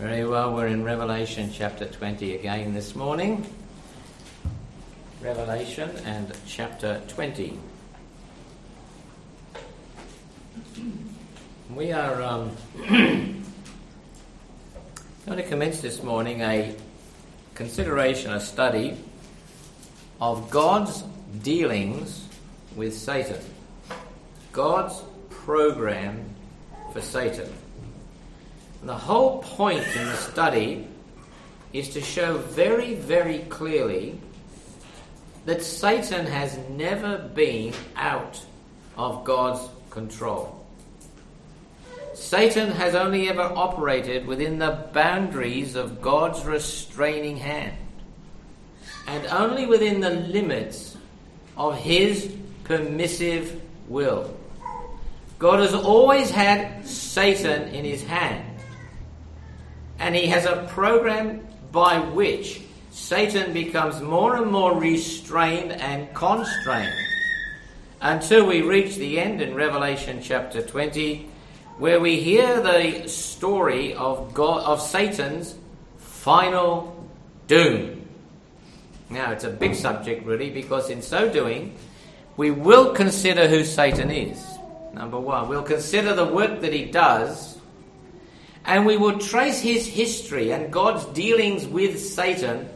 Very 0.00 0.24
well, 0.24 0.54
we're 0.54 0.68
in 0.68 0.82
Revelation 0.82 1.50
chapter 1.52 1.84
20 1.84 2.34
again 2.34 2.72
this 2.72 2.96
morning. 2.96 3.44
Revelation 5.20 5.90
and 6.06 6.32
chapter 6.46 7.02
20. 7.08 7.58
We 11.74 11.92
are 11.92 12.22
um, 12.22 12.56
going 12.88 13.44
to 15.36 15.42
commence 15.42 15.82
this 15.82 16.02
morning 16.02 16.40
a 16.40 16.74
consideration, 17.54 18.32
a 18.32 18.40
study 18.40 18.96
of 20.18 20.48
God's 20.48 21.04
dealings 21.42 22.26
with 22.74 22.96
Satan. 22.96 23.36
God's 24.52 25.02
program 25.28 26.24
for 26.94 27.02
Satan. 27.02 27.52
The 28.82 28.94
whole 28.94 29.42
point 29.42 29.86
in 29.94 30.06
the 30.06 30.16
study 30.16 30.86
is 31.72 31.90
to 31.90 32.00
show 32.00 32.38
very, 32.38 32.94
very 32.94 33.40
clearly 33.40 34.18
that 35.44 35.62
Satan 35.62 36.26
has 36.26 36.58
never 36.70 37.18
been 37.18 37.74
out 37.94 38.42
of 38.96 39.24
God's 39.24 39.68
control. 39.90 40.64
Satan 42.14 42.70
has 42.72 42.94
only 42.94 43.28
ever 43.28 43.42
operated 43.42 44.26
within 44.26 44.58
the 44.58 44.88
boundaries 44.92 45.74
of 45.74 46.00
God's 46.00 46.44
restraining 46.44 47.36
hand 47.36 47.76
and 49.06 49.26
only 49.26 49.66
within 49.66 50.00
the 50.00 50.10
limits 50.10 50.96
of 51.56 51.76
his 51.76 52.34
permissive 52.64 53.60
will. 53.88 54.34
God 55.38 55.60
has 55.60 55.74
always 55.74 56.30
had 56.30 56.86
Satan 56.86 57.68
in 57.74 57.84
his 57.84 58.02
hand 58.04 58.49
and 60.00 60.16
he 60.16 60.26
has 60.26 60.46
a 60.46 60.66
program 60.70 61.46
by 61.70 62.00
which 62.00 62.62
Satan 62.90 63.52
becomes 63.52 64.00
more 64.00 64.34
and 64.36 64.50
more 64.50 64.76
restrained 64.76 65.72
and 65.72 66.12
constrained 66.14 67.06
until 68.00 68.46
we 68.46 68.62
reach 68.62 68.96
the 68.96 69.20
end 69.20 69.42
in 69.42 69.54
Revelation 69.54 70.20
chapter 70.22 70.62
20, 70.62 71.28
where 71.78 72.00
we 72.00 72.18
hear 72.18 72.60
the 72.62 73.06
story 73.08 73.94
of 73.94 74.32
God 74.32 74.64
of 74.64 74.80
Satan's 74.80 75.54
final 75.98 77.06
doom. 77.46 78.08
Now, 79.10 79.32
it's 79.32 79.44
a 79.44 79.50
big 79.50 79.74
subject, 79.74 80.24
really, 80.24 80.50
because 80.50 80.88
in 80.88 81.02
so 81.02 81.28
doing, 81.28 81.76
we 82.38 82.50
will 82.50 82.94
consider 82.94 83.48
who 83.48 83.64
Satan 83.64 84.10
is. 84.10 84.42
Number 84.94 85.20
one, 85.20 85.48
we'll 85.48 85.62
consider 85.62 86.14
the 86.14 86.26
work 86.26 86.62
that 86.62 86.72
he 86.72 86.86
does 86.86 87.59
and 88.70 88.86
we 88.86 88.96
will 88.96 89.18
trace 89.18 89.58
his 89.58 89.84
history 89.84 90.52
and 90.52 90.72
God's 90.72 91.04
dealings 91.06 91.66
with 91.66 91.98
Satan 91.98 92.68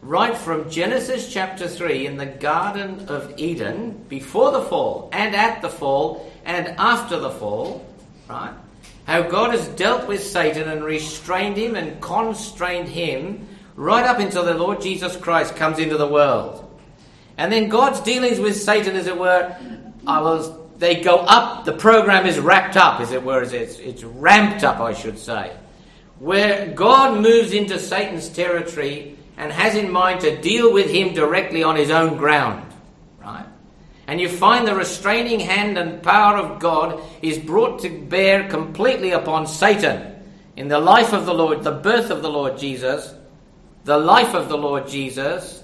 right 0.00 0.34
from 0.34 0.70
Genesis 0.70 1.30
chapter 1.30 1.68
3 1.68 2.06
in 2.06 2.16
the 2.16 2.24
Garden 2.24 3.06
of 3.08 3.34
Eden, 3.36 4.02
before 4.08 4.50
the 4.50 4.62
fall, 4.62 5.10
and 5.12 5.36
at 5.36 5.60
the 5.60 5.68
fall, 5.68 6.32
and 6.46 6.68
after 6.78 7.18
the 7.18 7.28
fall, 7.28 7.86
right? 8.30 8.54
How 9.04 9.20
God 9.20 9.50
has 9.50 9.68
dealt 9.68 10.08
with 10.08 10.24
Satan 10.24 10.70
and 10.70 10.82
restrained 10.82 11.58
him 11.58 11.76
and 11.76 12.00
constrained 12.00 12.88
him 12.88 13.46
right 13.76 14.06
up 14.06 14.20
until 14.20 14.46
the 14.46 14.54
Lord 14.54 14.80
Jesus 14.80 15.18
Christ 15.18 15.54
comes 15.56 15.78
into 15.78 15.98
the 15.98 16.08
world. 16.08 16.66
And 17.36 17.52
then 17.52 17.68
God's 17.68 18.00
dealings 18.00 18.40
with 18.40 18.56
Satan, 18.56 18.96
as 18.96 19.06
it 19.06 19.18
were, 19.18 19.54
I 20.06 20.22
was 20.22 20.50
they 20.82 21.00
go 21.00 21.18
up, 21.18 21.64
the 21.64 21.72
program 21.72 22.26
is 22.26 22.40
wrapped 22.40 22.76
up, 22.76 23.00
as 23.00 23.12
it 23.12 23.22
were, 23.22 23.40
it's, 23.44 23.78
it's 23.78 24.02
ramped 24.02 24.64
up, 24.64 24.80
I 24.80 24.92
should 24.92 25.16
say. 25.16 25.56
Where 26.18 26.72
God 26.72 27.20
moves 27.22 27.52
into 27.52 27.78
Satan's 27.78 28.28
territory 28.28 29.16
and 29.36 29.52
has 29.52 29.76
in 29.76 29.92
mind 29.92 30.22
to 30.22 30.40
deal 30.40 30.72
with 30.72 30.90
him 30.90 31.14
directly 31.14 31.62
on 31.62 31.76
his 31.76 31.92
own 31.92 32.16
ground. 32.16 32.66
Right? 33.20 33.46
And 34.08 34.20
you 34.20 34.28
find 34.28 34.66
the 34.66 34.74
restraining 34.74 35.38
hand 35.38 35.78
and 35.78 36.02
power 36.02 36.36
of 36.36 36.58
God 36.58 37.00
is 37.22 37.38
brought 37.38 37.82
to 37.82 37.88
bear 37.88 38.48
completely 38.48 39.12
upon 39.12 39.46
Satan 39.46 40.16
in 40.56 40.66
the 40.66 40.80
life 40.80 41.12
of 41.12 41.26
the 41.26 41.34
Lord, 41.34 41.62
the 41.62 41.70
birth 41.70 42.10
of 42.10 42.22
the 42.22 42.28
Lord 42.28 42.58
Jesus, 42.58 43.14
the 43.84 43.98
life 43.98 44.34
of 44.34 44.48
the 44.48 44.58
Lord 44.58 44.88
Jesus, 44.88 45.61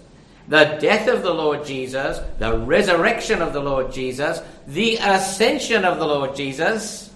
the 0.49 0.79
death 0.81 1.09
of 1.09 1.23
the 1.23 1.33
Lord 1.33 1.65
Jesus, 1.67 2.19
the 2.39 2.59
resurrection 2.59 3.43
of 3.43 3.53
the 3.53 3.61
Lord 3.61 3.93
Jesus, 3.93 4.41
the 4.67 4.97
ascension 4.97 5.85
of 5.85 5.99
the 5.99 6.07
Lord 6.07 6.35
Jesus, 6.35 7.13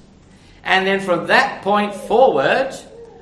and 0.64 0.86
then 0.86 1.00
from 1.00 1.26
that 1.28 1.62
point 1.62 1.94
forward, 1.94 2.74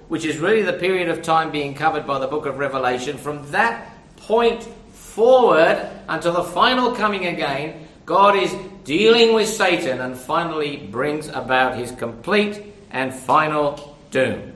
which 0.09 0.25
is 0.25 0.39
really 0.39 0.63
the 0.63 0.73
period 0.73 1.09
of 1.09 1.23
time 1.23 1.53
being 1.53 1.75
covered 1.75 2.07
by 2.07 2.19
the 2.19 2.27
book 2.27 2.47
of 2.47 2.59
Revelation, 2.59 3.17
from 3.17 3.49
that 3.53 3.89
point 4.17 4.65
forward 4.93 5.89
until 6.09 6.33
the 6.33 6.43
final 6.45 6.93
coming 6.93 7.27
again, 7.27 7.87
God 8.05 8.37
is 8.37 8.53
dealing 8.83 9.35
with 9.35 9.49
Satan 9.49 10.01
and 10.01 10.17
finally 10.17 10.77
brings 10.77 11.29
about 11.29 11.79
his 11.79 11.93
complete 11.93 12.61
and 12.91 13.15
final 13.15 13.97
doom. 14.11 14.55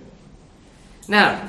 Now, 1.06 1.48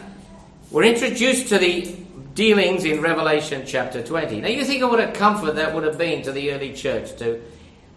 we're 0.69 0.83
introduced 0.83 1.47
to 1.49 1.57
the 1.57 2.04
dealings 2.35 2.83
in 2.83 3.01
Revelation 3.01 3.63
chapter 3.65 4.03
20. 4.03 4.41
Now, 4.41 4.49
you 4.49 4.65
think 4.65 4.83
of 4.83 4.89
what 4.89 4.99
a 4.99 5.11
comfort 5.13 5.55
that 5.55 5.73
would 5.73 5.85
have 5.85 5.97
been 5.97 6.21
to 6.23 6.33
the 6.33 6.51
early 6.51 6.73
church 6.73 7.15
to 7.17 7.41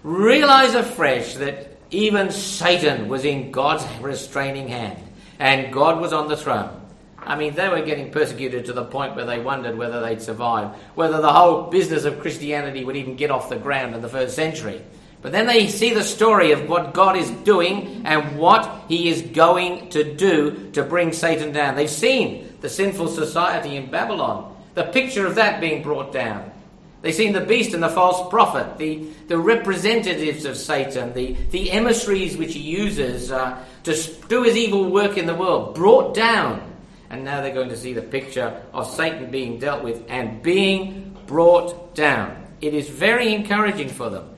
realize 0.04 0.74
afresh 0.74 1.34
that 1.34 1.76
even 1.90 2.30
Satan 2.30 3.08
was 3.08 3.24
in 3.24 3.50
God's 3.50 3.84
restraining 4.00 4.68
hand 4.68 5.02
and 5.40 5.72
God 5.72 6.00
was 6.00 6.12
on 6.12 6.28
the 6.28 6.36
throne. 6.36 6.70
I 7.18 7.34
mean, 7.36 7.56
they 7.56 7.68
were 7.68 7.82
getting 7.82 8.12
persecuted 8.12 8.66
to 8.66 8.72
the 8.72 8.84
point 8.84 9.16
where 9.16 9.26
they 9.26 9.40
wondered 9.40 9.76
whether 9.76 10.00
they'd 10.00 10.22
survive, 10.22 10.68
whether 10.94 11.20
the 11.20 11.32
whole 11.32 11.64
business 11.64 12.04
of 12.04 12.20
Christianity 12.20 12.84
would 12.84 12.96
even 12.96 13.16
get 13.16 13.32
off 13.32 13.48
the 13.48 13.56
ground 13.56 13.96
in 13.96 14.02
the 14.02 14.08
first 14.08 14.36
century. 14.36 14.80
But 15.20 15.32
then 15.32 15.46
they 15.46 15.66
see 15.66 15.92
the 15.92 16.04
story 16.04 16.52
of 16.52 16.68
what 16.68 16.94
God 16.94 17.16
is 17.16 17.28
doing 17.42 18.02
and 18.04 18.38
what 18.38 18.84
He 18.86 19.08
is 19.08 19.20
going 19.20 19.90
to 19.90 20.14
do 20.14 20.70
to 20.74 20.84
bring 20.84 21.12
Satan 21.12 21.50
down. 21.50 21.74
They've 21.74 21.90
seen 21.90 22.47
the 22.60 22.68
sinful 22.68 23.08
society 23.08 23.76
in 23.76 23.90
Babylon. 23.90 24.56
The 24.74 24.84
picture 24.84 25.26
of 25.26 25.34
that 25.36 25.60
being 25.60 25.82
brought 25.82 26.12
down. 26.12 26.52
They've 27.00 27.14
seen 27.14 27.32
the 27.32 27.40
beast 27.40 27.74
and 27.74 27.82
the 27.82 27.88
false 27.88 28.28
prophet, 28.28 28.76
the, 28.78 29.06
the 29.28 29.38
representatives 29.38 30.44
of 30.44 30.56
Satan, 30.56 31.12
the, 31.14 31.34
the 31.50 31.70
emissaries 31.70 32.36
which 32.36 32.54
he 32.54 32.60
uses 32.60 33.30
uh, 33.30 33.64
to 33.84 33.94
do 34.28 34.42
his 34.42 34.56
evil 34.56 34.90
work 34.90 35.16
in 35.16 35.26
the 35.26 35.34
world, 35.34 35.76
brought 35.76 36.14
down. 36.14 36.64
And 37.08 37.24
now 37.24 37.40
they're 37.40 37.54
going 37.54 37.68
to 37.68 37.76
see 37.76 37.92
the 37.92 38.02
picture 38.02 38.60
of 38.74 38.88
Satan 38.88 39.30
being 39.30 39.58
dealt 39.58 39.84
with 39.84 40.04
and 40.08 40.42
being 40.42 41.16
brought 41.26 41.94
down. 41.94 42.46
It 42.60 42.74
is 42.74 42.88
very 42.88 43.32
encouraging 43.32 43.88
for 43.88 44.10
them. 44.10 44.28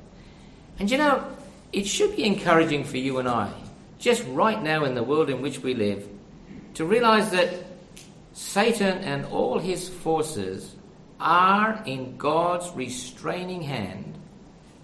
And 0.79 0.91
you 0.91 0.99
know, 0.99 1.25
it 1.73 1.87
should 1.87 2.15
be 2.15 2.25
encouraging 2.25 2.85
for 2.85 2.99
you 2.99 3.19
and 3.19 3.29
I, 3.29 3.53
just 3.99 4.25
right 4.29 4.63
now 4.63 4.85
in 4.85 4.95
the 4.95 5.03
world 5.03 5.31
in 5.31 5.41
which 5.41 5.61
we 5.61 5.75
live, 5.75 6.07
to 6.75 6.85
realize 6.85 7.31
that 7.31 7.70
Satan 8.33 8.99
and 8.99 9.25
all 9.27 9.59
his 9.59 9.89
forces 9.89 10.75
are 11.19 11.83
in 11.85 12.17
God's 12.17 12.71
restraining 12.75 13.63
hand 13.63 14.19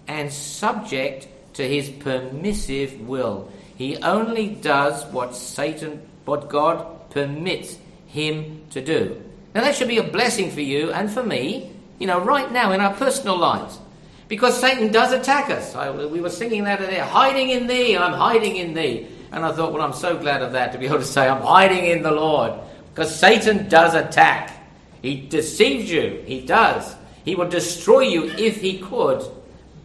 and 0.07 0.31
subject 0.31 1.27
to 1.53 1.67
his 1.67 1.89
permissive 1.89 2.99
will. 3.01 3.51
He 3.75 3.97
only 3.97 4.49
does 4.49 5.05
what 5.07 5.35
Satan, 5.35 6.01
what 6.25 6.49
God 6.49 7.09
permits 7.09 7.77
him 8.07 8.61
to 8.71 8.81
do. 8.81 9.21
Now 9.55 9.61
that 9.61 9.75
should 9.75 9.87
be 9.87 9.97
a 9.97 10.03
blessing 10.03 10.51
for 10.51 10.61
you 10.61 10.91
and 10.91 11.09
for 11.09 11.23
me, 11.23 11.71
you 11.99 12.07
know, 12.07 12.19
right 12.23 12.51
now 12.51 12.71
in 12.73 12.81
our 12.81 12.93
personal 12.93 13.37
lives. 13.37 13.79
Because 14.27 14.59
Satan 14.59 14.91
does 14.91 15.13
attack 15.13 15.49
us. 15.49 15.73
I, 15.73 15.89
we 15.89 16.19
were 16.19 16.29
singing 16.29 16.65
that 16.65 16.79
there, 16.79 17.05
hiding 17.05 17.49
in 17.49 17.65
thee, 17.65 17.97
I'm 17.97 18.13
hiding 18.13 18.57
in 18.57 18.73
thee. 18.73 19.07
And 19.31 19.45
I 19.45 19.51
thought, 19.51 19.73
well, 19.73 19.81
I'm 19.81 19.93
so 19.93 20.17
glad 20.17 20.41
of 20.41 20.51
that 20.53 20.73
to 20.73 20.77
be 20.77 20.85
able 20.85 20.99
to 20.99 21.05
say, 21.05 21.27
I'm 21.27 21.41
hiding 21.41 21.85
in 21.85 22.03
the 22.03 22.11
Lord. 22.11 22.53
Because 22.97 23.15
Satan 23.15 23.69
does 23.69 23.93
attack. 23.93 24.57
He 25.03 25.27
deceives 25.27 25.91
you. 25.91 26.23
He 26.25 26.41
does. 26.41 26.95
He 27.25 27.35
will 27.35 27.47
destroy 27.47 27.99
you 27.99 28.23
if 28.23 28.59
he 28.59 28.79
could. 28.79 29.23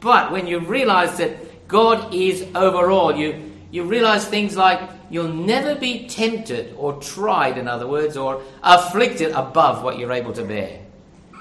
But 0.00 0.32
when 0.32 0.46
you 0.46 0.60
realize 0.60 1.18
that 1.18 1.68
God 1.68 2.14
is 2.14 2.42
over 2.54 2.90
all, 2.90 3.14
you, 3.14 3.52
you 3.70 3.84
realize 3.84 4.24
things 4.24 4.56
like 4.56 4.80
you'll 5.10 5.28
never 5.28 5.74
be 5.74 6.08
tempted 6.08 6.74
or 6.78 6.94
tried, 7.02 7.58
in 7.58 7.68
other 7.68 7.86
words, 7.86 8.16
or 8.16 8.40
afflicted 8.62 9.32
above 9.32 9.84
what 9.84 9.98
you're 9.98 10.12
able 10.12 10.32
to 10.32 10.42
bear. 10.42 10.80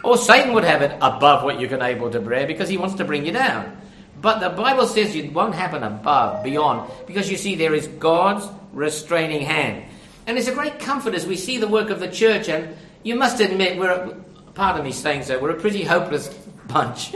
Or 0.04 0.18
Satan 0.18 0.52
would 0.52 0.66
have 0.66 0.82
it 0.82 0.98
above 1.00 1.46
what 1.46 1.58
you 1.58 1.70
can 1.70 1.82
able 1.82 2.12
to 2.12 2.20
bear 2.20 2.48
because 2.48 2.68
he 2.68 2.76
wants 2.76 2.96
to 2.96 3.06
bring 3.06 3.26
you 3.26 3.32
down. 3.32 3.80
But 4.20 4.40
the 4.40 4.50
Bible 4.50 4.88
says 4.88 5.16
it 5.16 5.32
won't 5.32 5.56
happen 5.56 5.84
above, 5.84 6.44
beyond, 6.44 6.92
because 7.08 7.32
you 7.32 7.38
see, 7.38 7.56
there 7.56 7.74
is 7.74 7.88
God's 7.88 8.46
restraining 8.74 9.44
hand. 9.44 9.86
And 10.28 10.38
it's 10.38 10.48
a 10.48 10.54
great 10.54 10.80
comfort 10.80 11.14
as 11.14 11.26
we 11.26 11.36
see 11.36 11.58
the 11.58 11.68
work 11.68 11.90
of 11.90 12.00
the 12.00 12.08
church. 12.10 12.48
And 12.50 12.76
you 13.04 13.16
must 13.16 13.40
admit, 13.40 13.78
we're, 13.78 13.92
a, 13.92 14.16
pardon 14.54 14.84
me 14.84 14.92
saying 14.92 15.24
so, 15.24 15.40
we're 15.40 15.52
a 15.52 15.60
pretty 15.60 15.84
hopeless 15.84 16.28
bunch. 16.68 17.14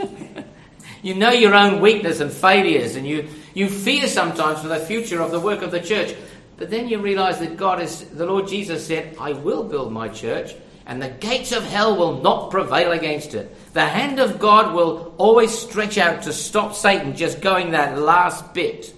you 1.02 1.14
know 1.14 1.30
your 1.30 1.54
own 1.54 1.80
weakness 1.80 2.20
and 2.20 2.32
failures, 2.32 2.96
and 2.96 3.06
you, 3.06 3.28
you 3.54 3.68
fear 3.68 4.08
sometimes 4.08 4.60
for 4.60 4.68
the 4.68 4.80
future 4.80 5.20
of 5.20 5.30
the 5.30 5.40
work 5.40 5.62
of 5.62 5.70
the 5.70 5.80
church. 5.80 6.14
But 6.56 6.70
then 6.70 6.88
you 6.88 6.98
realize 6.98 7.38
that 7.40 7.56
God 7.56 7.80
is, 7.80 8.04
the 8.06 8.26
Lord 8.26 8.48
Jesus 8.48 8.86
said, 8.86 9.16
I 9.20 9.32
will 9.32 9.64
build 9.64 9.92
my 9.92 10.08
church, 10.08 10.54
and 10.86 11.02
the 11.02 11.08
gates 11.08 11.52
of 11.52 11.64
hell 11.64 11.96
will 11.96 12.22
not 12.22 12.50
prevail 12.50 12.92
against 12.92 13.34
it. 13.34 13.54
The 13.74 13.84
hand 13.84 14.20
of 14.20 14.38
God 14.38 14.74
will 14.74 15.14
always 15.18 15.56
stretch 15.56 15.98
out 15.98 16.22
to 16.22 16.32
stop 16.32 16.74
Satan 16.74 17.14
just 17.14 17.40
going 17.40 17.72
that 17.72 17.98
last 17.98 18.54
bit. 18.54 18.94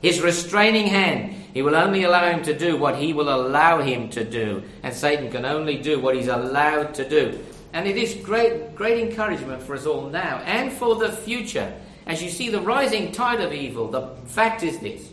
His 0.00 0.20
restraining 0.20 0.86
hand, 0.86 1.34
he 1.52 1.62
will 1.62 1.76
only 1.76 2.04
allow 2.04 2.30
him 2.30 2.42
to 2.44 2.58
do 2.58 2.76
what 2.76 2.96
he 2.96 3.12
will 3.12 3.34
allow 3.34 3.80
him 3.82 4.08
to 4.10 4.24
do. 4.24 4.62
And 4.82 4.94
Satan 4.94 5.30
can 5.30 5.44
only 5.44 5.76
do 5.78 6.00
what 6.00 6.14
he's 6.14 6.28
allowed 6.28 6.94
to 6.94 7.08
do. 7.08 7.38
And 7.72 7.86
it 7.86 7.96
is 7.96 8.14
great, 8.14 8.74
great 8.74 8.98
encouragement 8.98 9.62
for 9.62 9.74
us 9.74 9.86
all 9.86 10.08
now 10.08 10.38
and 10.38 10.72
for 10.72 10.96
the 10.96 11.12
future. 11.12 11.72
As 12.06 12.22
you 12.22 12.30
see 12.30 12.48
the 12.48 12.60
rising 12.60 13.12
tide 13.12 13.40
of 13.40 13.52
evil, 13.52 13.88
the 13.88 14.08
fact 14.26 14.62
is 14.62 14.78
this 14.78 15.08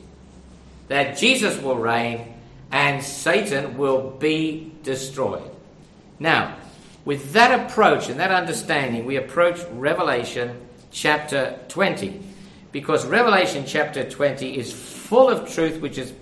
that 0.87 1.17
Jesus 1.17 1.61
will 1.61 1.75
reign 1.75 2.33
and 2.71 3.03
Satan 3.03 3.77
will 3.77 4.09
be 4.09 4.71
destroyed. 4.81 5.49
Now, 6.19 6.57
with 7.05 7.33
that 7.33 7.59
approach 7.59 8.09
and 8.09 8.19
that 8.19 8.31
understanding, 8.31 9.05
we 9.05 9.15
approach 9.15 9.59
Revelation 9.71 10.59
chapter 10.91 11.59
20 11.67 12.21
because 12.71 13.05
Revelation 13.05 13.65
chapter 13.67 14.07
20 14.07 14.57
is 14.57 14.73
full 14.73 15.29
of 15.29 15.51
truth 15.51 15.79
which 15.79 15.97
is 15.97 16.13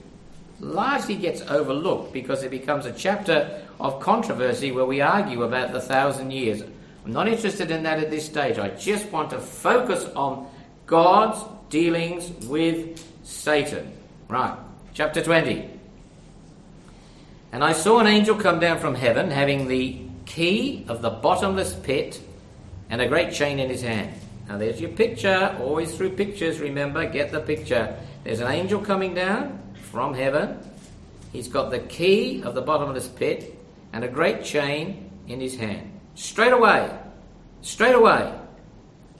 largely 0.59 1.15
gets 1.15 1.41
overlooked 1.41 2.13
because 2.13 2.43
it 2.43 2.51
becomes 2.51 2.85
a 2.85 2.91
chapter 2.91 3.61
of 3.79 3.99
controversy 3.99 4.71
where 4.71 4.85
we 4.85 5.01
argue 5.01 5.43
about 5.43 5.71
the 5.71 5.81
thousand 5.81 6.31
years. 6.31 6.63
I'm 7.05 7.13
not 7.13 7.27
interested 7.27 7.71
in 7.71 7.83
that 7.83 7.99
at 7.99 8.09
this 8.09 8.25
stage. 8.25 8.57
I 8.57 8.69
just 8.69 9.11
want 9.11 9.29
to 9.29 9.39
focus 9.39 10.05
on 10.15 10.49
God's 10.85 11.43
dealings 11.69 12.29
with 12.47 13.03
Satan. 13.23 13.93
Right, 14.27 14.57
chapter 14.93 15.23
20. 15.23 15.69
And 17.51 17.63
I 17.63 17.71
saw 17.71 17.99
an 17.99 18.07
angel 18.07 18.35
come 18.35 18.59
down 18.59 18.79
from 18.79 18.95
heaven 18.95 19.31
having 19.31 19.67
the 19.67 20.01
key 20.25 20.85
of 20.87 21.01
the 21.01 21.09
bottomless 21.09 21.73
pit 21.75 22.19
and 22.89 23.01
a 23.01 23.07
great 23.07 23.31
chain 23.31 23.59
in 23.59 23.69
his 23.69 23.81
hand. 23.81 24.13
Now 24.49 24.57
there's 24.57 24.81
your 24.81 24.89
picture, 24.91 25.55
always 25.61 25.95
through 25.95 26.11
pictures, 26.11 26.59
remember, 26.59 27.05
get 27.07 27.31
the 27.31 27.39
picture. 27.39 27.97
There's 28.23 28.39
an 28.39 28.51
angel 28.51 28.81
coming 28.81 29.13
down 29.13 29.61
from 29.91 30.13
heaven. 30.13 30.59
He's 31.31 31.47
got 31.47 31.71
the 31.71 31.79
key 31.79 32.41
of 32.43 32.55
the 32.55 32.61
bottomless 32.61 33.07
pit 33.07 33.57
and 33.93 34.03
a 34.03 34.07
great 34.07 34.43
chain 34.43 35.09
in 35.27 35.39
his 35.39 35.55
hand. 35.55 35.91
Straight 36.15 36.53
away, 36.53 36.89
straight 37.61 37.95
away, 37.95 38.33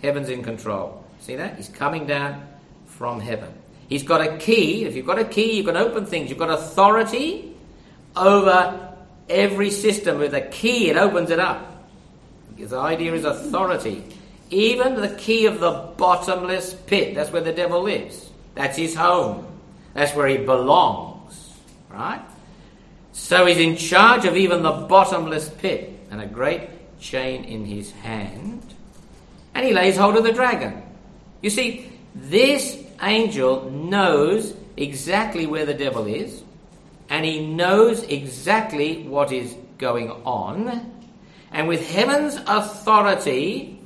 heaven's 0.01 0.29
in 0.29 0.43
control. 0.43 1.03
See 1.19 1.35
that? 1.35 1.57
He's 1.57 1.69
coming 1.69 2.05
down 2.05 2.47
from 2.85 3.19
heaven. 3.19 3.53
He's 3.89 4.03
got 4.03 4.21
a 4.21 4.37
key. 4.37 4.85
If 4.85 4.95
you've 4.95 5.05
got 5.05 5.19
a 5.19 5.25
key, 5.25 5.57
you 5.57 5.63
can 5.63 5.77
open 5.77 6.05
things. 6.05 6.29
You've 6.29 6.39
got 6.39 6.49
authority 6.49 7.55
over 8.15 8.95
every 9.29 9.71
system. 9.71 10.19
With 10.19 10.33
a 10.33 10.41
key, 10.41 10.89
it 10.89 10.97
opens 10.97 11.29
it 11.29 11.39
up. 11.39 11.85
The 12.57 12.77
idea 12.77 13.13
is 13.13 13.23
authority. 13.23 14.03
Even 14.49 14.95
the 14.95 15.09
key 15.15 15.45
of 15.45 15.59
the 15.59 15.91
bottomless 15.97 16.73
pit, 16.73 17.15
that's 17.15 17.31
where 17.31 17.41
the 17.41 17.53
devil 17.53 17.83
lives. 17.83 18.29
That's 18.55 18.77
his 18.77 18.95
home. 18.95 19.45
That's 19.97 20.13
where 20.13 20.27
he 20.27 20.37
belongs. 20.37 21.55
Right? 21.89 22.21
So 23.13 23.47
he's 23.47 23.57
in 23.57 23.77
charge 23.77 24.25
of 24.25 24.37
even 24.37 24.61
the 24.61 24.71
bottomless 24.71 25.49
pit 25.49 25.91
and 26.11 26.21
a 26.21 26.27
great 26.27 26.69
chain 26.99 27.43
in 27.45 27.65
his 27.65 27.89
hand. 27.91 28.61
And 29.55 29.65
he 29.65 29.73
lays 29.73 29.97
hold 29.97 30.15
of 30.15 30.23
the 30.23 30.31
dragon. 30.31 30.83
You 31.41 31.49
see, 31.49 31.91
this 32.13 32.77
angel 33.01 33.71
knows 33.71 34.53
exactly 34.77 35.47
where 35.47 35.65
the 35.65 35.73
devil 35.73 36.05
is, 36.05 36.43
and 37.09 37.25
he 37.25 37.47
knows 37.47 38.03
exactly 38.03 39.01
what 39.01 39.31
is 39.31 39.55
going 39.79 40.11
on. 40.11 40.93
And 41.51 41.67
with 41.67 41.89
heaven's 41.89 42.35
authority, 42.45 43.79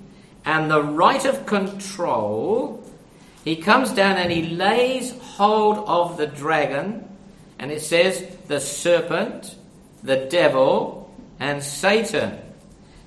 and 0.43 0.69
the 0.69 0.83
right 0.83 1.23
of 1.23 1.45
control, 1.45 2.80
he 3.43 3.55
comes 3.55 3.91
down 3.91 4.17
and 4.17 4.31
he 4.31 4.43
lays 4.43 5.17
hold 5.19 5.77
of 5.87 6.17
the 6.17 6.27
dragon, 6.27 7.07
and 7.57 7.71
it 7.71 7.81
says, 7.81 8.23
the 8.47 8.59
serpent, 8.59 9.55
the 10.03 10.27
devil, 10.29 11.13
and 11.39 11.63
Satan. 11.63 12.39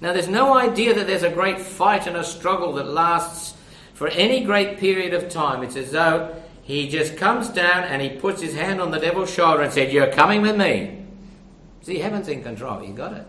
Now, 0.01 0.13
there's 0.13 0.29
no 0.29 0.57
idea 0.57 0.95
that 0.95 1.07
there's 1.07 1.23
a 1.23 1.31
great 1.31 1.61
fight 1.61 2.07
and 2.07 2.17
a 2.17 2.25
struggle 2.25 2.75
that 2.75 2.89
lasts 2.89 3.55
for 3.95 4.09
any 4.09 4.45
great 4.45 4.79
period 4.79 5.15
of 5.15 5.29
time. 5.29 5.63
It's 5.63 5.77
as 5.77 5.93
though 5.93 6.35
he 6.63 6.89
just 6.89 7.17
comes 7.17 7.49
down 7.49 7.85
and 7.85 8.03
he 8.03 8.11
puts 8.11 8.43
his 8.43 8.55
hand 8.55 8.81
on 8.81 8.91
the 8.91 8.99
devil's 8.99 9.33
shoulder 9.33 9.63
and 9.63 9.73
said, 9.73 9.93
You're 9.93 10.13
coming 10.13 10.43
with 10.43 10.57
me. 10.57 11.05
See, 11.83 11.99
heaven's 11.99 12.29
in 12.29 12.43
control. 12.43 12.83
You 12.83 12.93
got 12.93 13.13
it. 13.13 13.27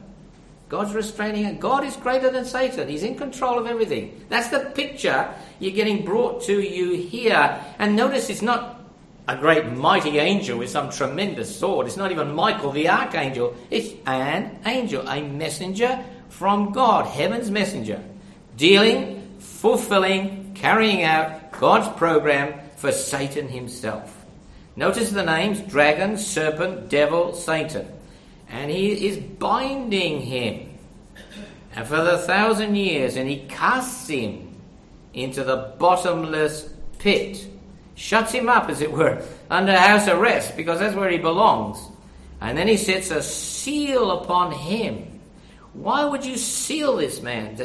God's 0.67 0.95
restraining 0.95 1.45
it. 1.45 1.59
God 1.59 1.83
is 1.83 1.95
greater 1.95 2.31
than 2.31 2.44
Satan. 2.45 2.88
He's 2.88 3.03
in 3.03 3.15
control 3.15 3.59
of 3.59 3.67
everything. 3.67 4.25
That's 4.29 4.50
the 4.50 4.71
picture 4.73 5.31
you're 5.59 5.71
getting 5.71 6.03
brought 6.03 6.44
to 6.44 6.59
you 6.59 6.95
here. 6.95 7.63
And 7.77 7.95
notice 7.95 8.29
it's 8.29 8.41
not 8.41 8.81
a 9.27 9.35
great 9.35 9.71
mighty 9.71 10.17
angel 10.17 10.57
with 10.57 10.69
some 10.69 10.89
tremendous 10.89 11.56
sword. 11.56 11.85
It's 11.85 11.97
not 11.97 12.12
even 12.12 12.33
Michael 12.33 12.71
the 12.71 12.89
archangel. 12.89 13.56
It's 13.69 13.94
an 14.07 14.59
angel, 14.65 15.07
a 15.07 15.21
messenger 15.21 16.03
from 16.29 16.71
God, 16.71 17.06
heaven's 17.06 17.51
messenger, 17.51 18.03
dealing, 18.57 19.38
fulfilling, 19.39 20.53
carrying 20.56 21.03
out 21.03 21.51
God's 21.51 21.88
program 21.97 22.59
for 22.75 22.91
Satan 22.91 23.47
himself. 23.47 24.25
Notice 24.75 25.12
the 25.12 25.23
names 25.23 25.62
dragon, 25.62 26.17
serpent, 26.17 26.89
devil, 26.89 27.33
Satan 27.33 27.88
and 28.50 28.71
he 28.71 29.07
is 29.07 29.18
binding 29.18 30.21
him 30.21 30.75
and 31.75 31.86
for 31.86 32.01
the 32.01 32.18
thousand 32.19 32.75
years, 32.75 33.18
and 33.18 33.30
he 33.30 33.45
casts 33.50 34.07
him 34.07 34.56
into 35.13 35.44
the 35.44 35.74
bottomless 35.77 36.69
pit, 37.00 37.45
shuts 37.95 38.31
him 38.31 38.47
up, 38.47 38.69
as 38.69 38.81
it 38.81 38.92
were, 38.92 39.21
under 39.50 39.77
house 39.77 40.07
arrest, 40.07 40.56
because 40.56 40.80
that's 40.80 40.95
where 40.95 41.09
he 41.09 41.18
belongs. 41.18 41.77
And 42.39 42.57
then 42.57 42.69
he 42.69 42.77
sets 42.77 43.12
a 43.12 43.21
seal 43.21 44.12
upon 44.12 44.53
him. 44.53 45.19
Why 45.74 46.06
would 46.06 46.25
you 46.25 46.38
seal 46.38 46.95
this 46.95 47.21
man, 47.21 47.56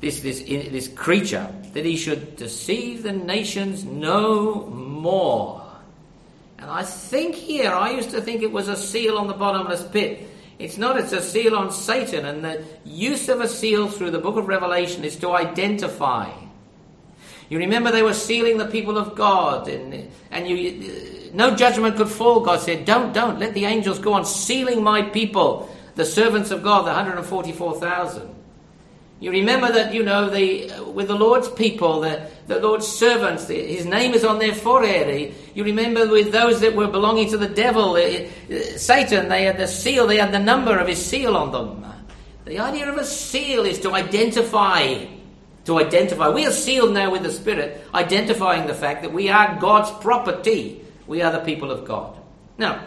this, 0.00 0.20
this, 0.20 0.40
this 0.40 0.86
creature, 0.86 1.52
that 1.72 1.84
he 1.84 1.96
should 1.96 2.36
deceive 2.36 3.02
the 3.02 3.12
nations 3.12 3.84
no 3.84 4.66
more? 4.66 5.67
And 6.58 6.70
I 6.70 6.82
think 6.82 7.34
here, 7.34 7.72
I 7.72 7.90
used 7.90 8.10
to 8.10 8.20
think 8.20 8.42
it 8.42 8.50
was 8.50 8.68
a 8.68 8.76
seal 8.76 9.16
on 9.16 9.28
the 9.28 9.34
bottomless 9.34 9.84
pit. 9.84 10.28
It's 10.58 10.76
not, 10.76 10.98
it's 10.98 11.12
a 11.12 11.22
seal 11.22 11.54
on 11.54 11.70
Satan. 11.70 12.24
And 12.24 12.44
the 12.44 12.64
use 12.84 13.28
of 13.28 13.40
a 13.40 13.48
seal 13.48 13.88
through 13.88 14.10
the 14.10 14.18
book 14.18 14.36
of 14.36 14.48
Revelation 14.48 15.04
is 15.04 15.16
to 15.16 15.30
identify. 15.30 16.32
You 17.48 17.58
remember 17.58 17.90
they 17.90 18.02
were 18.02 18.12
sealing 18.12 18.58
the 18.58 18.66
people 18.66 18.98
of 18.98 19.14
God, 19.14 19.68
and, 19.68 20.10
and 20.30 20.48
you, 20.48 21.30
no 21.32 21.54
judgment 21.54 21.96
could 21.96 22.08
fall. 22.08 22.40
God 22.40 22.60
said, 22.60 22.84
Don't, 22.84 23.14
don't, 23.14 23.38
let 23.38 23.54
the 23.54 23.64
angels 23.64 23.98
go 23.98 24.12
on 24.12 24.26
sealing 24.26 24.82
my 24.82 25.02
people, 25.02 25.74
the 25.94 26.04
servants 26.04 26.50
of 26.50 26.62
God, 26.62 26.82
the 26.82 26.92
144,000. 26.92 28.37
You 29.20 29.32
remember 29.32 29.72
that, 29.72 29.92
you 29.92 30.04
know, 30.04 30.30
the, 30.30 30.70
with 30.94 31.08
the 31.08 31.16
Lord's 31.16 31.48
people, 31.48 32.02
the, 32.02 32.28
the 32.46 32.60
Lord's 32.60 32.86
servants, 32.86 33.46
the, 33.46 33.54
his 33.54 33.84
name 33.84 34.14
is 34.14 34.24
on 34.24 34.38
their 34.38 34.54
forehead. 34.54 35.34
You 35.54 35.64
remember 35.64 36.08
with 36.08 36.30
those 36.30 36.60
that 36.60 36.76
were 36.76 36.86
belonging 36.86 37.28
to 37.30 37.36
the 37.36 37.48
devil, 37.48 37.96
uh, 37.96 38.28
Satan, 38.76 39.28
they 39.28 39.44
had 39.44 39.58
the 39.58 39.66
seal, 39.66 40.06
they 40.06 40.18
had 40.18 40.32
the 40.32 40.38
number 40.38 40.78
of 40.78 40.86
his 40.86 41.04
seal 41.04 41.36
on 41.36 41.50
them. 41.50 41.84
The 42.44 42.60
idea 42.60 42.90
of 42.90 42.96
a 42.96 43.04
seal 43.04 43.64
is 43.64 43.80
to 43.80 43.92
identify. 43.92 45.04
To 45.64 45.78
identify. 45.80 46.28
We 46.28 46.46
are 46.46 46.52
sealed 46.52 46.94
now 46.94 47.10
with 47.10 47.24
the 47.24 47.32
Spirit, 47.32 47.84
identifying 47.92 48.68
the 48.68 48.74
fact 48.74 49.02
that 49.02 49.12
we 49.12 49.28
are 49.28 49.58
God's 49.60 49.90
property. 50.00 50.84
We 51.08 51.22
are 51.22 51.32
the 51.32 51.40
people 51.40 51.72
of 51.72 51.84
God. 51.84 52.16
Now, 52.56 52.84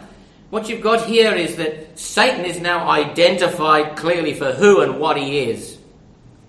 what 0.48 0.68
you've 0.68 0.82
got 0.82 1.06
here 1.06 1.34
is 1.34 1.56
that 1.56 1.98
Satan 1.98 2.44
is 2.44 2.58
now 2.58 2.88
identified 2.88 3.96
clearly 3.96 4.34
for 4.34 4.52
who 4.52 4.80
and 4.80 4.98
what 4.98 5.16
he 5.16 5.40
is. 5.40 5.78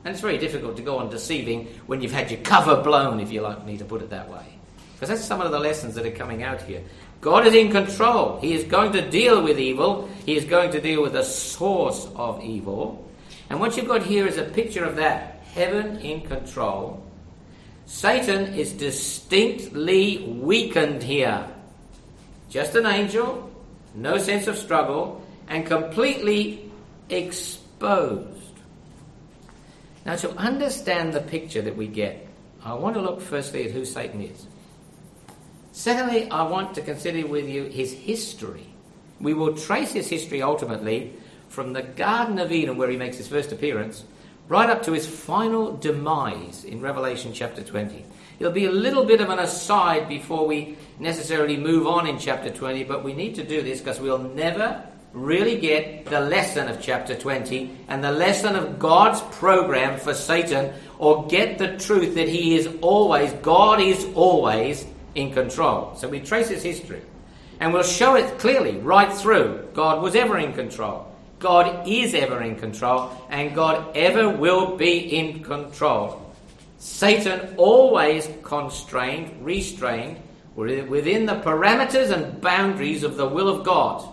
And 0.05 0.13
it's 0.13 0.21
very 0.21 0.37
difficult 0.37 0.75
to 0.77 0.81
go 0.81 0.97
on 0.97 1.09
deceiving 1.09 1.67
when 1.87 2.01
you've 2.01 2.11
had 2.11 2.29
your 2.29 2.41
cover 2.41 2.81
blown, 2.81 3.19
if 3.19 3.31
you 3.31 3.41
like 3.41 3.65
me 3.65 3.77
to 3.77 3.85
put 3.85 4.01
it 4.01 4.09
that 4.09 4.29
way. 4.29 4.45
Because 4.93 5.09
that's 5.09 5.23
some 5.23 5.41
of 5.41 5.51
the 5.51 5.59
lessons 5.59 5.95
that 5.95 6.05
are 6.05 6.11
coming 6.11 6.43
out 6.43 6.61
here. 6.61 6.83
God 7.21 7.47
is 7.47 7.53
in 7.53 7.71
control. 7.71 8.39
He 8.41 8.53
is 8.53 8.65
going 8.65 8.91
to 8.93 9.09
deal 9.09 9.41
with 9.41 9.59
evil. 9.59 10.09
He 10.25 10.35
is 10.35 10.43
going 10.43 10.71
to 10.71 10.81
deal 10.81 11.01
with 11.01 11.13
the 11.13 11.23
source 11.23 12.07
of 12.15 12.43
evil. 12.43 13.09
And 13.49 13.59
what 13.59 13.77
you've 13.77 13.87
got 13.87 14.03
here 14.03 14.27
is 14.27 14.37
a 14.37 14.43
picture 14.43 14.83
of 14.83 14.97
that 14.97 15.41
heaven 15.53 15.99
in 15.99 16.21
control. 16.21 17.01
Satan 17.85 18.53
is 18.53 18.73
distinctly 18.73 20.23
weakened 20.41 21.03
here. 21.03 21.47
Just 22.49 22.75
an 22.75 22.85
angel, 22.85 23.51
no 23.95 24.17
sense 24.17 24.47
of 24.47 24.57
struggle, 24.57 25.25
and 25.47 25.65
completely 25.65 26.71
exposed. 27.09 28.32
Now, 30.05 30.15
to 30.17 30.31
understand 30.31 31.13
the 31.13 31.21
picture 31.21 31.61
that 31.61 31.77
we 31.77 31.87
get, 31.87 32.27
I 32.63 32.73
want 32.73 32.95
to 32.95 33.01
look 33.01 33.21
firstly 33.21 33.65
at 33.65 33.71
who 33.71 33.85
Satan 33.85 34.21
is. 34.21 34.47
Secondly, 35.71 36.29
I 36.29 36.43
want 36.43 36.75
to 36.75 36.81
consider 36.81 37.25
with 37.25 37.47
you 37.47 37.63
his 37.63 37.91
history. 37.91 38.67
We 39.19 39.33
will 39.33 39.55
trace 39.55 39.93
his 39.93 40.07
history 40.07 40.41
ultimately 40.41 41.13
from 41.49 41.73
the 41.73 41.83
Garden 41.83 42.39
of 42.39 42.51
Eden, 42.51 42.77
where 42.77 42.89
he 42.89 42.97
makes 42.97 43.17
his 43.17 43.27
first 43.27 43.51
appearance, 43.51 44.03
right 44.47 44.69
up 44.69 44.83
to 44.83 44.91
his 44.91 45.07
final 45.07 45.77
demise 45.77 46.65
in 46.65 46.81
Revelation 46.81 47.31
chapter 47.33 47.63
20. 47.63 48.03
It'll 48.39 48.51
be 48.51 48.65
a 48.65 48.71
little 48.71 49.05
bit 49.05 49.21
of 49.21 49.29
an 49.29 49.39
aside 49.39 50.09
before 50.09 50.45
we 50.45 50.77
necessarily 50.99 51.55
move 51.55 51.87
on 51.87 52.07
in 52.07 52.19
chapter 52.19 52.49
20, 52.49 52.83
but 52.83 53.03
we 53.03 53.13
need 53.13 53.35
to 53.35 53.43
do 53.43 53.61
this 53.61 53.79
because 53.79 53.99
we'll 53.99 54.17
never 54.17 54.83
really 55.13 55.57
get 55.59 56.05
the 56.05 56.19
lesson 56.19 56.67
of 56.67 56.81
chapter 56.81 57.15
20 57.15 57.69
and 57.87 58.03
the 58.03 58.11
lesson 58.11 58.55
of 58.55 58.79
God's 58.79 59.21
program 59.37 59.99
for 59.99 60.13
Satan 60.13 60.73
or 60.97 61.27
get 61.27 61.59
the 61.59 61.77
truth 61.77 62.15
that 62.15 62.27
he 62.27 62.55
is 62.55 62.67
always, 62.81 63.31
God 63.33 63.79
is 63.79 64.05
always 64.15 64.85
in 65.13 65.31
control. 65.31 65.95
So 65.95 66.07
we 66.09 66.19
trace 66.19 66.49
his 66.49 66.63
history 66.63 67.01
and 67.59 67.71
we'll 67.71 67.83
show 67.83 68.15
it 68.15 68.39
clearly 68.39 68.77
right 68.77 69.13
through. 69.13 69.69
God 69.73 70.01
was 70.01 70.15
ever 70.15 70.39
in 70.39 70.53
control. 70.53 71.07
God 71.37 71.87
is 71.87 72.15
ever 72.15 72.41
in 72.41 72.55
control 72.55 73.11
and 73.29 73.53
God 73.53 73.95
ever 73.95 74.29
will 74.29 74.75
be 74.77 75.15
in 75.15 75.43
control. 75.43 76.19
Satan 76.79 77.53
always 77.57 78.27
constrained, 78.43 79.45
restrained 79.45 80.17
within 80.55 81.25
the 81.25 81.35
parameters 81.35 82.11
and 82.11 82.41
boundaries 82.41 83.03
of 83.03 83.15
the 83.15 83.27
will 83.27 83.47
of 83.47 83.63
God. 83.63 84.12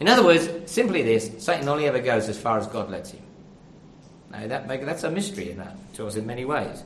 In 0.00 0.08
other 0.08 0.24
words, 0.24 0.48
simply 0.70 1.02
this 1.02 1.30
Satan 1.38 1.68
only 1.68 1.86
ever 1.86 2.00
goes 2.00 2.28
as 2.28 2.38
far 2.38 2.58
as 2.58 2.66
God 2.66 2.90
lets 2.90 3.10
him. 3.10 3.22
Now, 4.30 4.46
that, 4.46 4.66
that's 4.66 5.04
a 5.04 5.10
mystery 5.10 5.50
in 5.50 5.58
that, 5.58 5.76
to 5.94 6.06
us 6.06 6.16
in 6.16 6.26
many 6.26 6.44
ways. 6.44 6.82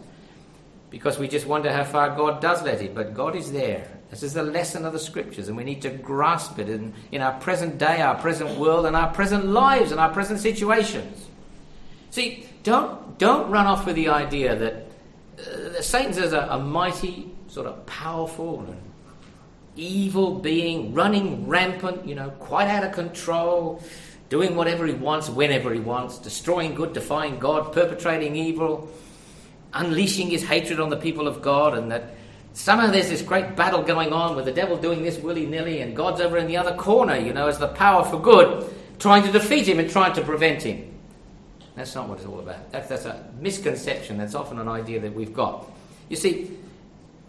Because 0.90 1.18
we 1.18 1.28
just 1.28 1.46
wonder 1.46 1.72
how 1.72 1.84
far 1.84 2.14
God 2.16 2.40
does 2.40 2.62
let 2.62 2.80
him, 2.80 2.94
but 2.94 3.14
God 3.14 3.36
is 3.36 3.52
there. 3.52 3.88
This 4.10 4.22
is 4.22 4.34
the 4.34 4.42
lesson 4.42 4.84
of 4.84 4.92
the 4.92 4.98
scriptures, 4.98 5.48
and 5.48 5.56
we 5.56 5.64
need 5.64 5.82
to 5.82 5.90
grasp 5.90 6.58
it 6.58 6.68
in, 6.68 6.94
in 7.10 7.22
our 7.22 7.38
present 7.40 7.78
day, 7.78 8.00
our 8.00 8.14
present 8.16 8.58
world, 8.58 8.86
and 8.86 8.94
our 8.94 9.12
present 9.12 9.46
lives, 9.46 9.90
and 9.90 10.00
our 10.00 10.12
present 10.12 10.40
situations. 10.40 11.26
See, 12.10 12.46
don't, 12.62 13.18
don't 13.18 13.50
run 13.50 13.66
off 13.66 13.86
with 13.86 13.96
the 13.96 14.08
idea 14.08 14.56
that 14.56 14.74
uh, 15.38 15.82
Satan's 15.82 16.18
a, 16.18 16.46
a 16.50 16.58
mighty, 16.58 17.30
sort 17.48 17.66
of 17.66 17.84
powerful 17.86 18.60
and 18.60 18.85
evil 19.76 20.38
being 20.38 20.94
running 20.94 21.46
rampant, 21.46 22.06
you 22.06 22.14
know, 22.14 22.30
quite 22.30 22.68
out 22.68 22.84
of 22.84 22.92
control, 22.92 23.82
doing 24.28 24.56
whatever 24.56 24.86
he 24.86 24.94
wants, 24.94 25.28
whenever 25.28 25.72
he 25.72 25.80
wants, 25.80 26.18
destroying 26.18 26.74
good, 26.74 26.92
defying 26.92 27.38
God, 27.38 27.72
perpetrating 27.72 28.36
evil, 28.36 28.90
unleashing 29.72 30.28
his 30.28 30.42
hatred 30.42 30.80
on 30.80 30.88
the 30.88 30.96
people 30.96 31.28
of 31.28 31.42
God, 31.42 31.76
and 31.76 31.90
that 31.92 32.14
somehow 32.54 32.90
there's 32.90 33.08
this 33.08 33.22
great 33.22 33.54
battle 33.54 33.82
going 33.82 34.12
on 34.12 34.34
with 34.34 34.46
the 34.46 34.52
devil 34.52 34.76
doing 34.76 35.02
this 35.02 35.18
willy 35.18 35.46
nilly, 35.46 35.80
and 35.80 35.94
God's 35.94 36.20
over 36.20 36.38
in 36.38 36.46
the 36.46 36.56
other 36.56 36.74
corner, 36.74 37.16
you 37.16 37.32
know, 37.32 37.46
as 37.46 37.58
the 37.58 37.68
power 37.68 38.04
for 38.04 38.18
good, 38.18 38.68
trying 38.98 39.22
to 39.24 39.32
defeat 39.32 39.68
him 39.68 39.78
and 39.78 39.90
trying 39.90 40.14
to 40.14 40.22
prevent 40.22 40.62
him. 40.62 40.92
That's 41.74 41.94
not 41.94 42.08
what 42.08 42.18
it's 42.18 42.26
all 42.26 42.40
about. 42.40 42.72
That's, 42.72 42.88
that's 42.88 43.04
a 43.04 43.28
misconception. 43.38 44.16
That's 44.16 44.34
often 44.34 44.58
an 44.58 44.66
idea 44.66 44.98
that 45.00 45.12
we've 45.12 45.34
got. 45.34 45.70
You 46.08 46.16
see, 46.16 46.50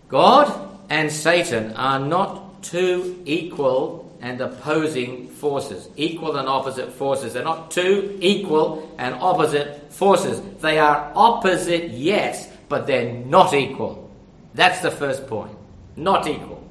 God 0.08 0.77
and 0.90 1.12
Satan 1.12 1.74
are 1.74 2.00
not 2.00 2.64
two 2.64 3.22
equal 3.26 4.08
and 4.22 4.42
opposing 4.42 5.28
forces, 5.28 5.90
equal 5.96 6.38
and 6.38 6.48
opposite 6.48 6.92
forces. 6.92 7.34
They're 7.34 7.44
not 7.44 7.72
two 7.72 8.18
equal 8.22 8.94
and 8.98 9.16
opposite 9.16 9.92
forces. 9.94 10.42
They 10.62 10.80
are 10.80 11.12
opposite, 11.16 11.90
yes, 11.92 12.50
but 12.70 12.88
they're 12.88 13.14
not 13.14 13.54
equal. 13.54 14.10
That's 14.54 14.82
the 14.82 14.92
first 14.92 15.28
point. 15.28 15.56
Not 15.96 16.28
equal. 16.28 16.64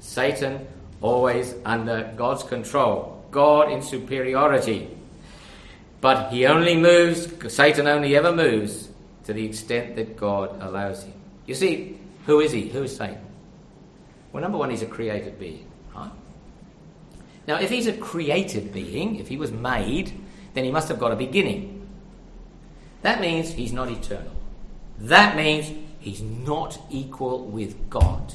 Satan 0.00 0.66
always 1.00 1.54
under 1.64 2.12
God's 2.16 2.42
control, 2.42 3.24
God 3.30 3.72
in 3.72 3.82
superiority. 3.82 4.88
But 6.00 6.30
he 6.30 6.46
only 6.46 6.76
moves, 6.76 7.28
Satan 7.52 7.86
only 7.86 8.16
ever 8.16 8.32
moves 8.32 8.88
to 9.24 9.32
the 9.32 9.44
extent 9.44 9.96
that 9.96 10.16
God 10.16 10.60
allows 10.60 11.04
him. 11.04 11.14
You 11.46 11.54
see, 11.54 11.98
who 12.26 12.40
is 12.40 12.52
he? 12.52 12.68
Who 12.68 12.82
is 12.82 12.96
Satan? 12.96 13.18
Well, 14.32 14.42
number 14.42 14.58
one, 14.58 14.70
he's 14.70 14.82
a 14.82 14.86
created 14.86 15.38
being. 15.38 15.70
Right? 15.94 16.10
Now, 17.46 17.56
if 17.56 17.70
he's 17.70 17.86
a 17.86 17.92
created 17.92 18.72
being, 18.72 19.16
if 19.16 19.28
he 19.28 19.36
was 19.36 19.52
made, 19.52 20.12
then 20.54 20.64
he 20.64 20.70
must 20.70 20.88
have 20.88 20.98
got 20.98 21.12
a 21.12 21.16
beginning. 21.16 21.86
That 23.02 23.20
means 23.20 23.52
he's 23.52 23.72
not 23.72 23.90
eternal. 23.90 24.32
That 24.98 25.36
means 25.36 25.70
he's 25.98 26.22
not 26.22 26.80
equal 26.90 27.44
with 27.44 27.90
God. 27.90 28.34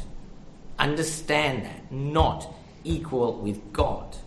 Understand 0.78 1.66
that. 1.66 1.92
Not 1.92 2.54
equal 2.84 3.34
with 3.38 3.74
God. 3.74 4.18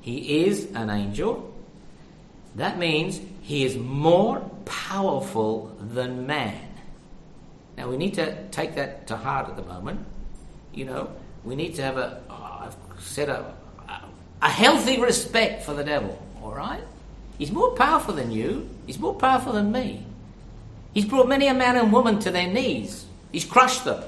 He 0.00 0.44
is 0.44 0.68
an 0.74 0.90
angel. 0.90 1.54
That 2.56 2.78
means 2.78 3.20
he 3.40 3.64
is 3.64 3.76
more 3.76 4.40
powerful 4.64 5.76
than 5.80 6.26
man. 6.26 6.60
Now 7.76 7.88
we 7.88 7.96
need 7.96 8.14
to 8.14 8.48
take 8.48 8.74
that 8.74 9.06
to 9.08 9.16
heart 9.16 9.48
at 9.48 9.56
the 9.56 9.62
moment 9.62 10.04
you 10.76 10.84
know, 10.84 11.10
we 11.42 11.56
need 11.56 11.74
to 11.76 11.82
have 11.82 11.96
a, 11.96 12.04
uh, 12.04 12.20
oh, 12.30 12.66
I've 12.66 13.02
said 13.02 13.28
a, 13.28 13.52
a 14.42 14.48
healthy 14.48 15.00
respect 15.00 15.64
for 15.64 15.74
the 15.74 15.82
devil, 15.82 16.22
all 16.42 16.54
right? 16.54 16.82
He's 17.38 17.50
more 17.50 17.70
powerful 17.72 18.14
than 18.14 18.30
you. 18.30 18.68
He's 18.86 18.98
more 18.98 19.14
powerful 19.14 19.54
than 19.54 19.72
me. 19.72 20.04
He's 20.92 21.04
brought 21.04 21.28
many 21.28 21.48
a 21.48 21.54
man 21.54 21.76
and 21.76 21.92
woman 21.92 22.18
to 22.20 22.30
their 22.30 22.46
knees. 22.46 23.06
He's 23.32 23.44
crushed 23.44 23.84
them. 23.84 24.02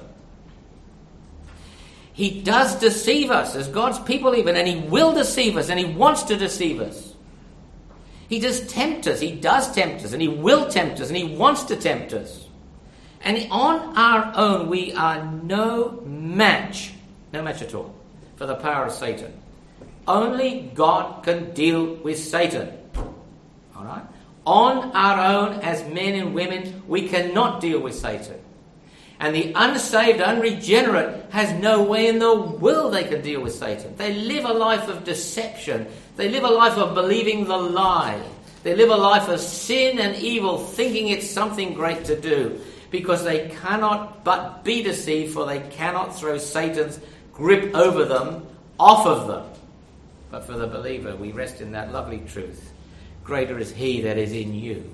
He 2.12 2.42
does 2.42 2.80
deceive 2.80 3.30
us 3.30 3.54
as 3.54 3.68
God's 3.68 3.98
people, 4.00 4.34
even, 4.34 4.56
and 4.56 4.66
He 4.66 4.76
will 4.76 5.12
deceive 5.12 5.56
us, 5.56 5.70
and 5.70 5.78
He 5.78 5.84
wants 5.84 6.24
to 6.24 6.36
deceive 6.36 6.80
us. 6.80 7.14
He 8.28 8.40
does 8.40 8.66
tempt 8.66 9.06
us. 9.06 9.20
He 9.20 9.32
does 9.32 9.72
tempt 9.72 10.04
us, 10.04 10.12
and 10.12 10.20
He 10.20 10.28
will 10.28 10.68
tempt 10.68 11.00
us, 11.00 11.08
and 11.08 11.16
He 11.16 11.36
wants 11.36 11.62
to 11.64 11.76
tempt 11.76 12.12
us. 12.12 12.47
And 13.22 13.48
on 13.50 13.96
our 13.96 14.32
own, 14.36 14.68
we 14.68 14.92
are 14.92 15.24
no 15.24 16.02
match, 16.06 16.92
no 17.32 17.42
match 17.42 17.62
at 17.62 17.74
all, 17.74 17.94
for 18.36 18.46
the 18.46 18.54
power 18.54 18.86
of 18.86 18.92
Satan. 18.92 19.32
Only 20.06 20.70
God 20.74 21.24
can 21.24 21.52
deal 21.52 21.94
with 21.96 22.18
Satan. 22.18 22.72
All 23.76 23.84
right? 23.84 24.04
On 24.46 24.92
our 24.92 25.20
own, 25.20 25.60
as 25.60 25.84
men 25.92 26.14
and 26.14 26.34
women, 26.34 26.82
we 26.88 27.08
cannot 27.08 27.60
deal 27.60 27.80
with 27.80 27.94
Satan. 27.94 28.38
And 29.20 29.34
the 29.34 29.52
unsaved, 29.54 30.20
unregenerate, 30.20 31.26
has 31.30 31.52
no 31.60 31.82
way 31.82 32.06
in 32.06 32.20
the 32.20 32.34
world 32.34 32.94
they 32.94 33.04
can 33.04 33.20
deal 33.20 33.42
with 33.42 33.52
Satan. 33.52 33.96
They 33.96 34.14
live 34.14 34.44
a 34.44 34.52
life 34.52 34.88
of 34.88 35.02
deception. 35.04 35.88
They 36.16 36.28
live 36.28 36.44
a 36.44 36.50
life 36.50 36.78
of 36.78 36.94
believing 36.94 37.44
the 37.44 37.56
lie. 37.56 38.22
They 38.62 38.76
live 38.76 38.90
a 38.90 38.96
life 38.96 39.28
of 39.28 39.40
sin 39.40 39.98
and 39.98 40.16
evil, 40.16 40.58
thinking 40.58 41.08
it's 41.08 41.28
something 41.28 41.74
great 41.74 42.04
to 42.04 42.18
do 42.18 42.60
because 42.90 43.24
they 43.24 43.48
cannot 43.48 44.24
but 44.24 44.64
be 44.64 44.82
deceived, 44.82 45.34
for 45.34 45.46
they 45.46 45.60
cannot 45.60 46.16
throw 46.16 46.38
Satan's 46.38 47.00
grip 47.32 47.74
over 47.74 48.04
them 48.04 48.46
off 48.78 49.06
of 49.06 49.26
them. 49.28 49.44
But 50.30 50.44
for 50.44 50.54
the 50.54 50.66
believer, 50.66 51.16
we 51.16 51.32
rest 51.32 51.60
in 51.60 51.72
that 51.72 51.92
lovely 51.92 52.22
truth. 52.26 52.72
Greater 53.24 53.58
is 53.58 53.72
he 53.72 54.02
that 54.02 54.18
is 54.18 54.32
in 54.32 54.54
you 54.54 54.90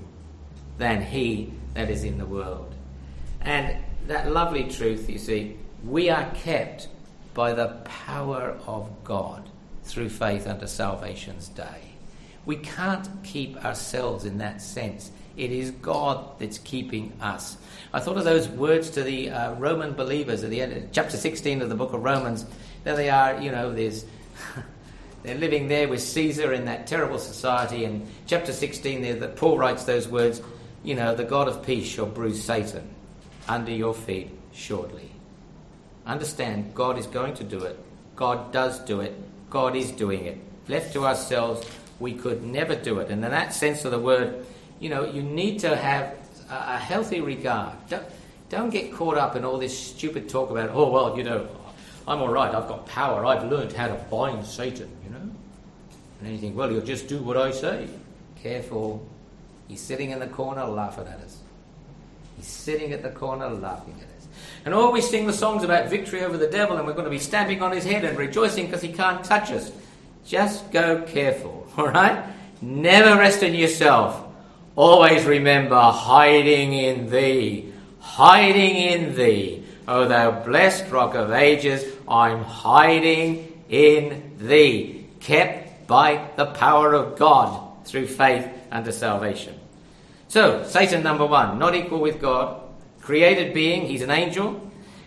than 0.79 1.03
he 1.03 1.53
that 1.75 1.91
is 1.91 2.05
in 2.05 2.19
the 2.19 2.27
world. 2.27 2.75
And 3.41 3.77
that 4.07 4.31
lovely 4.31 4.65
truth, 4.65 5.09
you 5.09 5.19
see, 5.19 5.57
we 5.85 6.11
are 6.11 6.31
kept 6.35 6.89
by 7.35 7.53
the 7.53 7.69
power 7.85 8.57
of 8.67 8.91
God 9.05 9.49
through 9.85 10.09
faith 10.09 10.47
unto 10.47 10.67
salvation's 10.67 11.49
day. 11.49 11.81
We 12.47 12.57
can't 12.57 13.09
keep 13.23 13.65
ourselves 13.65 14.25
in 14.25 14.39
that 14.39 14.61
sense. 14.61 15.11
It 15.37 15.51
is 15.51 15.71
God 15.73 16.39
that's 16.39 16.59
keeping 16.59 17.13
us. 17.21 17.57
I 17.93 18.01
thought 18.01 18.17
of 18.17 18.25
those 18.25 18.49
words 18.49 18.91
to 18.91 19.03
the 19.03 19.31
uh, 19.31 19.55
Roman 19.55 19.95
believers 19.95 20.45
at 20.45 20.51
the 20.51 20.61
end, 20.61 20.73
of 20.73 20.93
chapter 20.93 21.17
16 21.17 21.63
of 21.63 21.69
the 21.69 21.75
book 21.75 21.93
of 21.93 22.03
Romans. 22.03 22.47
There 22.85 22.97
they 22.97 23.11
are, 23.11 23.41
you 23.41 23.51
know, 23.51 23.73
there's. 23.73 24.05
they're 25.23 25.37
living 25.37 25.69
there 25.69 25.89
with 25.89 26.03
Caesar 26.03 26.53
in 26.53 26.67
that 26.67 26.87
terrible 26.87 27.19
society. 27.19 27.85
And 27.85 28.07
chapter 28.27 28.53
16, 28.53 29.03
there, 29.03 29.15
that 29.17 29.37
Paul 29.37 29.59
writes 29.59 29.85
those 29.85 30.07
words, 30.07 30.43
you 30.83 30.95
know, 30.95 31.15
the 31.15 31.25
God 31.25 31.49
of 31.49 31.65
peace 31.65 31.87
shall 31.87 32.07
bruise 32.07 32.43
Satan 32.45 32.89
under 33.49 33.73
your 33.73 33.95
feet 33.95 34.31
shortly. 34.53 35.11
Understand, 36.07 36.75
God 36.75 36.99
is 36.99 37.07
going 37.07 37.35
to 37.35 37.45
do 37.45 37.61
it. 37.61 37.79
God 38.17 38.53
does 38.53 38.79
do 38.81 39.01
it. 39.01 39.15
God 39.51 39.75
is 39.75 39.91
doing 39.91 40.27
it. 40.27 40.39
Left 40.69 40.93
to 40.93 41.07
ourselves, 41.07 41.67
we 41.99 42.13
could 42.13 42.43
never 42.43 42.75
do 42.75 42.99
it. 42.99 43.11
And 43.11 43.25
in 43.25 43.31
that 43.31 43.55
sense 43.55 43.85
of 43.85 43.91
the 43.91 43.99
word, 43.99 44.45
you 44.85 44.91
know, 44.91 45.07
you 45.07 45.23
need 45.23 45.61
to 45.61 45.75
have 45.75 46.15
a, 46.51 46.75
a 46.75 46.77
healthy 46.77 47.23
regard. 47.23 47.73
Don't, 47.89 48.05
don't 48.51 48.69
get 48.69 48.93
caught 48.93 49.17
up 49.17 49.35
in 49.35 49.43
all 49.43 49.57
this 49.57 49.77
stupid 49.77 50.29
talk 50.29 50.51
about, 50.51 50.73
oh, 50.75 50.91
well, 50.91 51.17
you 51.17 51.25
know, 51.25 51.49
I'm 52.07 52.21
all 52.21 52.29
right, 52.29 52.55
I've 52.55 52.69
got 52.69 52.87
power, 52.87 53.25
I've 53.25 53.51
learned 53.51 53.73
how 53.73 53.89
to 53.89 53.95
bind 54.11 54.45
Satan, 54.45 54.91
you 55.03 55.09
know. 55.09 55.17
And 55.17 55.33
then 56.21 56.33
you 56.33 56.39
think, 56.39 56.55
well, 56.55 56.71
you'll 56.71 56.83
just 56.83 57.09
do 57.09 57.19
what 57.23 57.39
I 57.39 57.51
say. 57.51 57.89
Careful. 58.43 59.09
He's 59.69 59.81
sitting 59.81 60.11
in 60.11 60.19
the 60.19 60.27
corner 60.27 60.67
laughing 60.67 61.07
at 61.09 61.19
us. 61.21 61.39
He's 62.37 62.47
sitting 62.47 62.93
at 62.93 63.03
the 63.03 63.09
corner 63.09 63.49
laughing 63.49 63.95
at 63.97 64.19
us. 64.19 64.29
And 64.67 64.75
all 64.75 64.93
we 64.93 65.01
sing 65.01 65.27
the 65.27 65.33
songs 65.33 65.63
about 65.63 65.89
victory 65.89 66.25
over 66.25 66.37
the 66.37 66.47
devil, 66.47 66.77
and 66.77 66.87
we're 66.87 66.93
going 66.93 67.07
to 67.07 67.11
be 67.11 67.19
stamping 67.19 67.63
on 67.63 67.73
his 67.73 67.85
head 67.85 68.05
and 68.05 68.19
rejoicing 68.19 68.67
because 68.67 68.83
he 68.83 68.93
can't 68.93 69.25
touch 69.25 69.51
us. 69.51 69.73
Just 70.27 70.71
go 70.73 71.01
careful, 71.05 71.67
all 71.79 71.89
right? 71.89 72.23
Never 72.61 73.19
rest 73.19 73.43
in 73.43 73.55
yourself. 73.55 74.24
Always 74.77 75.25
remember 75.25 75.77
hiding 75.77 76.73
in 76.73 77.09
thee, 77.09 77.73
hiding 78.01 78.77
in 78.77 79.15
thee. 79.15 79.65
O 79.87 80.09
thou 80.09 80.43
blessed 80.43 80.91
rock 80.91 81.15
of 81.15 81.31
ages, 81.31 81.85
I'm 82.09 82.43
hiding 82.43 83.63
in 83.69 84.37
thee, 84.39 85.07
kept 85.21 85.87
by 85.87 86.29
the 86.37 86.47
power 86.47 86.93
of 86.95 87.17
God 87.17 87.85
through 87.85 88.07
faith 88.07 88.49
unto 88.73 88.91
salvation. 88.91 89.55
So, 90.29 90.65
Satan, 90.65 91.03
number 91.03 91.27
one, 91.27 91.59
not 91.59 91.75
equal 91.75 92.01
with 92.01 92.21
God, 92.21 92.61
created 93.01 93.55
being, 93.55 93.87
he's 93.87 94.03
an 94.03 94.11
angel, 94.11 94.61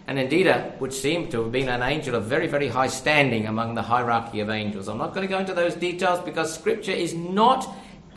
and 0.07 0.17
indeed 0.17 0.47
would 0.79 0.93
seem 0.93 1.29
to 1.31 1.43
have 1.43 1.51
been 1.51 1.67
an 1.67 1.81
angel 1.81 2.15
of 2.15 2.25
very, 2.25 2.47
very 2.47 2.69
high 2.69 2.88
standing 2.88 3.47
among 3.47 3.75
the 3.75 3.81
hierarchy 3.81 4.39
of 4.39 4.50
angels. 4.50 4.88
I'm 4.88 4.97
not 4.97 5.13
going 5.13 5.27
to 5.27 5.31
go 5.31 5.39
into 5.39 5.53
those 5.53 5.75
details 5.75 6.21
because 6.21 6.53
Scripture 6.53 6.93
is 6.93 7.13
not 7.13 7.67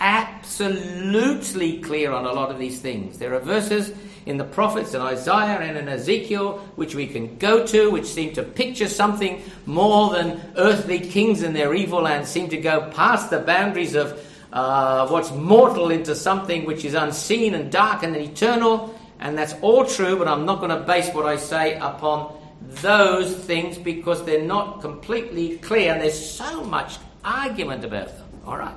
absolutely 0.01 1.79
clear 1.81 2.11
on 2.11 2.25
a 2.25 2.33
lot 2.33 2.51
of 2.51 2.59
these 2.59 2.81
things. 2.81 3.19
There 3.19 3.35
are 3.35 3.41
verses 3.41 3.93
in 4.27 4.39
the 4.39 4.45
prophets 4.45 4.95
in 4.95 5.01
Isaiah 5.01 5.61
and 5.61 5.77
in 5.77 5.89
Ezekiel 5.89 6.59
which 6.77 6.95
we 6.95 7.07
can 7.07 7.37
go 7.37 7.67
to, 7.67 7.91
which 7.91 8.07
seem 8.07 8.33
to 8.35 8.43
picture 8.43 8.89
something 8.89 9.43
more 9.67 10.11
than 10.11 10.41
earthly 10.57 11.01
kings 11.01 11.43
and 11.43 11.55
their 11.55 11.75
evil 11.75 12.09
and 12.09 12.27
seem 12.27 12.49
to 12.49 12.57
go 12.57 12.91
past 12.91 13.31
the 13.31 13.39
boundaries 13.39 13.95
of 13.95 14.27
uh, 14.53 15.07
what's 15.09 15.31
mortal 15.33 15.91
into 15.91 16.15
something 16.15 16.65
which 16.65 16.85
is 16.85 16.95
unseen 16.95 17.55
and 17.55 17.71
dark 17.71 18.03
and 18.03 18.17
eternal. 18.17 18.99
And 19.21 19.37
that's 19.37 19.55
all 19.61 19.85
true, 19.85 20.17
but 20.17 20.29
I'm 20.29 20.47
not 20.47 20.61
going 20.61 20.71
to 20.71 20.85
base 20.85 21.13
what 21.15 21.27
I 21.27 21.37
say 21.37 21.79
upon 21.79 22.37
those 22.61 23.35
things 23.35 23.79
because 23.79 24.25
they're 24.25 24.43
not 24.43 24.81
completely 24.81 25.59
clear 25.59 25.93
and 25.93 26.01
there's 26.01 26.31
so 26.31 26.65
much 26.65 26.99
argument 27.25 27.85
about 27.85 28.09
them. 28.09 28.29
All 28.47 28.57
right. 28.57 28.75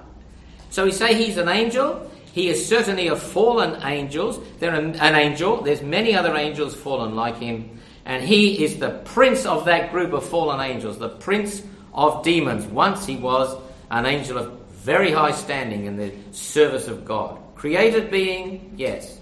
So 0.73 0.85
we 0.85 0.91
say 0.91 1.13
he's 1.13 1.37
an 1.37 1.49
angel. 1.49 2.09
He 2.31 2.49
is 2.49 2.67
certainly 2.67 3.07
a 3.07 3.15
fallen 3.15 3.79
angel. 3.83 4.43
There 4.57 4.71
are 4.71 4.79
an 4.79 5.15
angel. 5.15 5.61
There's 5.61 5.83
many 5.83 6.15
other 6.15 6.35
angels 6.35 6.73
fallen 6.73 7.15
like 7.15 7.37
him, 7.37 7.79
and 8.05 8.23
he 8.23 8.63
is 8.63 8.79
the 8.79 8.89
prince 9.05 9.45
of 9.45 9.65
that 9.65 9.91
group 9.91 10.13
of 10.13 10.27
fallen 10.27 10.59
angels, 10.59 10.97
the 10.97 11.09
prince 11.09 11.61
of 11.93 12.23
demons. 12.23 12.65
Once 12.65 13.05
he 13.05 13.17
was 13.17 13.55
an 13.91 14.07
angel 14.07 14.39
of 14.39 14.51
very 14.71 15.11
high 15.11 15.33
standing 15.33 15.85
in 15.85 15.95
the 15.95 16.11
service 16.31 16.87
of 16.87 17.05
God. 17.05 17.39
Created 17.53 18.09
being, 18.09 18.73
yes. 18.75 19.19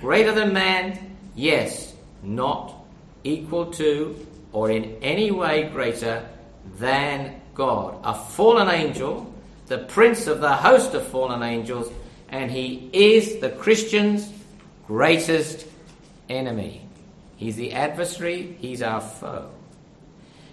Greater 0.00 0.32
than 0.32 0.52
man, 0.52 1.16
yes. 1.34 1.94
Not 2.22 2.76
equal 3.24 3.72
to 3.72 4.24
or 4.52 4.70
in 4.70 4.98
any 5.02 5.32
way 5.32 5.64
greater 5.64 6.28
than 6.78 7.40
God. 7.54 7.98
A 8.04 8.14
fallen 8.14 8.68
angel, 8.68 9.31
the 9.72 9.78
prince 9.78 10.26
of 10.26 10.42
the 10.42 10.52
host 10.52 10.92
of 10.92 11.02
fallen 11.06 11.42
angels, 11.42 11.90
and 12.28 12.50
he 12.50 12.90
is 12.92 13.40
the 13.40 13.48
Christian's 13.48 14.30
greatest 14.86 15.66
enemy. 16.28 16.82
He's 17.36 17.56
the 17.56 17.72
adversary, 17.72 18.54
he's 18.60 18.82
our 18.82 19.00
foe. 19.00 19.48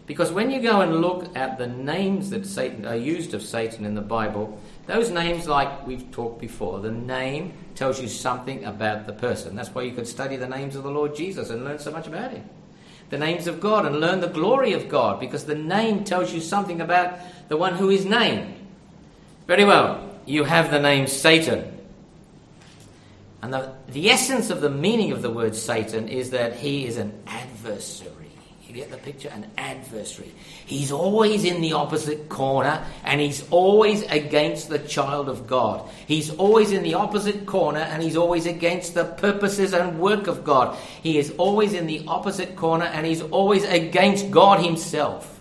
Because 0.06 0.32
when 0.32 0.50
you 0.52 0.62
go 0.62 0.80
and 0.80 1.02
look 1.02 1.36
at 1.36 1.58
the 1.58 1.68
names 1.68 2.30
that 2.30 2.46
Satan 2.46 2.86
are 2.86 2.96
used 2.96 3.34
of 3.34 3.42
Satan 3.42 3.84
in 3.86 3.94
the 3.94 4.02
Bible, 4.02 4.58
those 4.88 5.12
names, 5.12 5.50
like 5.50 5.86
we've 5.86 6.10
talked 6.12 6.40
before, 6.40 6.80
the 6.80 6.90
name 6.90 7.52
tells 7.76 8.02
you 8.02 8.08
something 8.08 8.64
about 8.64 9.06
the 9.06 9.12
person. 9.12 9.54
That's 9.54 9.76
why 9.76 9.82
you 9.82 9.92
could 9.92 10.08
study 10.08 10.38
the 10.38 10.48
names 10.48 10.78
of 10.78 10.84
the 10.84 10.92
Lord 10.92 11.14
Jesus 11.14 11.50
and 11.50 11.66
learn 11.66 11.80
so 11.80 11.92
much 11.92 12.08
about 12.08 12.32
him. 12.32 12.50
The 13.10 13.18
names 13.18 13.48
of 13.48 13.60
God 13.60 13.86
and 13.86 14.00
learn 14.00 14.22
the 14.22 14.28
glory 14.28 14.72
of 14.72 14.88
God, 14.88 15.20
because 15.20 15.44
the 15.44 15.56
name 15.56 16.06
tells 16.06 16.32
you 16.32 16.40
something 16.40 16.80
about 16.80 17.20
the 17.50 17.58
one 17.58 17.76
who 17.76 17.90
is 17.90 18.06
named. 18.06 18.56
Very 19.50 19.66
well, 19.66 20.08
you 20.28 20.44
have 20.44 20.70
the 20.70 20.80
name 20.80 21.08
Satan. 21.08 21.76
And 23.42 23.52
the, 23.52 23.74
the 23.88 24.12
essence 24.12 24.52
of 24.52 24.62
the 24.62 24.70
meaning 24.70 25.12
of 25.12 25.24
the 25.24 25.32
word 25.32 25.56
Satan 25.56 26.08
is 26.08 26.30
that 26.30 26.58
he 26.58 26.86
is 26.86 26.98
an 26.98 27.12
adversary. 27.26 28.30
You 28.68 28.76
get 28.76 28.92
the 28.92 28.98
picture? 28.98 29.30
An 29.30 29.50
adversary. 29.58 30.36
He's 30.68 30.92
always 30.92 31.46
in 31.46 31.62
the 31.62 31.74
opposite 31.74 32.30
corner 32.30 32.86
and 33.04 33.20
he's 33.20 33.44
always 33.50 34.04
against 34.04 34.70
the 34.70 34.78
child 34.78 35.28
of 35.28 35.48
God. 35.48 35.90
He's 36.06 36.30
always 36.30 36.72
in 36.72 36.84
the 36.84 36.94
opposite 36.94 37.48
corner 37.48 37.80
and 37.80 38.04
he's 38.04 38.18
always 38.18 38.46
against 38.46 38.94
the 38.94 39.06
purposes 39.06 39.74
and 39.74 39.98
work 39.98 40.28
of 40.28 40.44
God. 40.44 40.78
He 41.02 41.18
is 41.18 41.34
always 41.40 41.74
in 41.74 41.88
the 41.88 42.04
opposite 42.08 42.56
corner 42.56 42.86
and 42.86 43.04
he's 43.04 43.24
always 43.24 43.64
against 43.64 44.30
God 44.30 44.64
himself. 44.64 45.39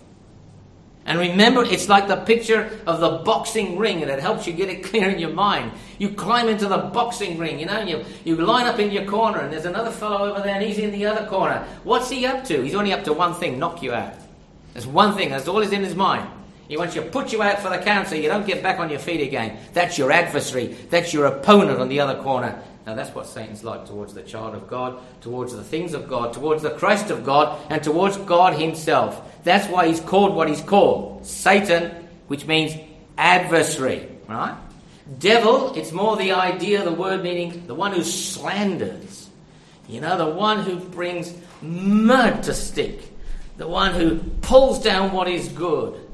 And 1.09 1.17
remember, 1.17 1.63
it's 1.63 1.89
like 1.89 2.07
the 2.07 2.17
picture 2.17 2.79
of 2.85 2.99
the 2.99 3.23
boxing 3.25 3.79
ring, 3.79 4.03
and 4.03 4.11
it 4.11 4.19
helps 4.19 4.45
you 4.45 4.53
get 4.53 4.69
it 4.69 4.83
clear 4.89 5.09
in 5.09 5.17
your 5.17 5.31
mind. 5.31 5.71
You 5.97 6.09
climb 6.09 6.47
into 6.47 6.67
the 6.67 6.77
boxing 6.77 7.39
ring, 7.39 7.59
you 7.59 7.65
know, 7.65 7.79
and 7.79 7.89
you, 7.89 8.05
you 8.23 8.35
line 8.35 8.67
up 8.67 8.77
in 8.77 8.91
your 8.91 9.05
corner, 9.05 9.39
and 9.39 9.51
there's 9.51 9.65
another 9.65 9.89
fellow 9.89 10.29
over 10.29 10.41
there, 10.41 10.53
and 10.53 10.63
he's 10.63 10.77
in 10.77 10.91
the 10.91 11.07
other 11.07 11.27
corner. 11.27 11.65
What's 11.83 12.11
he 12.11 12.27
up 12.27 12.45
to? 12.45 12.61
He's 12.61 12.75
only 12.75 12.93
up 12.93 13.03
to 13.05 13.13
one 13.13 13.33
thing 13.33 13.57
knock 13.57 13.81
you 13.81 13.91
out. 13.91 14.13
There's 14.73 14.85
one 14.85 15.15
thing, 15.15 15.31
that's 15.31 15.47
all 15.47 15.59
is 15.61 15.71
in 15.71 15.83
his 15.83 15.95
mind. 15.95 16.29
He 16.69 16.77
wants 16.77 16.93
to 16.93 17.01
put 17.01 17.33
you 17.33 17.41
out 17.41 17.59
for 17.59 17.69
the 17.69 17.79
count 17.79 18.07
so 18.07 18.15
you 18.15 18.29
don't 18.29 18.47
get 18.47 18.63
back 18.63 18.79
on 18.79 18.89
your 18.89 18.99
feet 18.99 19.21
again. 19.21 19.57
That's 19.73 19.97
your 19.97 20.11
adversary, 20.11 20.67
that's 20.89 21.13
your 21.13 21.25
opponent 21.25 21.79
on 21.79 21.89
the 21.89 21.99
other 21.99 22.21
corner. 22.21 22.61
Now, 22.85 22.95
that's 22.95 23.13
what 23.13 23.27
Satan's 23.27 23.63
like 23.63 23.85
towards 23.85 24.13
the 24.13 24.23
child 24.23 24.55
of 24.55 24.67
God, 24.67 24.99
towards 25.21 25.53
the 25.53 25.63
things 25.63 25.93
of 25.93 26.07
God, 26.07 26.33
towards 26.33 26.63
the 26.63 26.71
Christ 26.71 27.11
of 27.11 27.25
God, 27.25 27.59
and 27.69 27.83
towards 27.83 28.17
God 28.17 28.53
Himself. 28.53 29.43
That's 29.43 29.67
why 29.67 29.87
he's 29.87 29.99
called 29.99 30.35
what 30.35 30.47
he's 30.47 30.61
called 30.61 31.25
Satan, 31.25 32.07
which 32.27 32.45
means 32.45 32.73
adversary. 33.17 34.07
Right? 34.27 34.55
Devil, 35.17 35.73
it's 35.75 35.91
more 35.91 36.17
the 36.17 36.33
idea, 36.33 36.83
the 36.83 36.91
word 36.91 37.23
meaning 37.23 37.65
the 37.67 37.75
one 37.75 37.91
who 37.93 38.03
slanders. 38.03 39.29
You 39.87 40.01
know, 40.01 40.17
the 40.17 40.29
one 40.29 40.63
who 40.63 40.77
brings 40.77 41.33
mud 41.61 42.43
to 42.43 42.53
stick. 42.53 43.01
The 43.57 43.67
one 43.67 43.93
who 43.93 44.19
pulls 44.41 44.81
down 44.81 45.11
what 45.11 45.27
is 45.27 45.47
good. 45.49 46.08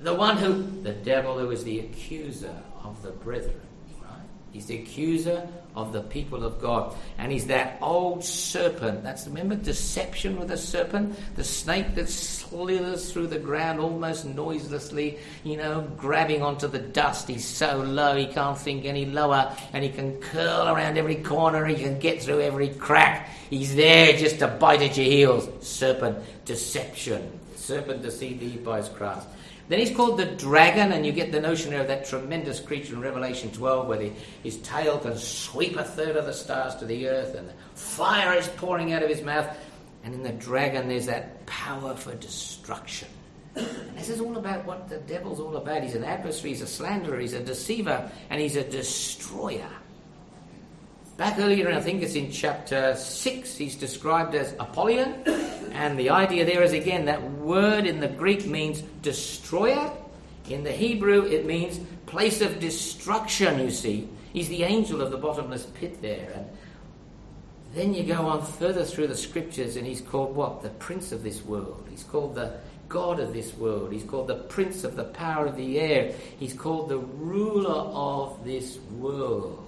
The 0.00 0.14
one 0.14 0.38
who, 0.38 0.82
the 0.82 0.92
devil 0.92 1.38
who 1.38 1.50
is 1.50 1.62
the 1.62 1.80
accuser 1.80 2.54
of 2.82 3.02
the 3.02 3.10
brethren. 3.10 3.60
Right? 4.02 4.20
He's 4.50 4.64
the 4.64 4.78
accuser 4.78 5.46
of 5.76 5.92
the 5.92 6.00
people 6.02 6.42
of 6.42 6.60
God. 6.60 6.96
And 7.18 7.30
he's 7.30 7.46
that 7.48 7.78
old 7.82 8.24
serpent. 8.24 9.02
That's 9.02 9.26
remember 9.26 9.56
deception 9.56 10.38
with 10.38 10.50
a 10.50 10.56
serpent? 10.56 11.18
The 11.36 11.44
snake 11.44 11.94
that 11.96 12.08
slithers 12.08 13.12
through 13.12 13.28
the 13.28 13.38
ground 13.38 13.78
almost 13.78 14.24
noiselessly, 14.24 15.18
you 15.44 15.56
know, 15.58 15.86
grabbing 15.96 16.42
onto 16.42 16.66
the 16.66 16.78
dust. 16.78 17.28
He's 17.28 17.44
so 17.44 17.78
low 17.78 18.16
he 18.16 18.26
can't 18.26 18.58
think 18.58 18.86
any 18.86 19.04
lower, 19.04 19.54
and 19.72 19.84
he 19.84 19.90
can 19.90 20.18
curl 20.20 20.68
around 20.68 20.96
every 20.96 21.16
corner, 21.16 21.66
he 21.66 21.76
can 21.76 21.98
get 21.98 22.22
through 22.22 22.40
every 22.40 22.70
crack. 22.70 23.28
He's 23.50 23.76
there 23.76 24.16
just 24.16 24.38
to 24.38 24.48
bite 24.48 24.80
at 24.80 24.96
your 24.96 25.06
heels. 25.06 25.48
Serpent, 25.60 26.18
deception. 26.46 27.38
Serpent 27.54 28.02
deceived 28.02 28.42
Eve 28.42 28.64
by 28.64 28.78
his 28.78 28.88
craft. 28.88 29.28
Then 29.70 29.78
he's 29.78 29.96
called 29.96 30.18
the 30.18 30.26
dragon, 30.26 30.90
and 30.90 31.06
you 31.06 31.12
get 31.12 31.30
the 31.30 31.40
notion 31.40 31.72
of 31.74 31.86
that 31.86 32.04
tremendous 32.04 32.58
creature 32.58 32.92
in 32.94 33.00
Revelation 33.00 33.52
12 33.52 33.86
where 33.86 33.98
the, 33.98 34.10
his 34.42 34.56
tail 34.62 34.98
can 34.98 35.16
sweep 35.16 35.76
a 35.76 35.84
third 35.84 36.16
of 36.16 36.26
the 36.26 36.32
stars 36.32 36.74
to 36.76 36.86
the 36.86 37.06
earth, 37.06 37.36
and 37.36 37.52
fire 37.76 38.36
is 38.36 38.48
pouring 38.48 38.92
out 38.92 39.04
of 39.04 39.08
his 39.08 39.22
mouth. 39.22 39.46
And 40.02 40.12
in 40.12 40.24
the 40.24 40.32
dragon, 40.32 40.88
there's 40.88 41.06
that 41.06 41.46
power 41.46 41.94
for 41.94 42.16
destruction. 42.16 43.06
And 43.54 43.96
this 43.96 44.08
is 44.08 44.20
all 44.20 44.38
about 44.38 44.64
what 44.64 44.88
the 44.88 44.98
devil's 44.98 45.38
all 45.38 45.56
about. 45.56 45.84
He's 45.84 45.94
an 45.94 46.02
adversary, 46.02 46.50
he's 46.50 46.62
a 46.62 46.66
slanderer, 46.66 47.20
he's 47.20 47.34
a 47.34 47.40
deceiver, 47.40 48.10
and 48.28 48.40
he's 48.40 48.56
a 48.56 48.64
destroyer. 48.64 49.70
Back 51.20 51.38
earlier, 51.38 51.70
I 51.70 51.82
think 51.82 52.02
it's 52.02 52.14
in 52.14 52.30
chapter 52.30 52.96
6, 52.96 53.56
he's 53.58 53.76
described 53.76 54.34
as 54.34 54.54
Apollyon. 54.58 55.22
And 55.72 55.98
the 55.98 56.08
idea 56.08 56.46
there 56.46 56.62
is 56.62 56.72
again 56.72 57.04
that 57.04 57.22
word 57.32 57.84
in 57.84 58.00
the 58.00 58.08
Greek 58.08 58.46
means 58.46 58.80
destroyer. 59.02 59.92
In 60.48 60.64
the 60.64 60.72
Hebrew, 60.72 61.26
it 61.26 61.44
means 61.44 61.78
place 62.06 62.40
of 62.40 62.58
destruction, 62.58 63.58
you 63.60 63.70
see. 63.70 64.08
He's 64.32 64.48
the 64.48 64.62
angel 64.62 65.02
of 65.02 65.10
the 65.10 65.18
bottomless 65.18 65.66
pit 65.66 66.00
there. 66.00 66.30
And 66.32 66.46
then 67.74 67.92
you 67.92 68.04
go 68.04 68.26
on 68.26 68.42
further 68.42 68.86
through 68.86 69.08
the 69.08 69.14
scriptures, 69.14 69.76
and 69.76 69.86
he's 69.86 70.00
called 70.00 70.34
what? 70.34 70.62
The 70.62 70.70
prince 70.70 71.12
of 71.12 71.22
this 71.22 71.44
world. 71.44 71.86
He's 71.90 72.02
called 72.02 72.34
the 72.34 72.54
God 72.88 73.20
of 73.20 73.34
this 73.34 73.52
world. 73.58 73.92
He's 73.92 74.04
called 74.04 74.28
the 74.28 74.36
prince 74.36 74.84
of 74.84 74.96
the 74.96 75.04
power 75.04 75.44
of 75.44 75.56
the 75.58 75.80
air. 75.80 76.14
He's 76.38 76.54
called 76.54 76.88
the 76.88 76.96
ruler 76.96 77.68
of 77.74 78.42
this 78.42 78.78
world. 78.92 79.59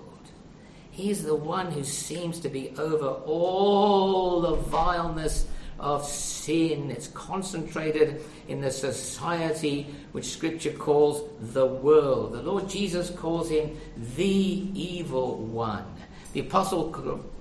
He's 0.92 1.24
the 1.24 1.35
one 1.35 1.72
who 1.72 1.85
seems 1.85 2.38
to 2.40 2.50
be 2.50 2.72
over 2.78 3.07
all 3.07 4.42
the 4.42 4.57
vileness 4.57 5.46
of 5.81 6.07
sin. 6.07 6.90
It's 6.90 7.09
concentrated 7.09 8.22
in 8.46 8.61
the 8.61 8.70
society 8.70 9.87
which 10.12 10.26
Scripture 10.26 10.70
calls 10.70 11.22
the 11.55 11.66
world. 11.66 12.35
The 12.35 12.42
Lord 12.42 12.68
Jesus 12.68 13.09
calls 13.09 13.50
him 13.50 13.76
the 14.16 14.24
evil 14.24 15.38
one. 15.38 15.87
The 16.35 16.40
apostle 16.40 16.90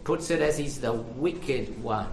puts 0.06 0.32
it 0.32 0.42
as 0.42 0.58
he's 0.58 0.80
the 0.80 0.94
wicked 0.94 1.84
one. 1.84 2.08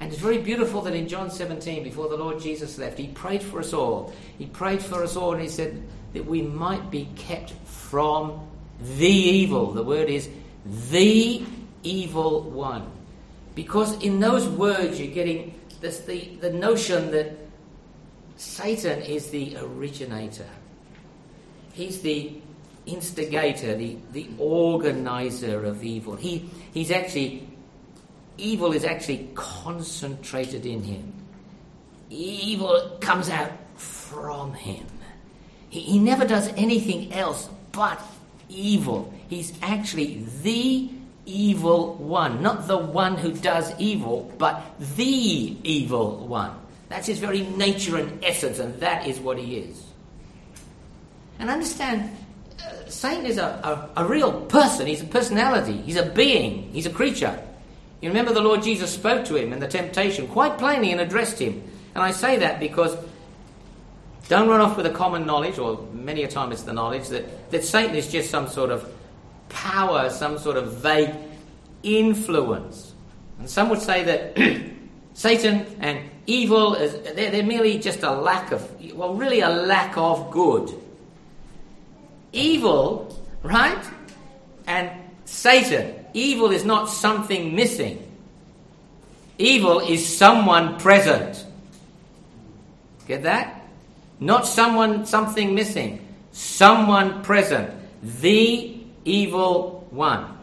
And 0.00 0.12
it's 0.12 0.20
very 0.20 0.38
beautiful 0.38 0.80
that 0.82 0.94
in 0.94 1.06
John 1.06 1.30
17, 1.30 1.84
before 1.84 2.08
the 2.08 2.16
Lord 2.16 2.40
Jesus 2.40 2.76
left, 2.76 2.98
he 2.98 3.06
prayed 3.06 3.40
for 3.42 3.60
us 3.60 3.72
all. 3.72 4.12
He 4.36 4.46
prayed 4.46 4.82
for 4.82 5.04
us 5.04 5.14
all 5.14 5.32
and 5.32 5.42
he 5.42 5.48
said 5.48 5.80
that 6.12 6.26
we 6.26 6.42
might 6.42 6.90
be 6.90 7.08
kept 7.14 7.52
from 7.66 8.48
the 8.98 9.06
evil. 9.06 9.70
The 9.70 9.84
word 9.84 10.10
is 10.10 10.28
the 10.64 11.42
evil 11.82 12.42
one. 12.42 12.90
Because 13.54 14.02
in 14.02 14.20
those 14.20 14.48
words, 14.48 14.98
you're 15.00 15.12
getting 15.12 15.60
this, 15.80 16.00
the, 16.00 16.36
the 16.40 16.50
notion 16.52 17.10
that 17.10 17.36
Satan 18.36 19.02
is 19.02 19.30
the 19.30 19.56
originator, 19.58 20.48
he's 21.72 22.00
the 22.02 22.32
instigator, 22.86 23.76
the, 23.76 23.96
the 24.12 24.28
organizer 24.38 25.64
of 25.64 25.84
evil. 25.84 26.16
He, 26.16 26.50
he's 26.72 26.90
actually, 26.90 27.46
evil 28.38 28.72
is 28.72 28.84
actually 28.84 29.30
concentrated 29.34 30.66
in 30.66 30.82
him. 30.82 31.12
Evil 32.10 32.98
comes 33.00 33.28
out 33.28 33.52
from 33.76 34.54
him. 34.54 34.86
He, 35.68 35.80
he 35.80 35.98
never 35.98 36.26
does 36.26 36.48
anything 36.56 37.12
else 37.12 37.48
but 37.72 38.00
evil. 38.48 39.12
He's 39.32 39.54
actually 39.62 40.26
the 40.42 40.90
evil 41.24 41.94
one. 41.94 42.42
Not 42.42 42.68
the 42.68 42.76
one 42.76 43.16
who 43.16 43.32
does 43.32 43.72
evil, 43.78 44.30
but 44.36 44.62
the 44.78 45.56
evil 45.64 46.26
one. 46.26 46.50
That's 46.90 47.06
his 47.06 47.18
very 47.18 47.40
nature 47.40 47.96
and 47.96 48.22
essence, 48.22 48.58
and 48.58 48.78
that 48.80 49.06
is 49.06 49.20
what 49.20 49.38
he 49.38 49.56
is. 49.56 49.84
And 51.38 51.48
understand, 51.48 52.14
uh, 52.62 52.90
Satan 52.90 53.24
is 53.24 53.38
a, 53.38 53.88
a, 53.96 54.02
a 54.02 54.06
real 54.06 54.42
person. 54.42 54.86
He's 54.86 55.00
a 55.00 55.06
personality. 55.06 55.78
He's 55.78 55.96
a 55.96 56.04
being. 56.10 56.70
He's 56.70 56.84
a 56.84 56.90
creature. 56.90 57.42
You 58.02 58.10
remember 58.10 58.34
the 58.34 58.42
Lord 58.42 58.62
Jesus 58.62 58.92
spoke 58.92 59.24
to 59.28 59.36
him 59.36 59.54
in 59.54 59.60
the 59.60 59.66
temptation 59.66 60.28
quite 60.28 60.58
plainly 60.58 60.92
and 60.92 61.00
addressed 61.00 61.38
him. 61.38 61.62
And 61.94 62.04
I 62.04 62.10
say 62.10 62.36
that 62.36 62.60
because 62.60 62.98
don't 64.28 64.50
run 64.50 64.60
off 64.60 64.76
with 64.76 64.84
a 64.84 64.90
common 64.90 65.24
knowledge, 65.24 65.56
or 65.56 65.88
many 65.94 66.22
a 66.22 66.28
time 66.28 66.52
it's 66.52 66.64
the 66.64 66.74
knowledge, 66.74 67.08
that, 67.08 67.50
that 67.50 67.64
Satan 67.64 67.96
is 67.96 68.12
just 68.12 68.28
some 68.28 68.46
sort 68.46 68.70
of 68.70 68.92
power, 69.52 70.10
some 70.10 70.38
sort 70.38 70.56
of 70.56 70.72
vague 70.74 71.14
influence. 71.82 72.92
And 73.38 73.48
some 73.48 73.68
would 73.70 73.80
say 73.80 74.04
that 74.04 74.70
Satan 75.14 75.66
and 75.80 75.98
evil, 76.26 76.74
is, 76.74 76.92
they're, 77.14 77.30
they're 77.30 77.42
merely 77.42 77.78
just 77.78 78.02
a 78.02 78.10
lack 78.10 78.52
of, 78.52 78.70
well, 78.94 79.14
really 79.14 79.40
a 79.40 79.48
lack 79.48 79.96
of 79.96 80.30
good. 80.30 80.72
Evil, 82.32 83.18
right? 83.42 83.84
And 84.66 84.90
Satan, 85.24 85.94
evil 86.14 86.50
is 86.50 86.64
not 86.64 86.88
something 86.88 87.54
missing. 87.54 88.08
Evil 89.38 89.80
is 89.80 90.06
someone 90.06 90.78
present. 90.78 91.44
Get 93.08 93.24
that? 93.24 93.62
Not 94.20 94.46
someone, 94.46 95.04
something 95.04 95.54
missing. 95.54 96.06
Someone 96.30 97.22
present. 97.22 97.70
The 98.02 98.71
evil 99.04 99.86
one. 99.90 100.38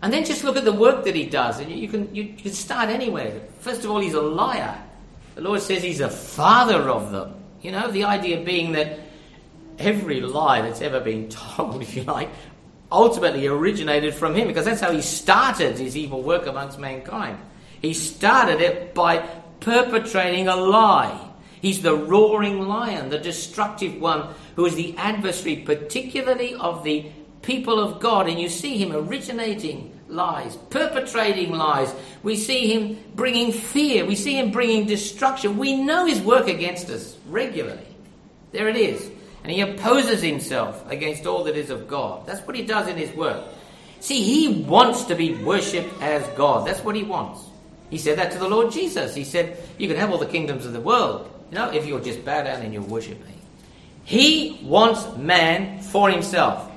And 0.00 0.12
then 0.12 0.24
just 0.24 0.44
look 0.44 0.56
at 0.56 0.64
the 0.64 0.72
work 0.72 1.04
that 1.04 1.14
he 1.14 1.26
does, 1.26 1.58
and 1.58 1.70
you 1.70 1.88
can, 1.88 2.14
you 2.14 2.34
can 2.34 2.52
start 2.52 2.88
anywhere. 2.88 3.40
First 3.60 3.84
of 3.84 3.90
all, 3.90 3.98
he's 3.98 4.14
a 4.14 4.20
liar. 4.20 4.80
The 5.34 5.40
Lord 5.40 5.60
says 5.60 5.82
he's 5.82 6.00
a 6.00 6.10
father 6.10 6.88
of 6.88 7.10
them. 7.10 7.34
You 7.62 7.72
know, 7.72 7.90
the 7.90 8.04
idea 8.04 8.44
being 8.44 8.72
that 8.72 9.00
every 9.78 10.20
lie 10.20 10.62
that's 10.62 10.80
ever 10.80 11.00
been 11.00 11.28
told, 11.28 11.82
if 11.82 11.96
you 11.96 12.04
like, 12.04 12.30
ultimately 12.90 13.46
originated 13.46 14.14
from 14.14 14.34
him, 14.34 14.46
because 14.46 14.64
that's 14.64 14.80
how 14.80 14.92
he 14.92 15.02
started 15.02 15.78
his 15.78 15.96
evil 15.96 16.22
work 16.22 16.46
amongst 16.46 16.78
mankind. 16.78 17.38
He 17.82 17.92
started 17.92 18.60
it 18.60 18.94
by 18.94 19.18
perpetrating 19.60 20.48
a 20.48 20.56
lie. 20.56 21.27
He's 21.60 21.82
the 21.82 21.94
roaring 21.94 22.68
lion, 22.68 23.10
the 23.10 23.18
destructive 23.18 24.00
one 24.00 24.34
who 24.56 24.66
is 24.66 24.74
the 24.74 24.96
adversary, 24.96 25.56
particularly 25.56 26.54
of 26.54 26.84
the 26.84 27.06
people 27.42 27.80
of 27.80 28.00
God. 28.00 28.28
And 28.28 28.38
you 28.40 28.48
see 28.48 28.78
him 28.78 28.92
originating 28.92 29.98
lies, 30.08 30.56
perpetrating 30.70 31.52
lies. 31.52 31.94
We 32.22 32.36
see 32.36 32.72
him 32.72 32.98
bringing 33.14 33.52
fear. 33.52 34.04
We 34.04 34.14
see 34.14 34.38
him 34.38 34.50
bringing 34.50 34.86
destruction. 34.86 35.58
We 35.58 35.74
know 35.74 36.06
his 36.06 36.20
work 36.20 36.48
against 36.48 36.90
us 36.90 37.16
regularly. 37.28 37.86
There 38.52 38.68
it 38.68 38.76
is. 38.76 39.10
And 39.44 39.52
he 39.52 39.60
opposes 39.60 40.22
himself 40.22 40.90
against 40.90 41.26
all 41.26 41.44
that 41.44 41.56
is 41.56 41.70
of 41.70 41.88
God. 41.88 42.26
That's 42.26 42.46
what 42.46 42.56
he 42.56 42.64
does 42.64 42.88
in 42.88 42.96
his 42.96 43.12
work. 43.12 43.44
See, 44.00 44.22
he 44.22 44.62
wants 44.62 45.04
to 45.04 45.14
be 45.14 45.34
worshipped 45.34 46.00
as 46.02 46.26
God. 46.36 46.66
That's 46.66 46.84
what 46.84 46.94
he 46.94 47.02
wants. 47.02 47.42
He 47.90 47.98
said 47.98 48.18
that 48.18 48.32
to 48.32 48.38
the 48.38 48.48
Lord 48.48 48.72
Jesus. 48.72 49.14
He 49.14 49.24
said, 49.24 49.58
You 49.78 49.88
can 49.88 49.96
have 49.96 50.10
all 50.10 50.18
the 50.18 50.26
kingdoms 50.26 50.66
of 50.66 50.72
the 50.72 50.80
world, 50.80 51.30
you 51.50 51.56
know, 51.56 51.70
if 51.70 51.86
you'll 51.86 52.00
just 52.00 52.24
bow 52.24 52.42
down 52.42 52.62
and 52.62 52.72
you'll 52.72 52.84
worship 52.84 53.18
me. 53.26 53.34
He 54.04 54.60
wants 54.62 55.16
man 55.16 55.80
for 55.80 56.10
himself. 56.10 56.70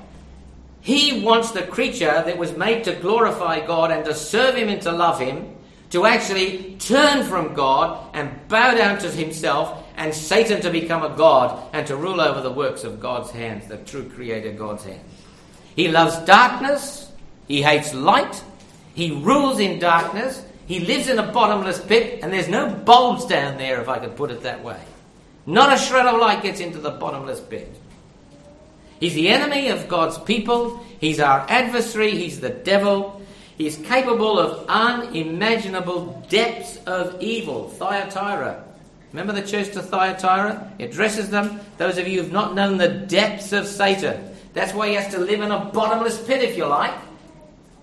He 0.80 1.22
wants 1.22 1.52
the 1.52 1.62
creature 1.62 2.22
that 2.26 2.36
was 2.36 2.56
made 2.56 2.84
to 2.84 2.94
glorify 2.94 3.64
God 3.64 3.90
and 3.90 4.04
to 4.04 4.14
serve 4.14 4.56
Him 4.56 4.68
and 4.68 4.82
to 4.82 4.90
love 4.90 5.20
Him 5.20 5.54
to 5.92 6.06
actually 6.06 6.74
turn 6.78 7.22
from 7.22 7.52
God 7.52 8.08
and 8.14 8.48
bow 8.48 8.74
down 8.74 8.98
to 9.00 9.10
himself 9.10 9.86
and 9.96 10.12
Satan 10.12 10.62
to 10.62 10.70
become 10.70 11.02
a 11.02 11.14
God 11.14 11.68
and 11.74 11.86
to 11.86 11.96
rule 11.96 12.18
over 12.18 12.40
the 12.40 12.50
works 12.50 12.82
of 12.82 12.98
God's 12.98 13.30
hands, 13.30 13.68
the 13.68 13.76
true 13.76 14.08
Creator 14.08 14.52
God's 14.52 14.84
hands. 14.84 15.04
He 15.76 15.88
loves 15.88 16.16
darkness, 16.24 17.12
he 17.46 17.60
hates 17.60 17.92
light, 17.92 18.42
he 18.94 19.10
rules 19.10 19.60
in 19.60 19.80
darkness, 19.80 20.42
he 20.66 20.80
lives 20.80 21.08
in 21.08 21.18
a 21.18 21.32
bottomless 21.32 21.80
pit, 21.80 22.20
and 22.22 22.32
there's 22.32 22.48
no 22.48 22.72
bulbs 22.72 23.26
down 23.26 23.58
there, 23.58 23.80
if 23.80 23.88
I 23.88 23.98
could 23.98 24.16
put 24.16 24.30
it 24.30 24.42
that 24.42 24.62
way. 24.62 24.80
Not 25.46 25.72
a 25.72 25.76
shred 25.76 26.06
of 26.06 26.20
light 26.20 26.42
gets 26.42 26.60
into 26.60 26.78
the 26.78 26.90
bottomless 26.90 27.40
pit. 27.40 27.74
He's 29.00 29.14
the 29.14 29.28
enemy 29.28 29.68
of 29.68 29.88
God's 29.88 30.18
people. 30.18 30.84
He's 31.00 31.18
our 31.18 31.44
adversary. 31.48 32.12
He's 32.12 32.38
the 32.38 32.50
devil. 32.50 33.20
He's 33.58 33.76
capable 33.76 34.38
of 34.38 34.66
unimaginable 34.68 36.24
depths 36.28 36.76
of 36.86 37.20
evil. 37.20 37.68
Thyatira. 37.68 38.64
Remember 39.12 39.32
the 39.32 39.46
church 39.46 39.72
to 39.72 39.82
Thyatira? 39.82 40.72
He 40.78 40.84
addresses 40.84 41.30
them. 41.30 41.60
Those 41.78 41.98
of 41.98 42.06
you 42.06 42.18
who 42.18 42.22
have 42.22 42.32
not 42.32 42.54
known 42.54 42.78
the 42.78 42.88
depths 42.88 43.52
of 43.52 43.66
Satan. 43.66 44.32
That's 44.54 44.72
why 44.72 44.88
he 44.88 44.94
has 44.94 45.12
to 45.12 45.18
live 45.18 45.40
in 45.40 45.50
a 45.50 45.64
bottomless 45.66 46.24
pit, 46.24 46.42
if 46.42 46.56
you 46.56 46.66
like. 46.66 46.94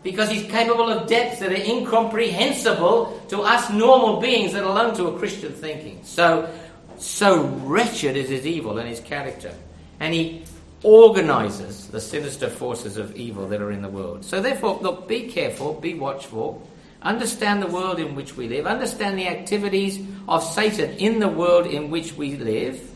Because 0.01 0.29
he's 0.29 0.49
capable 0.49 0.89
of 0.89 1.07
depths 1.07 1.39
that 1.39 1.51
are 1.51 1.55
incomprehensible 1.55 3.21
to 3.29 3.41
us 3.41 3.69
normal 3.69 4.21
beings, 4.21 4.53
let 4.53 4.63
alone 4.63 4.95
to 4.95 5.07
a 5.07 5.19
Christian 5.19 5.51
thinking. 5.51 5.99
So, 6.03 6.49
so 6.97 7.43
wretched 7.43 8.15
is 8.15 8.29
his 8.29 8.47
evil 8.47 8.77
and 8.77 8.87
his 8.87 9.01
character. 9.01 9.53
And 9.99 10.13
he 10.13 10.43
organizes 10.83 11.87
the 11.89 11.99
sinister 11.99 12.49
forces 12.49 12.95
of 12.95 13.15
evil 13.17 13.47
that 13.49 13.61
are 13.61 13.71
in 13.71 13.81
the 13.81 13.89
world. 13.89 14.23
So, 14.23 14.41
therefore, 14.41 14.79
look, 14.81 15.07
be 15.07 15.27
careful, 15.27 15.73
be 15.73 15.93
watchful, 15.93 16.65
understand 17.01 17.61
the 17.61 17.67
world 17.67 17.99
in 17.99 18.15
which 18.15 18.35
we 18.35 18.47
live, 18.47 18.67
understand 18.67 19.17
the 19.17 19.27
activities 19.27 19.99
of 20.27 20.43
Satan 20.43 20.91
in 20.97 21.19
the 21.19 21.27
world 21.29 21.67
in 21.67 21.89
which 21.89 22.13
we 22.13 22.35
live. 22.37 22.89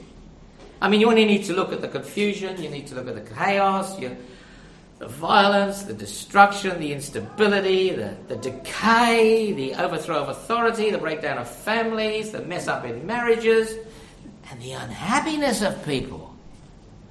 I 0.81 0.89
mean, 0.89 0.99
you 0.99 1.09
only 1.09 1.25
need 1.25 1.45
to 1.45 1.53
look 1.53 1.71
at 1.71 1.81
the 1.81 1.87
confusion, 1.87 2.61
you 2.61 2.69
need 2.69 2.87
to 2.87 2.95
look 2.95 3.07
at 3.07 3.15
the 3.15 3.35
chaos, 3.35 3.97
you, 3.99 4.15
the 4.99 5.07
violence, 5.07 5.83
the 5.83 5.93
destruction, 5.93 6.79
the 6.79 6.93
instability, 6.93 7.91
the, 7.91 8.15
the 8.27 8.35
decay, 8.37 9.51
the 9.51 9.75
overthrow 9.75 10.17
of 10.21 10.29
authority, 10.29 10.91
the 10.91 10.97
breakdown 10.97 11.37
of 11.37 11.49
families, 11.49 12.31
the 12.31 12.41
mess 12.41 12.67
up 12.67 12.85
in 12.85 13.05
marriages, 13.05 13.75
and 14.49 14.61
the 14.61 14.71
unhappiness 14.71 15.61
of 15.61 15.83
people. 15.85 16.33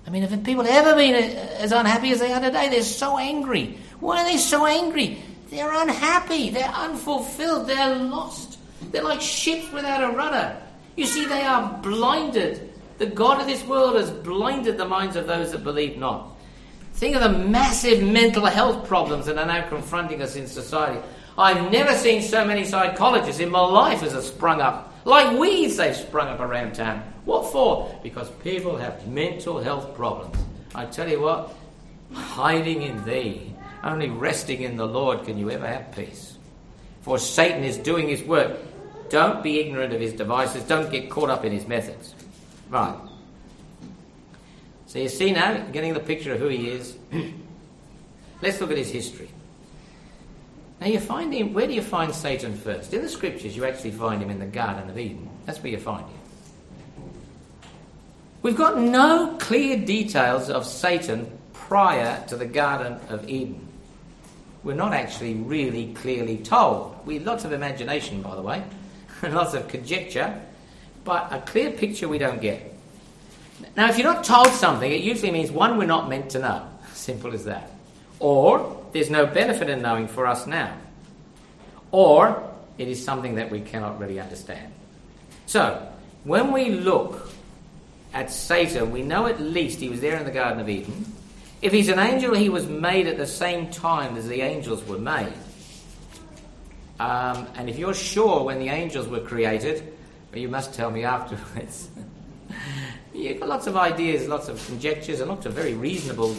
I 0.07 0.11
mean, 0.11 0.23
have 0.23 0.45
people 0.45 0.66
ever 0.66 0.95
been 0.95 1.14
as 1.14 1.73
unhappy 1.73 2.11
as 2.12 2.21
they 2.21 2.33
are 2.33 2.40
today? 2.40 2.68
They're 2.68 2.83
so 2.83 3.18
angry. 3.18 3.79
Why 4.01 4.23
are 4.23 4.25
they 4.25 4.38
so 4.38 4.66
angry? 4.66 5.23
They're 5.51 5.73
unhappy. 5.73 6.51
They're 6.51 6.64
unfulfilled. 6.64 7.68
They're 7.68 7.95
lost. 7.97 8.59
They're 8.90 9.05
like 9.05 9.21
ships 9.21 9.71
without 9.71 10.03
a 10.03 10.16
rudder. 10.16 10.57
You 10.97 11.07
see, 11.07 11.25
they 11.27 11.42
are 11.42 11.79
blinded. 11.83 12.73
The 12.99 13.07
God 13.07 13.40
of 13.40 13.47
this 13.47 13.64
world 13.64 13.97
has 13.97 14.11
blinded 14.11 14.77
the 14.77 14.85
minds 14.85 15.16
of 15.16 15.27
those 15.27 15.53
that 15.53 15.62
believe 15.62 15.97
not. 15.97 16.29
Think 17.03 17.17
of 17.17 17.23
the 17.23 17.37
massive 17.37 18.01
mental 18.01 18.47
health 18.47 18.87
problems 18.87 19.27
that 19.27 19.37
are 19.37 19.45
now 19.45 19.69
confronting 19.69 20.23
us 20.23 20.37
in 20.37 20.47
society. 20.47 21.05
I've 21.37 21.73
never 21.73 21.97
seen 21.97 22.23
so 22.23 22.45
many 22.45 22.65
psychologists 22.65 23.41
in 23.41 23.51
my 23.51 23.59
life 23.59 24.05
as 24.05 24.12
have 24.12 24.23
sprung 24.23 24.61
up. 24.61 24.95
Like 25.05 25.37
weeds, 25.37 25.79
they've 25.79 25.97
sprung 25.97 26.29
up 26.29 26.38
around 26.38 26.77
town. 26.77 27.03
What 27.25 27.51
for? 27.51 27.93
Because 28.05 28.31
people 28.45 28.77
have 28.77 29.05
mental 29.09 29.61
health 29.61 29.97
problems. 29.97 30.37
I 30.77 30.85
tell 30.85 31.09
you 31.09 31.21
what, 31.21 31.53
hiding 32.15 32.83
in 32.83 33.05
thee, 33.05 33.53
only 33.83 34.09
resting 34.09 34.62
in 34.62 34.77
the 34.77 34.87
Lord 34.87 35.25
can 35.25 35.37
you 35.37 35.51
ever 35.51 35.67
have 35.67 35.91
peace. 35.91 36.38
For 37.01 37.19
Satan 37.19 37.65
is 37.65 37.79
doing 37.79 38.07
his 38.07 38.23
work. 38.23 38.57
Don't 39.11 39.43
be 39.43 39.59
ignorant 39.59 39.93
of 39.93 40.01
his 40.01 40.12
devices. 40.12 40.62
Don't 40.69 40.88
get 40.88 41.11
caught 41.11 41.31
up 41.31 41.45
in 41.45 41.51
his 41.51 41.67
methods. 41.67 42.15
Right. 42.71 42.95
So 44.92 44.98
you 44.98 45.09
see 45.09 45.33
now, 45.33 45.57
getting 45.72 45.94
the 45.94 46.00
picture 46.00 46.35
of 46.35 46.38
who 46.38 46.48
he 46.48 46.68
is. 46.68 46.98
Let's 48.42 48.61
look 48.61 48.70
at 48.70 48.76
his 48.76 48.90
history. 48.90 49.31
Now 50.83 50.88
you 50.88 51.00
find 51.00 51.33
him, 51.33 51.55
where 51.55 51.66
do 51.66 51.72
you 51.72 51.81
find 51.81 52.14
Satan 52.14 52.55
first? 52.55 52.92
In 52.92 53.00
the 53.00 53.09
scriptures, 53.09 53.57
you 53.57 53.64
actually 53.64 53.92
find 53.92 54.22
him 54.22 54.28
in 54.28 54.38
the 54.38 54.44
Garden 54.44 54.90
of 54.90 54.98
Eden. 54.98 55.31
That's 55.46 55.62
where 55.62 55.72
you 55.72 55.78
find 55.78 56.05
him. 56.05 56.18
We've 58.42 58.55
got 58.55 58.76
no 58.76 59.35
clear 59.40 59.78
details 59.78 60.50
of 60.50 60.66
Satan 60.66 61.38
prior 61.55 62.22
to 62.26 62.37
the 62.37 62.44
Garden 62.44 63.00
of 63.09 63.26
Eden. 63.31 63.66
We're 64.62 64.74
not 64.74 64.92
actually 64.92 65.37
really 65.37 65.94
clearly 65.94 66.37
told. 66.37 66.98
We 67.07 67.18
lots 67.18 67.46
of 67.46 67.55
imagination, 67.55 68.20
by 68.20 68.35
the 68.35 68.42
way, 68.42 68.62
and 69.22 69.33
lots 69.35 69.55
of 69.55 69.68
conjecture, 69.68 70.38
but 71.02 71.33
a 71.33 71.40
clear 71.40 71.70
picture 71.70 72.11
we 72.11 72.18
don't 72.18 72.42
get. 72.42 72.71
Now, 73.77 73.88
if 73.88 73.99
you're 73.99 74.12
not 74.12 74.25
told 74.25 74.49
something, 74.49 74.91
it 74.91 75.03
usually 75.03 75.31
means 75.31 75.51
one, 75.51 75.79
we're 75.79 75.87
not 75.87 76.09
meant 76.09 76.31
to 76.31 76.38
know. 76.38 76.69
Simple 76.93 77.33
as 77.33 77.45
that. 77.45 77.71
Or 78.19 78.85
there's 78.93 79.11
no 79.11 79.27
benefit 79.27 79.69
in 79.69 79.83
knowing 79.83 80.09
for 80.09 80.27
us 80.27 80.47
now. 80.47 80.77
Or 81.91 82.51
it 82.79 82.88
is 82.88 83.05
something 83.05 83.37
that 83.37 83.51
we 83.51 83.61
cannot 83.61 83.99
really 83.99 84.21
understand. 84.21 84.73
So, 85.47 85.88
when 86.25 86.53
we 86.53 86.71
look 86.71 87.31
at 88.15 88.31
Satan, 88.31 88.91
we 88.91 89.03
know 89.03 89.27
at 89.27 89.41
least 89.41 89.81
he 89.81 89.88
was 89.88 90.01
there 90.01 90.17
in 90.17 90.25
the 90.25 90.31
Garden 90.31 90.61
of 90.61 90.69
Eden. 90.69 91.07
If 91.61 91.73
he's 91.73 91.88
an 91.88 91.99
angel, 91.99 92.35
he 92.35 92.49
was 92.49 92.67
made 92.67 93.07
at 93.07 93.17
the 93.17 93.27
same 93.27 93.71
time 93.71 94.17
as 94.17 94.29
the 94.29 94.41
angels 94.41 94.85
were 94.87 94.99
made. 94.99 95.33
Um, 96.99 97.47
and 97.57 97.69
if 97.69 97.79
you're 97.79 97.95
sure 97.95 98.45
when 98.45 98.59
the 98.59 98.69
angels 98.69 99.09
were 99.09 99.21
created, 99.21 99.93
well, 100.31 100.41
you 100.41 100.49
must 100.49 100.75
tell 100.75 100.91
me 100.91 101.05
afterwards. 101.17 101.88
You've 103.14 103.40
got 103.40 103.48
lots 103.48 103.66
of 103.66 103.77
ideas, 103.77 104.27
lots 104.27 104.48
of 104.48 104.64
conjectures, 104.66 105.20
and 105.20 105.29
lots 105.29 105.44
of 105.46 105.53
very 105.53 105.75
reasonable, 105.75 106.35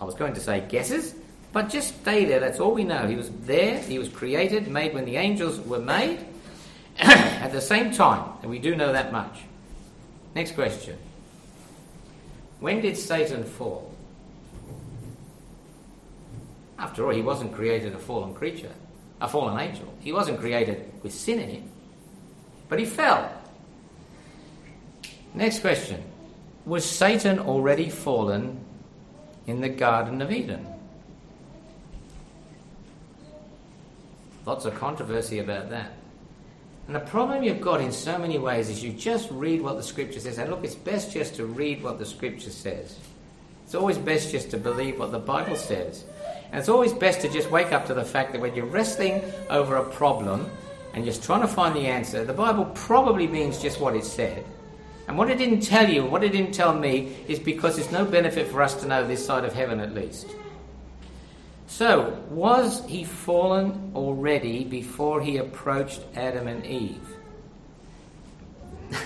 I 0.00 0.04
was 0.04 0.14
going 0.14 0.34
to 0.34 0.40
say 0.40 0.64
guesses, 0.68 1.14
but 1.52 1.68
just 1.68 2.00
stay 2.00 2.24
there, 2.24 2.40
that's 2.40 2.60
all 2.60 2.74
we 2.74 2.84
know. 2.84 3.06
He 3.06 3.16
was 3.16 3.30
there, 3.44 3.78
he 3.78 3.98
was 3.98 4.08
created, 4.08 4.68
made 4.68 4.94
when 4.94 5.04
the 5.04 5.16
angels 5.16 5.58
were 5.60 5.78
made, 5.78 6.24
at 6.98 7.52
the 7.52 7.60
same 7.60 7.92
time, 7.92 8.30
and 8.42 8.50
we 8.50 8.58
do 8.58 8.76
know 8.76 8.92
that 8.92 9.12
much. 9.12 9.40
Next 10.34 10.54
question. 10.54 10.98
When 12.60 12.80
did 12.80 12.96
Satan 12.96 13.44
fall? 13.44 13.92
After 16.78 17.06
all, 17.06 17.14
he 17.14 17.22
wasn't 17.22 17.54
created 17.54 17.94
a 17.94 17.98
fallen 17.98 18.34
creature, 18.34 18.72
a 19.20 19.28
fallen 19.28 19.58
angel. 19.58 19.92
He 20.00 20.12
wasn't 20.12 20.40
created 20.40 20.90
with 21.02 21.14
sin 21.14 21.38
in 21.38 21.48
him, 21.48 21.70
but 22.68 22.78
he 22.78 22.84
fell. 22.84 23.32
Next 25.34 25.60
question. 25.60 26.02
Was 26.66 26.84
Satan 26.84 27.38
already 27.38 27.88
fallen 27.88 28.60
in 29.46 29.60
the 29.60 29.68
Garden 29.68 30.22
of 30.22 30.30
Eden? 30.30 30.66
Lots 34.44 34.64
of 34.64 34.74
controversy 34.74 35.38
about 35.38 35.70
that. 35.70 35.92
And 36.86 36.96
the 36.96 37.00
problem 37.00 37.42
you've 37.42 37.60
got 37.60 37.80
in 37.80 37.92
so 37.92 38.18
many 38.18 38.38
ways 38.38 38.68
is 38.68 38.82
you 38.82 38.92
just 38.92 39.30
read 39.30 39.62
what 39.62 39.76
the 39.76 39.82
scripture 39.82 40.20
says. 40.20 40.38
And 40.38 40.50
look, 40.50 40.64
it's 40.64 40.74
best 40.74 41.12
just 41.12 41.36
to 41.36 41.46
read 41.46 41.82
what 41.82 41.98
the 41.98 42.04
scripture 42.04 42.50
says. 42.50 42.98
It's 43.64 43.74
always 43.74 43.98
best 43.98 44.32
just 44.32 44.50
to 44.50 44.58
believe 44.58 44.98
what 44.98 45.12
the 45.12 45.18
Bible 45.18 45.56
says. 45.56 46.04
And 46.50 46.58
it's 46.58 46.68
always 46.68 46.92
best 46.92 47.20
to 47.22 47.28
just 47.28 47.50
wake 47.50 47.72
up 47.72 47.86
to 47.86 47.94
the 47.94 48.04
fact 48.04 48.32
that 48.32 48.40
when 48.40 48.54
you're 48.54 48.66
wrestling 48.66 49.22
over 49.48 49.76
a 49.76 49.84
problem 49.90 50.50
and 50.92 51.04
just 51.04 51.22
trying 51.22 51.40
to 51.40 51.48
find 51.48 51.74
the 51.74 51.86
answer, 51.86 52.24
the 52.24 52.32
Bible 52.34 52.66
probably 52.74 53.26
means 53.26 53.62
just 53.62 53.80
what 53.80 53.96
it 53.96 54.04
said. 54.04 54.44
And 55.12 55.18
what 55.18 55.28
it 55.28 55.36
didn't 55.36 55.60
tell 55.60 55.90
you, 55.90 56.06
what 56.06 56.24
it 56.24 56.32
didn't 56.32 56.54
tell 56.54 56.72
me, 56.72 57.14
is 57.28 57.38
because 57.38 57.76
there's 57.76 57.92
no 57.92 58.06
benefit 58.06 58.48
for 58.48 58.62
us 58.62 58.74
to 58.76 58.86
know 58.86 59.06
this 59.06 59.22
side 59.22 59.44
of 59.44 59.52
heaven 59.52 59.78
at 59.78 59.92
least. 59.92 60.26
So, 61.66 62.18
was 62.30 62.82
he 62.86 63.04
fallen 63.04 63.92
already 63.94 64.64
before 64.64 65.20
he 65.20 65.36
approached 65.36 66.00
Adam 66.16 66.48
and 66.48 66.64
Eve? 66.64 67.06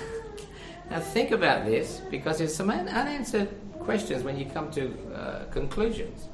now, 0.91 1.01
think 1.01 1.33
about 1.33 1.65
this 1.65 2.01
because 2.09 2.39
there's 2.39 2.55
some 2.55 2.71
unanswered 2.71 3.49
questions 3.81 4.23
when 4.23 4.39
you 4.39 4.47
come 4.47 4.71
to 4.71 4.97
uh, 5.13 5.45
conclusions. 5.47 6.29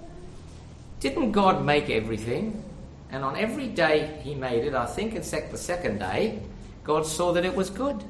Didn't 1.00 1.32
God 1.32 1.64
make 1.64 1.88
everything? 1.88 2.62
And 3.10 3.24
on 3.24 3.38
every 3.38 3.68
day 3.68 4.20
he 4.22 4.34
made 4.34 4.66
it, 4.66 4.74
I 4.74 4.84
think 4.84 5.14
in 5.14 5.22
sec- 5.22 5.50
the 5.50 5.56
second 5.56 5.98
day, 5.98 6.42
God 6.84 7.06
saw 7.06 7.32
that 7.32 7.46
it 7.46 7.54
was 7.54 7.70
good. 7.70 8.04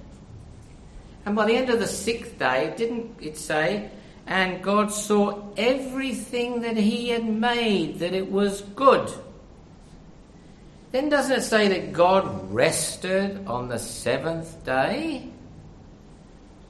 And 1.24 1.37
by 1.37 1.46
the 1.46 1.56
end 1.56 1.70
of 1.70 1.78
the 1.78 1.87
sixth 1.87 2.38
day, 2.38 2.74
didn't 2.76 3.16
it 3.20 3.37
say 3.37 3.90
and 4.26 4.62
God 4.62 4.92
saw 4.92 5.42
everything 5.56 6.62
that 6.62 6.76
He 6.76 7.08
had 7.08 7.24
made, 7.24 7.98
that 7.98 8.12
it 8.12 8.30
was 8.30 8.62
good. 8.76 9.12
Then 10.92 11.08
doesn't 11.08 11.38
it 11.38 11.42
say 11.42 11.68
that 11.68 11.92
God 11.92 12.52
rested 12.52 13.46
on 13.46 13.68
the 13.68 13.78
seventh 13.78 14.64
day? 14.64 15.28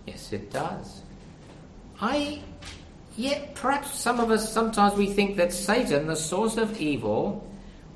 Yes, 0.06 0.32
it 0.32 0.50
does. 0.50 1.02
I, 2.00 2.42
yet 3.16 3.54
perhaps 3.54 3.98
some 3.98 4.20
of 4.20 4.30
us, 4.30 4.52
sometimes 4.52 4.94
we 4.94 5.06
think 5.06 5.36
that 5.36 5.52
Satan, 5.52 6.06
the 6.06 6.16
source 6.16 6.56
of 6.56 6.80
evil, 6.80 7.46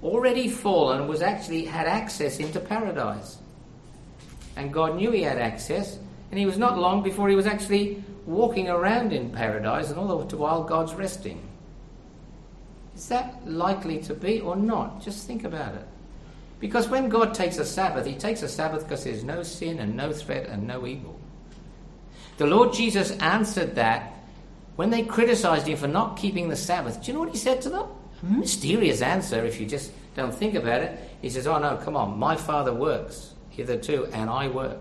already 0.03 0.49
fallen, 0.49 1.09
was 1.09 1.23
actually 1.23 1.65
had 1.65 1.87
access 1.87 2.39
into 2.39 2.61
paradise. 2.61 3.39
And 4.57 4.73
God 4.73 4.97
knew 4.97 5.11
he 5.13 5.23
had 5.23 5.39
access, 5.39 5.99
and 6.31 6.39
he 6.39 6.47
was 6.47 6.59
not 6.59 6.79
long 6.79 7.03
before 7.03 7.29
he 7.29 7.37
was 7.37 7.47
actually 7.47 8.03
walking 8.27 8.69
around 8.69 9.13
in 9.13 9.31
paradise 9.31 9.91
and 9.91 9.99
all 9.99 10.19
the 10.19 10.37
while 10.37 10.65
God's 10.65 10.95
resting. 10.95 11.47
Is 12.97 13.09
that 13.09 13.47
likely 13.47 13.99
to 14.03 14.15
be 14.15 14.41
or 14.41 14.57
not? 14.57 15.03
Just 15.03 15.27
think 15.27 15.45
about 15.45 15.75
it. 15.75 15.87
Because 16.59 16.89
when 16.89 17.09
God 17.09 17.35
takes 17.35 17.59
a 17.59 17.65
Sabbath, 17.65 18.07
He 18.07 18.15
takes 18.15 18.43
a 18.43 18.49
Sabbath 18.49 18.85
because 18.85 19.05
there's 19.05 19.23
no 19.23 19.43
sin 19.43 19.79
and 19.79 19.97
no 19.97 20.13
threat 20.13 20.47
and 20.47 20.67
no 20.67 20.87
evil. 20.87 21.19
The 22.39 22.47
Lord 22.47 22.73
Jesus 22.73 23.13
answered 23.19 23.75
that 23.75 24.15
when 24.77 24.91
they 24.91 25.03
criticized 25.03 25.67
Him 25.67 25.77
for 25.77 25.89
not 25.89 26.17
keeping 26.17 26.49
the 26.49 26.57
Sabbath. 26.57 27.03
Do 27.03 27.09
you 27.09 27.13
know 27.15 27.21
what 27.21 27.31
He 27.31 27.39
said 27.39 27.61
to 27.63 27.69
them? 27.69 27.87
A 28.23 28.27
mysterious 28.27 29.03
answer 29.03 29.45
if 29.45 29.61
you 29.61 29.67
just 29.67 29.93
don't 30.15 30.35
think 30.35 30.55
about 30.55 30.81
it. 30.81 30.99
He 31.21 31.29
says, 31.29 31.47
Oh 31.47 31.59
no, 31.59 31.77
come 31.77 31.97
on, 31.97 32.19
my 32.19 32.35
Father 32.35 32.73
works 32.73 33.35
hitherto 33.51 34.07
and 34.07 34.31
I 34.31 34.49
work. 34.49 34.81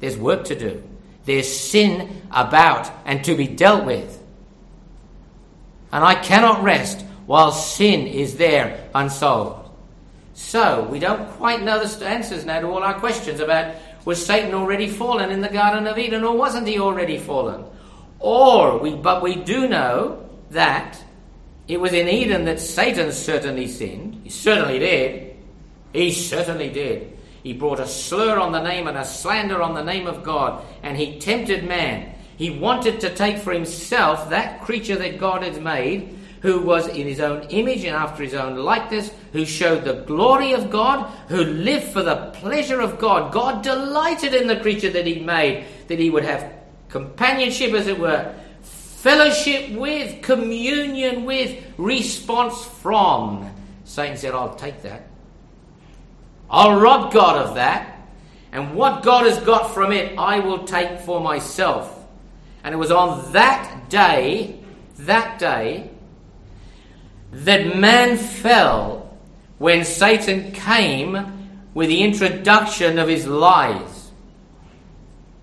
There's 0.00 0.16
work 0.16 0.44
to 0.46 0.58
do. 0.58 0.82
There's 1.24 1.48
sin 1.48 2.22
about 2.30 2.90
and 3.04 3.22
to 3.24 3.36
be 3.36 3.46
dealt 3.46 3.84
with. 3.84 4.18
And 5.92 6.04
I 6.04 6.14
cannot 6.14 6.62
rest 6.62 7.02
while 7.26 7.52
sin 7.52 8.06
is 8.06 8.36
there 8.36 8.88
unsolved. 8.94 9.70
So, 10.34 10.88
we 10.90 10.98
don't 10.98 11.30
quite 11.32 11.62
know 11.62 11.84
the 11.84 12.06
answers 12.06 12.44
now 12.44 12.60
to 12.60 12.66
all 12.66 12.82
our 12.82 12.98
questions 12.98 13.40
about 13.40 13.74
was 14.04 14.24
Satan 14.24 14.54
already 14.54 14.88
fallen 14.88 15.30
in 15.30 15.40
the 15.40 15.48
Garden 15.48 15.86
of 15.86 15.98
Eden 15.98 16.24
or 16.24 16.36
wasn't 16.36 16.66
he 16.66 16.80
already 16.80 17.18
fallen? 17.18 17.64
Or, 18.18 18.78
we, 18.78 18.94
but 18.94 19.22
we 19.22 19.36
do 19.36 19.68
know 19.68 20.28
that 20.50 21.02
it 21.68 21.80
was 21.80 21.92
in 21.92 22.08
Eden 22.08 22.46
that 22.46 22.60
Satan 22.60 23.12
certainly 23.12 23.68
sinned. 23.68 24.22
He 24.24 24.30
certainly 24.30 24.78
did. 24.78 25.36
He 25.92 26.12
certainly 26.12 26.70
did. 26.70 27.16
He 27.42 27.52
brought 27.52 27.80
a 27.80 27.86
slur 27.86 28.38
on 28.38 28.52
the 28.52 28.62
name 28.62 28.86
and 28.86 28.98
a 28.98 29.04
slander 29.04 29.62
on 29.62 29.74
the 29.74 29.84
name 29.84 30.06
of 30.06 30.22
God, 30.22 30.64
and 30.82 30.96
he 30.96 31.18
tempted 31.18 31.66
man. 31.66 32.14
He 32.36 32.50
wanted 32.50 33.00
to 33.00 33.14
take 33.14 33.38
for 33.38 33.52
himself 33.52 34.30
that 34.30 34.62
creature 34.62 34.96
that 34.96 35.18
God 35.18 35.42
had 35.42 35.62
made, 35.62 36.16
who 36.42 36.60
was 36.60 36.88
in 36.88 37.06
his 37.06 37.20
own 37.20 37.42
image 37.50 37.84
and 37.84 37.94
after 37.94 38.22
his 38.22 38.34
own 38.34 38.56
likeness, 38.56 39.10
who 39.32 39.44
showed 39.44 39.84
the 39.84 40.04
glory 40.06 40.52
of 40.52 40.70
God, 40.70 41.06
who 41.28 41.44
lived 41.44 41.92
for 41.92 42.02
the 42.02 42.30
pleasure 42.34 42.80
of 42.80 42.98
God. 42.98 43.32
God 43.32 43.62
delighted 43.62 44.32
in 44.32 44.46
the 44.46 44.60
creature 44.60 44.90
that 44.90 45.06
he 45.06 45.20
made, 45.20 45.66
that 45.88 45.98
he 45.98 46.08
would 46.08 46.24
have 46.24 46.50
companionship, 46.88 47.72
as 47.72 47.86
it 47.86 47.98
were, 47.98 48.34
fellowship 48.62 49.70
with, 49.72 50.22
communion 50.22 51.24
with, 51.24 51.62
response 51.76 52.64
from. 52.64 53.50
Satan 53.84 54.16
said, 54.16 54.34
I'll 54.34 54.54
take 54.54 54.82
that. 54.82 55.09
I'll 56.50 56.80
rob 56.80 57.12
God 57.12 57.36
of 57.36 57.54
that, 57.54 58.08
and 58.52 58.74
what 58.74 59.02
God 59.02 59.26
has 59.26 59.38
got 59.40 59.72
from 59.72 59.92
it, 59.92 60.18
I 60.18 60.40
will 60.40 60.64
take 60.64 61.00
for 61.00 61.20
myself. 61.20 61.96
And 62.64 62.74
it 62.74 62.78
was 62.78 62.90
on 62.90 63.32
that 63.32 63.88
day, 63.88 64.58
that 64.98 65.38
day, 65.38 65.90
that 67.32 67.76
man 67.76 68.16
fell 68.16 69.16
when 69.58 69.84
Satan 69.84 70.52
came 70.52 71.40
with 71.74 71.88
the 71.88 72.02
introduction 72.02 72.98
of 72.98 73.08
his 73.08 73.26
lies. 73.26 74.10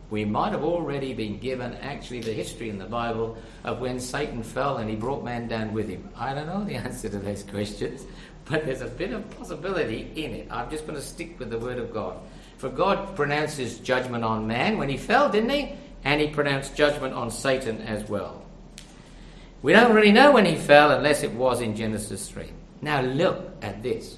We 0.09 0.23
might 0.23 0.51
have 0.51 0.63
already 0.63 1.13
been 1.13 1.37
given 1.37 1.73
actually 1.75 2.21
the 2.21 2.31
history 2.31 2.69
in 2.69 2.77
the 2.77 2.85
Bible 2.85 3.37
of 3.63 3.79
when 3.79 3.99
Satan 3.99 4.41
fell 4.41 4.77
and 4.77 4.89
he 4.89 4.95
brought 4.95 5.23
man 5.23 5.47
down 5.47 5.73
with 5.73 5.89
him. 5.89 6.09
I 6.15 6.33
don't 6.33 6.47
know 6.47 6.63
the 6.63 6.75
answer 6.87 7.09
to 7.09 7.19
those 7.19 7.43
questions, 7.43 8.05
but 8.49 8.65
there's 8.65 8.81
a 8.81 8.87
bit 8.87 9.11
of 9.11 9.29
possibility 9.37 10.11
in 10.15 10.33
it. 10.33 10.47
I'm 10.51 10.69
just 10.69 10.85
going 10.85 10.97
to 10.97 11.05
stick 11.05 11.39
with 11.39 11.49
the 11.49 11.59
Word 11.59 11.79
of 11.79 11.93
God. 11.93 12.17
For 12.57 12.69
God 12.69 13.15
pronounced 13.15 13.57
his 13.57 13.79
judgment 13.79 14.23
on 14.23 14.47
man 14.47 14.77
when 14.77 14.89
he 14.89 14.97
fell, 14.97 15.29
didn't 15.29 15.49
he? 15.49 15.73
And 16.03 16.21
he 16.21 16.27
pronounced 16.27 16.75
judgment 16.75 17.13
on 17.13 17.29
Satan 17.29 17.81
as 17.81 18.07
well. 18.09 18.43
We 19.61 19.73
don't 19.73 19.93
really 19.93 20.11
know 20.11 20.31
when 20.31 20.45
he 20.45 20.55
fell 20.55 20.91
unless 20.91 21.23
it 21.23 21.33
was 21.33 21.61
in 21.61 21.75
Genesis 21.75 22.29
3. 22.29 22.45
Now 22.81 23.01
look 23.01 23.51
at 23.61 23.81
this. 23.83 24.17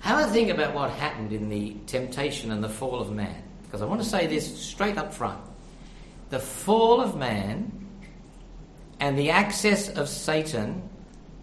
have 0.00 0.28
a 0.28 0.32
think 0.32 0.50
about 0.50 0.74
what 0.74 0.90
happened 0.90 1.32
in 1.32 1.48
the 1.48 1.76
temptation 1.86 2.50
and 2.50 2.62
the 2.62 2.68
fall 2.68 3.00
of 3.00 3.10
man. 3.10 3.42
Because 3.64 3.82
I 3.82 3.86
want 3.86 4.02
to 4.02 4.08
say 4.08 4.26
this 4.26 4.60
straight 4.60 4.98
up 4.98 5.12
front. 5.14 5.40
The 6.30 6.38
fall 6.38 7.00
of 7.00 7.16
man 7.16 7.72
and 9.00 9.18
the 9.18 9.30
access 9.30 9.88
of 9.88 10.08
Satan 10.08 10.89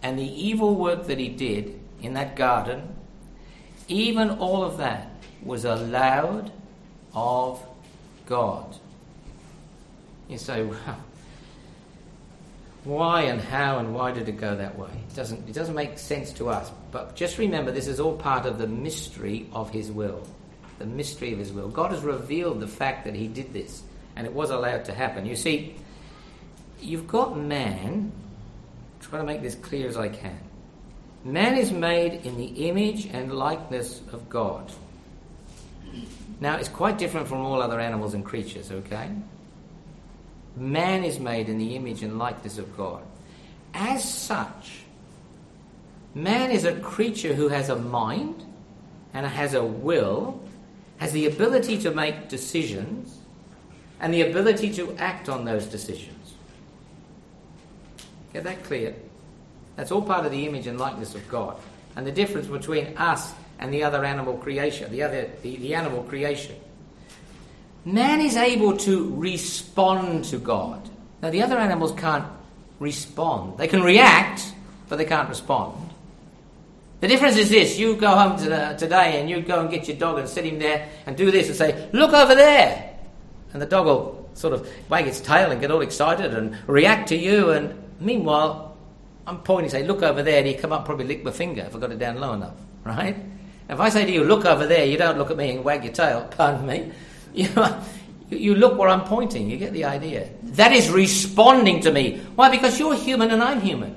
and 0.01 0.17
the 0.17 0.23
evil 0.23 0.75
work 0.75 1.07
that 1.07 1.17
he 1.17 1.29
did 1.29 1.79
in 2.01 2.13
that 2.13 2.36
garden, 2.36 2.95
even 3.88 4.29
all 4.29 4.63
of 4.63 4.77
that 4.77 5.12
was 5.41 5.65
allowed 5.65 6.51
of 7.13 7.65
God. 8.25 8.75
You 10.27 10.38
say, 10.38 10.63
well, 10.63 10.97
why 12.83 13.23
and 13.23 13.41
how 13.41 13.79
and 13.79 13.93
why 13.93 14.12
did 14.12 14.29
it 14.29 14.38
go 14.38 14.55
that 14.55 14.77
way? 14.77 14.89
It 15.10 15.15
doesn't, 15.15 15.49
it 15.49 15.53
doesn't 15.53 15.75
make 15.75 15.97
sense 15.97 16.31
to 16.33 16.49
us. 16.49 16.71
But 16.91 17.15
just 17.15 17.38
remember, 17.38 17.71
this 17.71 17.88
is 17.88 17.99
all 17.99 18.15
part 18.15 18.45
of 18.45 18.57
the 18.57 18.67
mystery 18.67 19.47
of 19.51 19.69
His 19.71 19.91
will. 19.91 20.25
The 20.79 20.86
mystery 20.86 21.33
of 21.33 21.39
His 21.39 21.51
will. 21.51 21.69
God 21.69 21.91
has 21.91 22.01
revealed 22.01 22.60
the 22.60 22.67
fact 22.67 23.05
that 23.05 23.15
He 23.15 23.27
did 23.27 23.51
this, 23.51 23.83
and 24.15 24.25
it 24.25 24.33
was 24.33 24.51
allowed 24.51 24.86
to 24.86 24.93
happen. 24.93 25.25
You 25.25 25.36
see, 25.36 25.75
you've 26.79 27.07
got 27.07 27.38
man, 27.38 28.12
try 28.99 29.19
to 29.19 29.25
make 29.25 29.41
this 29.41 29.55
clear 29.55 29.88
as 29.88 29.97
I 29.97 30.10
can. 30.10 30.39
Man 31.23 31.57
is 31.57 31.71
made 31.71 32.25
in 32.25 32.38
the 32.38 32.67
image 32.69 33.07
and 33.07 33.33
likeness 33.33 34.01
of 34.13 34.29
God. 34.29 34.71
Now, 36.39 36.57
it's 36.57 36.69
quite 36.69 36.97
different 36.97 37.27
from 37.27 37.39
all 37.39 37.62
other 37.62 37.79
animals 37.79 38.13
and 38.13 38.23
creatures, 38.23 38.71
okay? 38.71 39.10
Man 40.55 41.03
is 41.03 41.19
made 41.19 41.49
in 41.49 41.57
the 41.57 41.75
image 41.75 42.03
and 42.03 42.17
likeness 42.17 42.57
of 42.57 42.77
God. 42.77 43.03
As 43.73 44.03
such, 44.03 44.81
man 46.13 46.51
is 46.51 46.63
a 46.65 46.79
creature 46.79 47.33
who 47.33 47.47
has 47.49 47.69
a 47.69 47.75
mind 47.75 48.43
and 49.13 49.25
has 49.25 49.53
a 49.53 49.63
will, 49.63 50.39
has 50.97 51.12
the 51.12 51.25
ability 51.25 51.77
to 51.79 51.91
make 51.91 52.29
decisions, 52.29 53.17
and 53.99 54.13
the 54.13 54.21
ability 54.21 54.71
to 54.73 54.95
act 54.97 55.29
on 55.29 55.45
those 55.45 55.65
decisions. 55.65 56.16
Get 58.33 58.43
that 58.43 58.63
clear? 58.63 58.95
That's 59.75 59.91
all 59.91 60.01
part 60.01 60.25
of 60.25 60.31
the 60.31 60.45
image 60.45 60.67
and 60.67 60.79
likeness 60.79 61.15
of 61.15 61.27
God. 61.29 61.57
And 61.95 62.05
the 62.05 62.11
difference 62.11 62.47
between 62.47 62.97
us 62.97 63.33
and 63.59 63.73
the 63.73 63.83
other 63.83 64.03
animal 64.05 64.37
creation, 64.37 64.91
the 64.91 65.03
other 65.03 65.29
the, 65.41 65.57
the 65.57 65.75
animal 65.75 66.03
creation 66.03 66.55
man 67.87 68.19
is 68.19 68.35
able 68.35 68.75
to 68.75 69.15
respond 69.15 70.25
to 70.25 70.37
God. 70.37 70.87
Now, 71.21 71.29
the 71.29 71.41
other 71.41 71.57
animals 71.57 71.93
can't 71.93 72.25
respond. 72.79 73.57
They 73.57 73.67
can 73.67 73.81
react, 73.81 74.53
but 74.89 74.97
they 74.97 75.05
can't 75.05 75.29
respond. 75.29 75.89
The 76.99 77.07
difference 77.07 77.37
is 77.37 77.49
this 77.49 77.77
you 77.77 77.95
go 77.95 78.09
home 78.09 78.37
today 78.37 79.19
and 79.19 79.29
you 79.29 79.41
go 79.41 79.61
and 79.61 79.69
get 79.69 79.87
your 79.87 79.97
dog 79.97 80.19
and 80.19 80.27
sit 80.27 80.45
him 80.45 80.59
there 80.59 80.89
and 81.05 81.15
do 81.15 81.31
this 81.31 81.47
and 81.47 81.55
say, 81.55 81.89
Look 81.93 82.13
over 82.13 82.35
there! 82.35 82.95
And 83.53 83.61
the 83.61 83.65
dog 83.65 83.85
will 83.85 84.29
sort 84.33 84.53
of 84.53 84.69
wag 84.89 85.07
its 85.07 85.19
tail 85.19 85.51
and 85.51 85.61
get 85.61 85.71
all 85.71 85.81
excited 85.81 86.33
and 86.33 86.57
react 86.67 87.09
to 87.09 87.15
you. 87.15 87.51
And 87.51 87.81
meanwhile, 87.99 88.77
I'm 89.25 89.39
pointing, 89.39 89.69
say, 89.69 89.83
Look 89.83 90.03
over 90.03 90.23
there, 90.23 90.39
and 90.39 90.47
he 90.47 90.53
come 90.53 90.71
up, 90.71 90.86
probably 90.86 91.05
lick 91.05 91.23
my 91.23 91.31
finger 91.31 91.62
if 91.62 91.75
I 91.75 91.79
got 91.79 91.91
it 91.91 91.99
down 91.99 92.19
low 92.19 92.33
enough, 92.33 92.55
right? 92.83 93.15
If 93.69 93.79
I 93.79 93.89
say 93.89 94.05
to 94.05 94.12
you, 94.12 94.23
Look 94.23 94.45
over 94.45 94.65
there, 94.65 94.86
you 94.86 94.97
don't 94.97 95.17
look 95.17 95.31
at 95.31 95.38
me 95.38 95.51
and 95.51 95.63
wag 95.63 95.83
your 95.83 95.93
tail, 95.93 96.27
pardon 96.38 96.65
me. 96.65 96.91
You, 98.29 98.39
you 98.39 98.55
look 98.55 98.77
where 98.77 98.89
I'm 98.89 99.05
pointing, 99.05 99.49
you 99.49 99.55
get 99.55 99.71
the 99.71 99.86
idea. 99.86 100.29
That 100.43 100.73
is 100.73 100.89
responding 100.89 101.79
to 101.81 101.91
me. 101.93 102.17
Why? 102.36 102.49
Because 102.49 102.77
you're 102.77 102.95
human 102.95 103.31
and 103.31 103.41
I'm 103.41 103.62
human. 103.62 103.95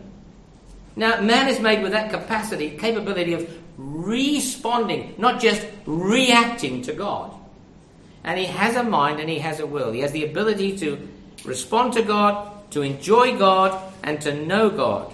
Now, 0.95 1.21
man 1.21 1.49
is 1.49 1.59
made 1.59 1.83
with 1.83 1.93
that 1.93 2.11
capacity, 2.11 2.71
capability 2.77 3.33
of 3.33 3.59
responding, 3.77 5.15
not 5.19 5.41
just 5.41 5.67
reacting 5.87 6.83
to 6.83 6.93
God. 6.93 7.35
And 8.23 8.39
he 8.39 8.47
has 8.47 8.77
a 8.77 8.83
mind 8.83 9.21
and 9.21 9.29
he 9.29 9.39
has 9.39 9.61
a 9.61 9.67
will. 9.67 9.93
He 9.93 10.01
has 10.01 10.13
the 10.13 10.25
ability 10.25 10.77
to 10.79 11.09
respond 11.45 11.95
to 11.95 12.03
God, 12.03 12.50
to 12.71 12.83
enjoy 12.83 13.37
God, 13.37 13.79
and 14.03 14.21
to 14.23 14.35
know 14.35 14.71
God. 14.71 15.13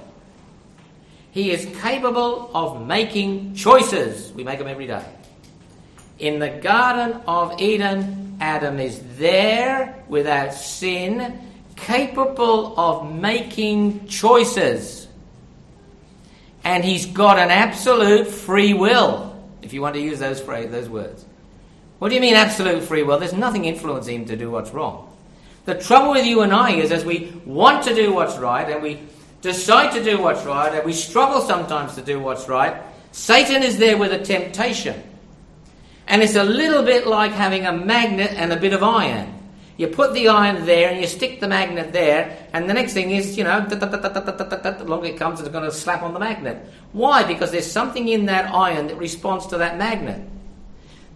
He 1.31 1.51
is 1.51 1.66
capable 1.81 2.51
of 2.55 2.87
making 2.87 3.55
choices. 3.55 4.33
We 4.33 4.45
make 4.45 4.59
them 4.59 4.69
every 4.69 4.87
day. 4.87 5.05
In 6.19 6.38
the 6.38 6.49
Garden 6.49 7.21
of 7.27 7.61
Eden, 7.61 8.38
Adam 8.40 8.79
is 8.79 9.03
there 9.19 10.03
without 10.09 10.55
sin, 10.55 11.38
capable 11.77 12.79
of 12.79 13.14
making 13.14 14.07
choices. 14.07 15.09
And 16.64 16.85
he's 16.85 17.07
got 17.07 17.38
an 17.38 17.51
absolute 17.51 18.29
free 18.29 18.73
will, 18.73 19.38
if 19.62 19.73
you 19.73 19.83
want 19.83 19.95
to 19.95 20.01
use 20.01 20.19
those, 20.19 20.40
phrase, 20.40 20.71
those 20.71 20.88
words. 20.88 21.25
What 21.99 22.09
do 22.09 22.14
you 22.14 22.21
mean 22.21 22.35
absolute 22.35 22.83
free 22.83 23.03
will? 23.03 23.19
There's 23.19 23.33
nothing 23.33 23.66
influencing 23.66 24.21
him 24.21 24.25
to 24.27 24.37
do 24.37 24.51
what's 24.51 24.71
wrong. 24.71 25.06
The 25.66 25.74
trouble 25.74 26.12
with 26.12 26.24
you 26.24 26.42
and 26.42 26.52
I 26.52 26.70
is 26.76 26.92
as 26.92 27.05
we 27.05 27.33
want 27.44 27.85
to 27.85 27.94
do 27.94 28.14
what's 28.14 28.38
right 28.38 28.70
and 28.70 28.81
we 28.81 29.00
decide 29.42 29.92
to 29.92 30.02
do 30.02 30.20
what's 30.20 30.44
right 30.44 30.72
and 30.72 30.85
we 30.85 30.92
struggle 30.92 31.40
sometimes 31.40 31.96
to 31.96 32.02
do 32.02 32.20
what's 32.20 32.48
right, 32.48 32.81
Satan 33.11 33.64
is 33.64 33.76
there 33.76 33.98
with 33.98 34.12
a 34.12 34.24
temptation. 34.24 35.02
And 36.07 36.22
it's 36.22 36.37
a 36.37 36.44
little 36.44 36.85
bit 36.85 37.09
like 37.09 37.33
having 37.33 37.66
a 37.66 37.72
magnet 37.72 38.31
and 38.31 38.52
a 38.52 38.57
bit 38.57 38.72
of 38.74 38.85
iron. 38.85 39.33
You 39.76 39.88
put 39.88 40.14
the 40.14 40.29
iron 40.29 40.64
there 40.66 40.88
and 40.88 41.00
you 41.00 41.07
stick 41.09 41.40
the 41.40 41.48
magnet 41.48 41.92
there, 41.92 42.46
and 42.52 42.70
the 42.70 42.72
next 42.72 42.94
thing 42.94 43.11
is, 43.11 43.37
you 43.37 43.44
know, 43.44 43.61
the 43.66 44.85
longer 44.87 45.07
it 45.09 45.18
comes, 45.18 45.40
it's 45.40 45.48
going 45.50 45.64
to 45.64 45.72
slap 45.72 46.02
on 46.02 46.14
the 46.14 46.20
magnet. 46.20 46.64
Why? 46.92 47.24
Because 47.24 47.50
there's 47.50 47.70
something 47.70 48.09
in 48.09 48.26
that 48.26 48.55
iron 48.55 48.87
that 48.87 48.96
responds 48.96 49.48
to 49.48 49.59
that 49.59 49.76
magnet. 49.76 50.20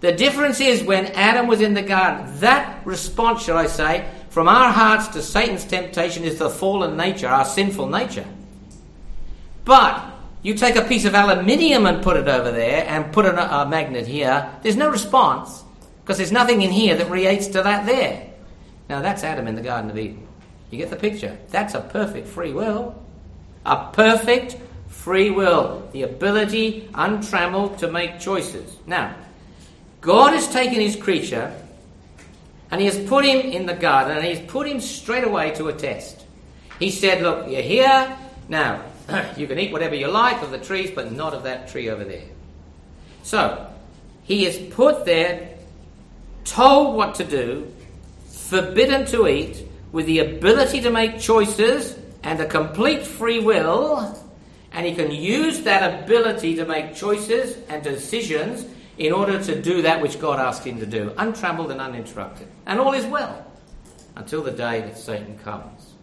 The 0.01 0.13
difference 0.13 0.61
is 0.61 0.83
when 0.83 1.07
Adam 1.07 1.47
was 1.47 1.61
in 1.61 1.75
the 1.75 1.83
garden, 1.83 2.27
that 2.41 2.85
response, 2.87 3.45
shall 3.45 3.57
I 3.57 3.67
say, 3.67 4.11
from 4.31 4.49
our 4.49 4.73
hearts 4.73 5.09
to 5.09 5.23
Satan's 5.23 5.65
temptation 5.65 6.25
is 6.25 6.39
the 6.39 6.49
fallen 6.49 6.97
nature, 6.97 7.29
our 7.29 7.45
sinful 7.45 7.89
nature. 7.89 8.27
But 9.65 10.11
you 10.43 10.55
take 10.55 10.77
a 10.77 10.83
piece 10.83 11.05
of 11.05 11.15
aluminium 11.15 11.85
and 11.85 12.03
put 12.03 12.17
it 12.17 12.29
over 12.29 12.51
there 12.51 12.87
and 12.87 13.13
put 13.13 13.27
a, 13.27 13.61
a 13.61 13.69
magnet 13.69 14.07
here, 14.07 14.51
there's 14.63 14.77
no 14.77 14.89
response 14.89 15.65
because 16.03 16.17
there's 16.17 16.33
nothing 16.33 16.63
in 16.63 16.71
here 16.71 16.95
that 16.97 17.11
reacts 17.11 17.49
to 17.49 17.63
that 17.63 17.87
there. 17.87 18.31
Now 18.89 19.03
that's 19.03 19.25
Adam 19.25 19.49
in 19.49 19.57
the 19.57 19.63
Garden 19.63 19.91
of 19.91 19.99
Eden. 19.99 20.27
You 20.71 20.79
get 20.79 20.91
the 20.91 20.97
picture? 20.97 21.37
That's 21.49 21.75
a 21.75 21.81
perfect 21.81 22.29
free 22.29 22.53
will. 22.53 23.01
A 23.67 23.91
perfect 23.93 24.57
free 24.89 25.31
will. 25.31 25.89
The 25.93 26.03
ability, 26.03 26.89
untrammeled, 26.95 27.79
to 27.79 27.91
make 27.91 28.21
choices. 28.21 28.77
Now, 28.87 29.17
God 30.01 30.33
has 30.33 30.49
taken 30.49 30.81
his 30.81 30.95
creature 30.95 31.53
and 32.71 32.81
he 32.81 32.87
has 32.87 32.99
put 33.09 33.25
him 33.25 33.41
in 33.41 33.67
the 33.67 33.75
garden 33.75 34.17
and 34.17 34.27
he's 34.27 34.41
put 34.51 34.67
him 34.67 34.81
straight 34.81 35.25
away 35.25 35.53
to 35.53 35.69
a 35.69 35.73
test. 35.73 36.25
He 36.79 36.91
said, 36.91 37.23
Look, 37.23 37.49
you're 37.49 37.63
here. 37.63 38.17
Now, 38.49 38.83
you 39.37 39.47
can 39.47 39.59
eat 39.59 39.73
whatever 39.73 39.95
you 39.95 40.09
like 40.09 40.43
of 40.43 40.51
the 40.51 40.59
trees, 40.59 40.91
but 40.95 41.13
not 41.13 41.35
of 41.35 41.43
that 41.45 41.69
tree 41.69 41.91
over 41.91 42.05
there. 42.05 42.25
So, 43.23 43.67
he 44.23 44.47
is 44.47 44.73
put 44.73 45.05
there, 45.05 45.57
told 46.45 46.97
what 46.97 47.17
to 47.17 47.25
do, 47.25 47.73
forbidden 48.29 49.05
to 49.07 49.27
eat, 49.27 49.67
with 49.93 50.07
the 50.07 50.21
ability 50.21 50.81
to 50.83 50.91
make 50.91 51.19
choices 51.19 51.99
and 52.23 52.41
a 52.41 52.47
complete 52.47 53.05
free 53.05 53.41
will, 53.41 54.17
and 54.73 54.87
he 54.87 54.95
can 54.95 55.11
use 55.11 55.63
that 55.63 56.03
ability 56.05 56.55
to 56.57 56.65
make 56.65 56.95
choices 56.95 57.57
and 57.69 57.83
decisions 57.83 58.65
in 59.01 59.15
order 59.15 59.43
to 59.43 59.61
do 59.63 59.81
that 59.81 60.03
which 60.03 60.21
God 60.21 60.39
asked 60.39 60.63
him 60.63 60.79
to 60.79 60.87
do, 60.87 61.15
untrammeled 61.17 61.71
and 61.71 61.81
uninterrupted. 61.81 62.47
And 62.67 62.79
all 62.79 62.93
is 62.93 63.07
well 63.07 63.47
until 64.15 64.43
the 64.43 64.51
day 64.51 64.83
that 64.83 64.99
Satan 64.99 65.39
comes. 65.39 65.95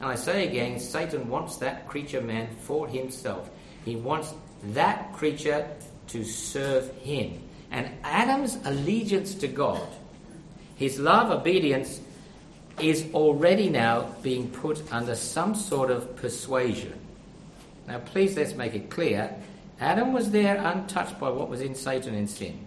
And 0.00 0.10
I 0.10 0.16
say 0.16 0.48
again, 0.48 0.80
Satan 0.80 1.28
wants 1.28 1.58
that 1.58 1.86
creature 1.86 2.20
man 2.20 2.48
for 2.62 2.88
himself. 2.88 3.48
He 3.84 3.94
wants 3.94 4.34
that 4.72 5.12
creature 5.12 5.64
to 6.08 6.24
serve 6.24 6.92
him. 6.96 7.40
And 7.70 7.88
Adam's 8.02 8.58
allegiance 8.64 9.36
to 9.36 9.46
God, 9.46 9.86
his 10.74 10.98
love, 10.98 11.30
obedience, 11.30 12.00
is 12.80 13.06
already 13.14 13.70
now 13.70 14.12
being 14.22 14.50
put 14.50 14.92
under 14.92 15.14
some 15.14 15.54
sort 15.54 15.88
of 15.88 16.16
persuasion. 16.16 16.98
Now, 17.86 18.00
please 18.00 18.36
let's 18.36 18.54
make 18.54 18.74
it 18.74 18.90
clear 18.90 19.32
Adam 19.80 20.12
was 20.12 20.30
there 20.30 20.56
untouched 20.56 21.18
by 21.18 21.30
what 21.30 21.48
was 21.48 21.60
in 21.60 21.74
Satan 21.74 22.14
in 22.14 22.26
sin. 22.26 22.66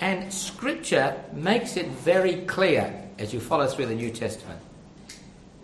And 0.00 0.32
Scripture 0.32 1.22
makes 1.32 1.76
it 1.76 1.86
very 1.88 2.36
clear 2.42 3.08
as 3.18 3.34
you 3.34 3.40
follow 3.40 3.66
through 3.66 3.86
the 3.86 3.94
New 3.94 4.10
Testament 4.10 4.60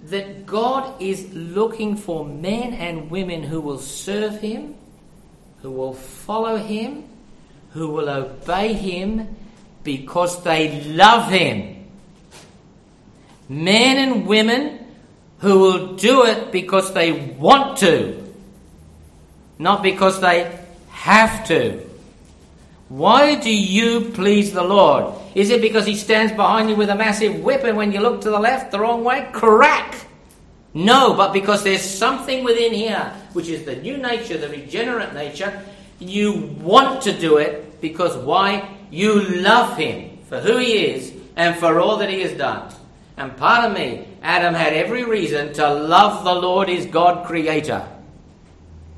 that 0.04 0.46
God 0.46 1.00
is 1.00 1.32
looking 1.32 1.96
for 1.96 2.24
men 2.24 2.74
and 2.74 3.10
women 3.10 3.42
who 3.42 3.60
will 3.60 3.78
serve 3.78 4.40
Him, 4.40 4.76
who 5.62 5.70
will 5.70 5.94
follow 5.94 6.56
Him, 6.56 7.04
who 7.70 7.88
will 7.88 8.08
obey 8.08 8.72
Him 8.72 9.36
because 9.82 10.42
they 10.44 10.84
love 10.84 11.30
Him. 11.30 11.86
Men 13.48 13.96
and 13.98 14.26
women 14.26 14.86
who 15.38 15.58
will 15.58 15.96
do 15.96 16.24
it 16.24 16.52
because 16.52 16.92
they 16.92 17.12
want 17.12 17.78
to, 17.78 18.25
not 19.58 19.82
because 19.82 20.20
they 20.20 20.58
have 20.90 21.46
to. 21.48 21.82
Why 22.88 23.34
do 23.34 23.50
you 23.50 24.12
please 24.14 24.52
the 24.52 24.62
Lord? 24.62 25.14
Is 25.34 25.50
it 25.50 25.60
because 25.60 25.86
he 25.86 25.96
stands 25.96 26.32
behind 26.32 26.70
you 26.70 26.76
with 26.76 26.88
a 26.88 26.94
massive 26.94 27.42
whip 27.42 27.64
and 27.64 27.76
when 27.76 27.92
you 27.92 28.00
look 28.00 28.20
to 28.22 28.30
the 28.30 28.38
left 28.38 28.70
the 28.70 28.78
wrong 28.78 29.02
way, 29.02 29.28
crack? 29.32 30.06
No, 30.72 31.14
but 31.14 31.32
because 31.32 31.64
there's 31.64 31.82
something 31.82 32.44
within 32.44 32.72
here, 32.72 33.12
which 33.32 33.48
is 33.48 33.64
the 33.64 33.76
new 33.76 33.96
nature, 33.96 34.36
the 34.36 34.48
regenerate 34.48 35.14
nature, 35.14 35.64
you 35.98 36.54
want 36.60 37.02
to 37.02 37.18
do 37.18 37.38
it 37.38 37.80
because 37.80 38.16
why? 38.16 38.76
You 38.90 39.20
love 39.20 39.76
him 39.76 40.18
for 40.28 40.38
who 40.38 40.58
he 40.58 40.86
is 40.86 41.12
and 41.34 41.56
for 41.56 41.80
all 41.80 41.96
that 41.96 42.10
he 42.10 42.20
has 42.20 42.32
done. 42.32 42.72
And 43.16 43.36
pardon 43.36 43.72
me, 43.72 44.06
Adam 44.22 44.54
had 44.54 44.74
every 44.74 45.04
reason 45.04 45.52
to 45.54 45.74
love 45.74 46.24
the 46.24 46.34
Lord 46.34 46.68
his 46.68 46.86
God 46.86 47.26
creator. 47.26 47.88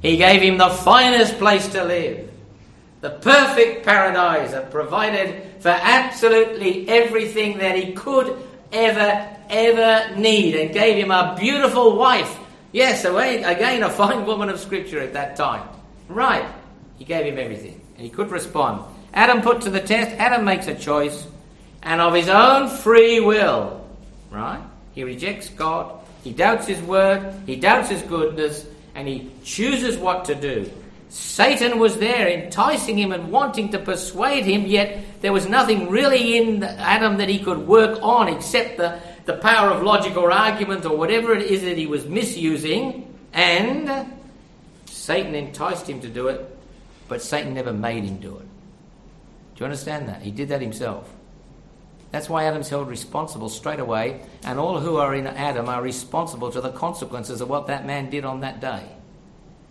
He 0.03 0.17
gave 0.17 0.43
him 0.43 0.59
the 0.59 0.71
finest 0.71 1.39
place 1.39 1.67
to 1.69 1.85
live, 1.85 2.31
the 3.01 3.11
perfect 3.11 3.85
paradise 3.85 4.53
that 4.53 4.71
provided 4.71 5.61
for 5.61 5.71
absolutely 5.71 6.89
everything 6.89 7.59
that 7.59 7.77
he 7.77 7.93
could 7.93 8.37
ever, 8.73 9.37
ever 9.51 10.17
need, 10.17 10.55
and 10.55 10.73
gave 10.73 10.97
him 10.97 11.11
a 11.11 11.37
beautiful 11.39 11.97
wife. 11.97 12.39
Yes, 12.71 13.05
again, 13.05 13.83
a 13.83 13.91
fine 13.91 14.25
woman 14.27 14.49
of 14.49 14.61
scripture 14.61 15.01
at 15.01 15.15
that 15.15 15.37
time. 15.37 15.69
Right. 16.09 16.47
He 16.97 17.05
gave 17.05 17.25
him 17.27 17.39
everything, 17.39 17.81
and 17.97 18.05
he 18.05 18.11
could 18.11 18.31
respond. 18.31 18.85
Adam 19.15 19.41
put 19.41 19.63
to 19.63 19.71
the 19.71 19.81
test, 19.81 20.11
Adam 20.19 20.45
makes 20.45 20.67
a 20.69 20.75
choice, 20.75 21.27
and 21.83 22.01
of 22.01 22.15
his 22.15 22.29
own 22.29 22.69
free 22.69 23.21
will, 23.21 23.85
right? 24.31 24.61
He 24.93 25.03
rejects 25.05 25.49
God, 25.49 26.01
he 26.23 26.33
doubts 26.33 26.67
his 26.67 26.81
word, 26.83 27.35
he 27.47 27.57
doubts 27.57 27.89
his 27.89 28.03
goodness, 28.03 28.67
and 28.99 29.07
he 29.07 29.31
chooses 29.45 29.97
what 29.97 30.25
to 30.25 30.35
do. 30.35 30.69
Satan 31.09 31.79
was 31.79 31.99
there 31.99 32.29
enticing 32.29 32.99
him 32.99 33.13
and 33.13 33.31
wanting 33.31 33.71
to 33.71 33.79
persuade 33.79 34.45
him, 34.45 34.67
yet 34.67 35.23
there 35.23 35.33
was 35.33 35.49
nothing 35.49 35.89
really 35.89 36.37
in 36.37 36.65
Adam 36.65 37.19
that 37.19 37.29
he 37.29 37.39
could 37.39 37.59
work 37.59 38.01
on 38.03 38.27
except 38.27 38.77
the, 38.77 38.99
the 39.25 39.35
power 39.35 39.71
of 39.71 39.85
logic 39.85 40.17
or 40.17 40.33
argument 40.33 40.85
or 40.85 40.97
whatever 40.97 41.33
it 41.33 41.43
is 41.43 41.63
that 41.63 41.79
he 41.79 41.87
was 41.87 42.07
misusing. 42.07 43.17
And 43.33 44.13
Satan 44.87 45.37
enticed 45.37 45.89
him 45.89 46.01
to 46.01 46.09
do 46.09 46.27
it, 46.27 46.59
but 47.07 47.23
Satan 47.23 47.55
never 47.55 47.73
made 47.73 48.03
him 48.03 48.19
do 48.19 48.37
it. 48.37 48.47
Do 49.55 49.61
you 49.61 49.65
understand 49.67 50.09
that? 50.09 50.23
He 50.23 50.33
did 50.33 50.49
that 50.49 50.61
himself. 50.61 51.09
That's 52.11 52.29
why 52.29 52.45
Adam's 52.45 52.71
held 52.71 52.89
responsible 52.89 53.49
straight 53.49 53.81
away, 53.81 54.23
and 54.45 54.59
all 54.59 54.81
who 54.81 54.97
are 54.97 55.15
in 55.15 55.27
Adam 55.27 55.69
are 55.69 55.83
responsible 55.83 56.51
to 56.51 56.61
the 56.61 56.73
consequences 56.73 57.41
of 57.41 57.51
what 57.51 57.67
that 57.67 57.87
man 57.87 58.09
did 58.09 58.25
on 58.25 58.41
that 58.41 58.61
day. 58.61 58.89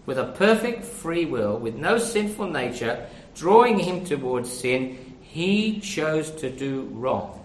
With 0.06 0.20
a 0.20 0.34
perfect 0.34 0.86
free 0.86 1.26
will, 1.26 1.58
with 1.58 1.76
no 1.76 1.98
sinful 1.98 2.50
nature, 2.50 3.08
drawing 3.36 3.80
him 3.80 4.06
towards 4.06 4.52
sin, 4.52 5.16
he 5.22 5.80
chose 5.80 6.32
to 6.32 6.50
do 6.50 6.90
wrong. 6.94 7.44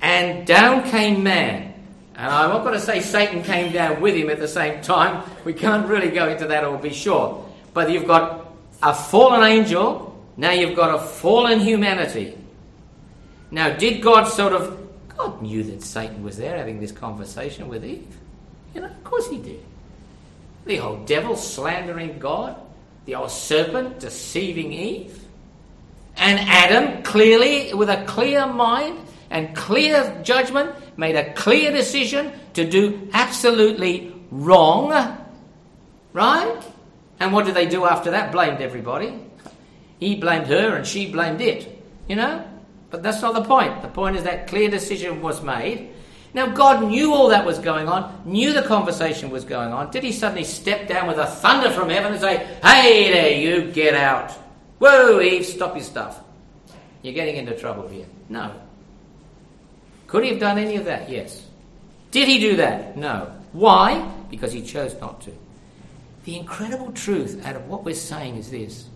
And 0.00 0.46
down 0.46 0.88
came 0.88 1.22
man. 1.22 1.74
And 2.14 2.26
I'm 2.26 2.48
not 2.48 2.62
going 2.62 2.74
to 2.74 2.80
say 2.80 3.00
Satan 3.00 3.42
came 3.42 3.72
down 3.72 4.00
with 4.00 4.14
him 4.14 4.30
at 4.30 4.38
the 4.38 4.48
same 4.48 4.80
time. 4.80 5.28
We 5.44 5.52
can't 5.52 5.86
really 5.86 6.10
go 6.10 6.28
into 6.28 6.46
that 6.46 6.64
or 6.64 6.78
be 6.78 6.92
sure. 6.92 7.46
But 7.74 7.90
you've 7.90 8.06
got 8.06 8.52
a 8.82 8.94
fallen 8.94 9.42
angel, 9.44 10.18
now 10.36 10.52
you've 10.52 10.76
got 10.76 10.94
a 10.94 10.98
fallen 10.98 11.60
humanity. 11.60 12.37
Now, 13.50 13.76
did 13.76 14.02
God 14.02 14.24
sort 14.24 14.52
of. 14.52 14.86
God 15.16 15.42
knew 15.42 15.64
that 15.64 15.82
Satan 15.82 16.22
was 16.22 16.36
there 16.36 16.56
having 16.56 16.78
this 16.78 16.92
conversation 16.92 17.68
with 17.68 17.84
Eve. 17.84 18.06
You 18.74 18.82
know, 18.82 18.86
of 18.86 19.04
course 19.04 19.28
he 19.28 19.38
did. 19.38 19.60
The 20.64 20.78
old 20.78 21.06
devil 21.06 21.34
slandering 21.34 22.20
God, 22.20 22.56
the 23.04 23.16
old 23.16 23.30
serpent 23.30 23.98
deceiving 23.98 24.72
Eve. 24.72 25.24
And 26.16 26.38
Adam, 26.38 27.02
clearly, 27.02 27.74
with 27.74 27.88
a 27.88 28.04
clear 28.04 28.46
mind 28.46 28.98
and 29.30 29.56
clear 29.56 30.20
judgment, 30.22 30.72
made 30.96 31.16
a 31.16 31.32
clear 31.32 31.72
decision 31.72 32.32
to 32.54 32.68
do 32.68 33.08
absolutely 33.12 34.14
wrong. 34.30 35.18
Right? 36.12 36.62
And 37.18 37.32
what 37.32 37.44
did 37.44 37.54
they 37.54 37.66
do 37.66 37.86
after 37.86 38.12
that? 38.12 38.30
Blamed 38.30 38.60
everybody. 38.60 39.20
He 39.98 40.14
blamed 40.16 40.46
her 40.46 40.76
and 40.76 40.86
she 40.86 41.10
blamed 41.10 41.40
it. 41.40 41.82
You 42.08 42.16
know? 42.16 42.44
But 42.90 43.02
that's 43.02 43.20
not 43.20 43.34
the 43.34 43.42
point. 43.42 43.82
The 43.82 43.88
point 43.88 44.16
is 44.16 44.24
that 44.24 44.46
clear 44.46 44.70
decision 44.70 45.20
was 45.20 45.42
made. 45.42 45.90
Now, 46.34 46.46
God 46.46 46.84
knew 46.84 47.14
all 47.14 47.28
that 47.28 47.44
was 47.44 47.58
going 47.58 47.88
on, 47.88 48.22
knew 48.24 48.52
the 48.52 48.62
conversation 48.62 49.30
was 49.30 49.44
going 49.44 49.72
on. 49.72 49.90
Did 49.90 50.04
he 50.04 50.12
suddenly 50.12 50.44
step 50.44 50.86
down 50.86 51.06
with 51.06 51.18
a 51.18 51.26
thunder 51.26 51.70
from 51.70 51.88
heaven 51.88 52.12
and 52.12 52.20
say, 52.20 52.46
Hey 52.62 53.10
there, 53.12 53.32
you 53.38 53.72
get 53.72 53.94
out? 53.94 54.32
Whoa, 54.78 55.20
Eve, 55.20 55.44
stop 55.44 55.74
your 55.74 55.84
stuff. 55.84 56.20
You're 57.02 57.14
getting 57.14 57.36
into 57.36 57.58
trouble 57.58 57.88
here. 57.88 58.06
No. 58.28 58.52
Could 60.06 60.24
he 60.24 60.30
have 60.30 60.40
done 60.40 60.58
any 60.58 60.76
of 60.76 60.84
that? 60.84 61.08
Yes. 61.08 61.46
Did 62.10 62.28
he 62.28 62.38
do 62.38 62.56
that? 62.56 62.96
No. 62.96 63.32
Why? 63.52 64.10
Because 64.30 64.52
he 64.52 64.62
chose 64.62 64.98
not 65.00 65.20
to. 65.22 65.32
The 66.24 66.36
incredible 66.36 66.92
truth 66.92 67.44
out 67.44 67.56
of 67.56 67.68
what 67.68 67.84
we're 67.84 67.94
saying 67.94 68.36
is 68.36 68.50
this 68.50 68.86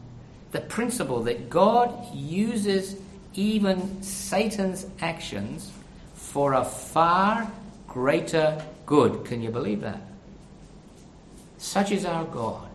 the 0.52 0.60
principle 0.60 1.22
that 1.22 1.48
God 1.48 2.14
uses 2.14 2.96
even 3.34 4.02
Satan's 4.02 4.86
actions 5.00 5.70
for 6.14 6.54
a 6.54 6.64
far 6.64 7.50
greater 7.86 8.64
good. 8.86 9.24
Can 9.24 9.42
you 9.42 9.50
believe 9.50 9.80
that? 9.82 10.00
Such 11.58 11.92
is 11.92 12.04
our 12.04 12.24
God. 12.24 12.68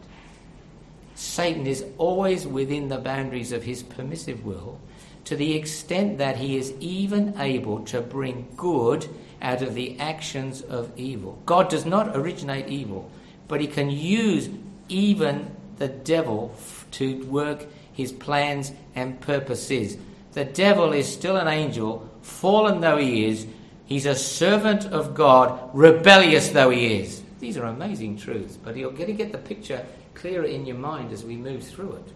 Satan 1.16 1.66
is 1.66 1.84
always 1.98 2.46
within 2.46 2.90
the 2.90 3.00
boundaries 3.00 3.52
of 3.52 3.64
his 3.64 3.82
permissive 3.84 4.46
will 4.46 4.80
to 5.26 5.36
the 5.36 5.56
extent 5.56 6.20
that 6.20 6.38
he 6.38 6.56
is 6.56 6.74
even 6.80 7.38
able 7.38 7.80
to 7.86 8.00
bring 8.00 8.48
good 8.56 9.06
out 9.42 9.62
of 9.62 9.74
the 9.74 10.00
actions 10.00 10.62
of 10.62 10.90
evil. 10.98 11.38
God 11.46 11.70
does 11.70 11.86
not 11.86 12.16
originate 12.16 12.70
evil, 12.70 13.12
but 13.48 13.60
he 13.60 13.68
can 13.68 13.90
use 13.90 14.48
even 14.88 15.52
the 15.78 15.90
devil 15.90 16.56
to 16.92 17.26
work 17.26 17.66
his 17.92 18.12
plans 18.12 18.72
and 18.96 19.20
purposes. 19.20 19.98
The 20.38 20.46
devil 20.46 20.94
is 20.94 21.12
still 21.12 21.36
an 21.38 21.48
angel, 21.48 22.08
fallen 22.22 22.80
though 22.80 22.98
he 22.98 23.26
is. 23.26 23.48
He's 23.88 24.06
a 24.06 24.14
servant 24.14 24.86
of 24.86 25.16
God, 25.16 25.72
rebellious 25.74 26.50
though 26.50 26.70
he 26.70 27.00
is. 27.00 27.24
These 27.40 27.58
are 27.58 27.66
amazing 27.66 28.20
truths, 28.20 28.56
but 28.56 28.78
you're 28.78 28.92
going 28.92 29.08
to 29.08 29.14
get 29.14 29.32
the 29.32 29.40
picture 29.40 29.84
clearer 30.14 30.44
in 30.44 30.68
your 30.68 30.78
mind 30.78 31.12
as 31.12 31.24
we 31.24 31.38
move 31.38 31.64
through 31.64 31.94
it. 31.94 32.14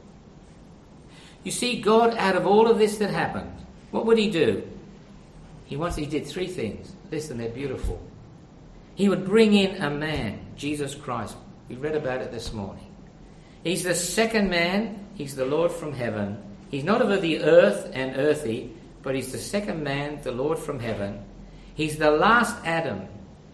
You 1.44 1.50
see, 1.50 1.82
God, 1.82 2.16
out 2.16 2.36
of 2.36 2.46
all 2.46 2.70
of 2.70 2.78
this 2.78 3.00
that 3.00 3.10
happened, 3.10 3.52
what 3.90 4.06
would 4.06 4.20
He 4.20 4.30
do? 4.30 4.70
He 5.66 5.76
once 5.76 5.96
He 5.96 6.06
did 6.06 6.28
three 6.28 6.46
things. 6.46 6.94
Listen, 7.10 7.40
they're 7.40 7.50
beautiful. 7.50 8.00
He 8.94 9.10
would 9.10 9.26
bring 9.26 9.56
in 9.56 9.82
a 9.82 9.90
man, 9.90 10.46
Jesus 10.56 10.94
Christ. 10.94 11.36
We 11.70 11.76
read 11.76 11.96
about 11.96 12.22
it 12.22 12.32
this 12.32 12.54
morning. 12.54 12.86
He's 13.64 13.82
the 13.82 13.96
second 13.96 14.48
man. 14.52 15.08
He's 15.16 15.36
the 15.36 15.46
Lord 15.46 15.72
from 15.72 15.92
heaven. 15.92 16.51
He's 16.72 16.86
not 16.86 17.02
of 17.02 17.22
the 17.22 17.44
earth 17.44 17.92
and 17.94 18.16
earthy, 18.18 18.74
but 19.04 19.14
he's 19.14 19.34
the 19.34 19.38
second 19.38 19.84
man, 19.84 20.22
the 20.24 20.32
Lord 20.32 20.58
from 20.58 20.80
heaven. 20.80 21.22
He's 21.76 21.98
the 21.98 22.12
last 22.12 22.56
Adam. 22.66 23.00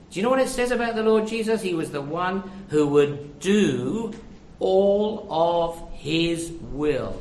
Do 0.09 0.19
you 0.19 0.23
know 0.23 0.29
what 0.29 0.39
it 0.39 0.49
says 0.49 0.71
about 0.71 0.95
the 0.95 1.03
Lord 1.03 1.27
Jesus? 1.27 1.61
He 1.61 1.73
was 1.73 1.91
the 1.91 2.01
one 2.01 2.49
who 2.69 2.87
would 2.87 3.39
do 3.39 4.13
all 4.59 5.27
of 5.29 5.93
his 5.93 6.51
will. 6.71 7.19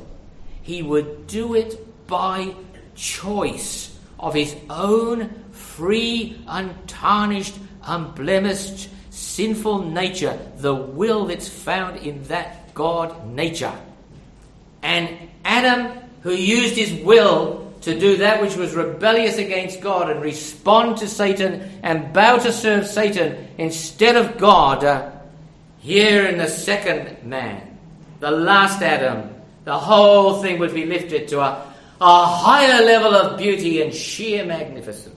He 0.62 0.82
would 0.82 1.26
do 1.26 1.54
it 1.54 2.06
by 2.06 2.54
choice 2.94 3.98
of 4.18 4.34
his 4.34 4.54
own 4.68 5.44
free, 5.52 6.38
untarnished, 6.46 7.56
unblemished, 7.82 8.88
sinful 9.10 9.90
nature, 9.90 10.38
the 10.58 10.74
will 10.74 11.26
that's 11.26 11.48
found 11.48 11.98
in 11.98 12.22
that 12.24 12.74
God 12.74 13.26
nature. 13.28 13.72
And 14.82 15.10
Adam, 15.46 15.98
who 16.22 16.32
used 16.32 16.74
his 16.74 16.92
will 17.04 17.72
to 17.82 17.98
do 17.98 18.16
that 18.16 18.42
which 18.42 18.56
was 18.56 18.74
rebellious 18.74 19.38
against 19.38 19.80
God 19.80 20.10
and 20.10 20.20
respond 20.20 20.96
to 20.98 21.08
Satan 21.08 21.80
and 21.84 22.12
bow 22.12 22.38
to 22.38 22.52
serve 22.52 22.86
Satan 22.86 23.48
instead 23.58 24.16
of 24.16 24.38
God, 24.38 24.82
uh, 24.82 25.12
here 25.78 26.26
in 26.26 26.36
the 26.36 26.48
second 26.48 27.22
man, 27.22 27.78
the 28.18 28.30
last 28.30 28.82
Adam, 28.82 29.32
the 29.64 29.78
whole 29.78 30.42
thing 30.42 30.58
would 30.58 30.74
be 30.74 30.84
lifted 30.84 31.28
to 31.28 31.40
a, 31.40 31.72
a 32.00 32.26
higher 32.26 32.84
level 32.84 33.14
of 33.14 33.38
beauty 33.38 33.82
and 33.82 33.94
sheer 33.94 34.44
magnificence. 34.44 35.14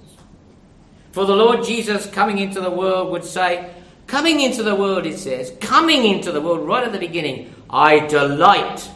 For 1.12 1.26
the 1.26 1.36
Lord 1.36 1.64
Jesus 1.64 2.06
coming 2.06 2.38
into 2.38 2.62
the 2.62 2.70
world 2.70 3.12
would 3.12 3.26
say, 3.26 3.72
Coming 4.06 4.42
into 4.42 4.64
the 4.64 4.76
world, 4.76 5.06
it 5.06 5.20
says, 5.20 5.54
coming 5.60 6.04
into 6.04 6.32
the 6.32 6.42
world 6.42 6.68
right 6.68 6.84
at 6.84 6.92
the 6.92 7.00
beginning, 7.00 7.54
I 7.70 8.00
delight 8.08 8.90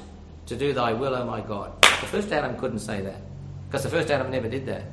to 0.47 0.55
do 0.55 0.73
thy 0.73 0.93
will, 0.93 1.15
O 1.15 1.25
my 1.25 1.41
God. 1.41 1.71
The 1.81 2.07
first 2.07 2.31
Adam 2.31 2.57
couldn't 2.57 2.79
say 2.79 3.01
that 3.01 3.21
because 3.67 3.83
the 3.83 3.89
first 3.89 4.11
Adam 4.11 4.29
never 4.29 4.47
did 4.47 4.65
that. 4.67 4.83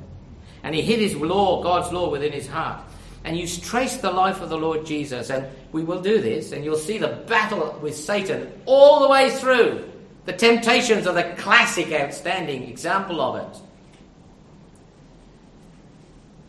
And 0.63 0.73
he 0.73 0.81
hid 0.81 0.99
his 0.99 1.15
law, 1.15 1.61
God's 1.61 1.91
law, 1.91 2.09
within 2.09 2.31
his 2.31 2.47
heart. 2.47 2.81
And 3.23 3.37
you 3.37 3.47
trace 3.47 3.97
the 3.97 4.11
life 4.11 4.41
of 4.41 4.49
the 4.49 4.57
Lord 4.57 4.85
Jesus, 4.85 5.29
and 5.29 5.45
we 5.71 5.83
will 5.83 6.01
do 6.01 6.19
this, 6.19 6.51
and 6.51 6.65
you'll 6.65 6.77
see 6.77 6.97
the 6.97 7.23
battle 7.27 7.77
with 7.81 7.95
Satan 7.95 8.51
all 8.65 9.01
the 9.01 9.09
way 9.09 9.29
through. 9.29 9.87
The 10.25 10.33
temptations 10.33 11.05
are 11.07 11.13
the 11.13 11.35
classic, 11.37 11.91
outstanding 11.91 12.63
example 12.63 13.21
of 13.21 13.35
it. 13.35 13.61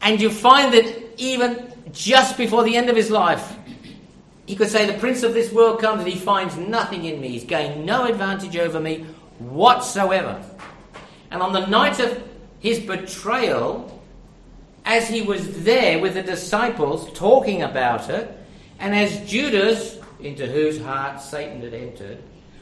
And 0.01 0.21
you 0.21 0.31
find 0.31 0.73
that 0.73 1.21
even 1.21 1.73
just 1.93 2.37
before 2.37 2.65
the 2.65 2.77
end 2.77 2.91
of 2.91 2.97
his 2.97 3.11
life, 3.11 3.57
he 4.47 4.57
could 4.57 4.68
say, 4.68 4.86
The 4.86 4.99
prince 4.99 5.22
of 5.22 5.34
this 5.34 5.53
world 5.53 5.80
comes 5.80 6.01
and 6.01 6.09
he 6.09 6.18
finds 6.18 6.57
nothing 6.57 7.05
in 7.05 7.20
me. 7.20 7.28
He's 7.28 7.45
gained 7.45 7.86
no 7.86 8.05
advantage 8.07 8.57
over 8.57 8.80
me 8.80 9.07
whatsoever. 9.38 10.43
And 11.30 11.43
on 11.43 11.53
the 11.53 11.66
night 11.66 11.99
of 12.01 12.22
his 12.61 12.80
betrayal, 12.80 14.03
as 14.84 15.09
he 15.09 15.22
was 15.22 15.64
there 15.64 15.99
with 15.99 16.14
the 16.14 16.22
disciples 16.22 17.12
talking 17.12 17.62
about 17.62 18.11
it, 18.11 18.36
and 18.78 18.95
as 18.95 19.28
Judas, 19.28 19.99
into 20.20 20.47
whose 20.47 20.80
heart 20.80 21.20
Satan 21.20 21.62
had 21.62 21.74
entered, 21.74 22.18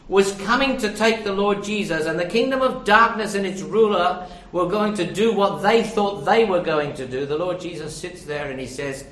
was 0.09 0.33
coming 0.33 0.77
to 0.79 0.93
take 0.93 1.25
the 1.25 1.33
Lord 1.33 1.63
Jesus, 1.63 2.07
and 2.07 2.19
the 2.19 2.27
kingdom 2.27 2.63
of 2.63 2.85
darkness 2.85 3.35
and 3.35 3.47
its 3.47 3.63
ruler 3.63 4.27
were 4.53 4.67
going 4.67 4.95
to 4.95 5.11
do 5.11 5.33
what 5.33 5.63
they 5.63 5.83
thought 5.85 6.25
they 6.25 6.45
were 6.45 6.63
going 6.63 6.95
to 6.95 7.07
do, 7.07 7.27
the 7.27 7.39
Lord 7.39 7.61
Jesus 7.61 7.97
sits 7.97 8.25
there 8.25 8.51
and 8.51 8.59
he 8.59 8.67
says, 8.67 9.05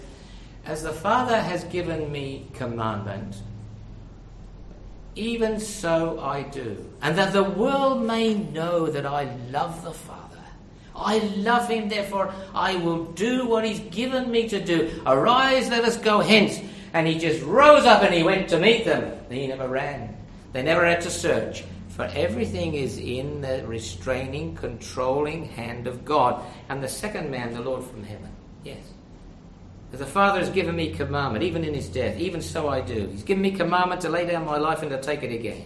As 0.69 0.83
the 0.83 0.93
Father 0.93 1.41
has 1.41 1.65
given 1.65 2.13
me 2.13 2.47
commandment, 2.53 3.37
even 5.17 5.59
so 5.59 6.21
I 6.21 6.43
do. 6.43 6.85
And 7.01 7.17
that 7.17 7.33
the 7.33 7.43
world 7.43 8.03
may 8.03 8.35
know 8.35 8.87
that 8.87 9.07
I 9.07 9.35
love 9.51 9.83
the 9.83 9.95
Father. 9.95 10.45
I 10.95 11.21
love 11.39 11.71
him, 11.71 11.89
therefore 11.89 12.35
I 12.55 12.77
will 12.77 13.07
do 13.13 13.47
what 13.47 13.65
he's 13.65 13.81
given 13.81 14.31
me 14.31 14.47
to 14.51 14.63
do. 14.63 15.01
Arise, 15.07 15.71
let 15.71 15.87
us 15.87 15.97
go 15.97 16.21
hence. 16.21 16.61
And 16.93 17.07
he 17.07 17.19
just 17.19 17.43
rose 17.45 17.87
up 17.87 18.03
and 18.03 18.13
he 18.13 18.23
went 18.23 18.51
to 18.51 18.59
meet 18.59 18.85
them. 18.85 19.19
He 19.31 19.47
never 19.47 19.69
ran. 19.69 20.15
They 20.53 20.63
never 20.63 20.85
had 20.85 21.01
to 21.01 21.11
search. 21.11 21.65
For 21.89 22.05
everything 22.15 22.75
is 22.75 22.99
in 22.99 23.41
the 23.41 23.67
restraining, 23.67 24.55
controlling 24.55 25.47
hand 25.47 25.87
of 25.87 26.05
God. 26.05 26.45
And 26.69 26.83
the 26.83 26.89
second 26.89 27.31
man, 27.31 27.55
the 27.55 27.63
Lord 27.63 27.85
from 27.85 28.05
heaven. 28.05 28.31
Yes. 28.65 28.83
The 29.91 30.07
Father 30.07 30.41
has 30.41 30.51
given 30.51 30.77
me 30.77 30.93
commandment, 30.93 31.45
even 31.45 31.65
in 31.65 31.73
his 31.73 31.89
death, 31.89 32.19
even 32.19 32.43
so 32.43 32.69
I 32.69 32.83
do. 32.83 33.09
He's 33.11 33.23
given 33.23 33.43
me 33.43 33.53
commandment 33.53 34.03
to 34.03 34.11
lay 34.11 34.27
down 34.27 34.45
my 34.45 34.59
life 34.59 34.83
and 34.83 34.91
to 34.91 35.01
take 35.01 35.23
it 35.23 35.33
again. 35.33 35.65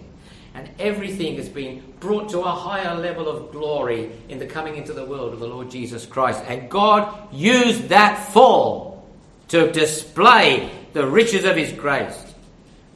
And 0.54 0.70
everything 0.78 1.36
has 1.36 1.48
been 1.48 1.82
brought 1.98 2.30
to 2.30 2.40
a 2.40 2.50
higher 2.50 2.94
level 2.94 3.28
of 3.28 3.50
glory 3.52 4.12
in 4.28 4.38
the 4.38 4.46
coming 4.46 4.76
into 4.76 4.92
the 4.92 5.04
world 5.04 5.32
of 5.32 5.40
the 5.40 5.46
Lord 5.46 5.70
Jesus 5.70 6.06
Christ. 6.06 6.42
And 6.46 6.70
God 6.70 7.32
used 7.32 7.88
that 7.88 8.32
fall 8.32 9.08
to 9.48 9.72
display 9.72 10.70
the 10.92 11.06
riches 11.06 11.44
of 11.44 11.56
his 11.56 11.72
grace. 11.72 12.34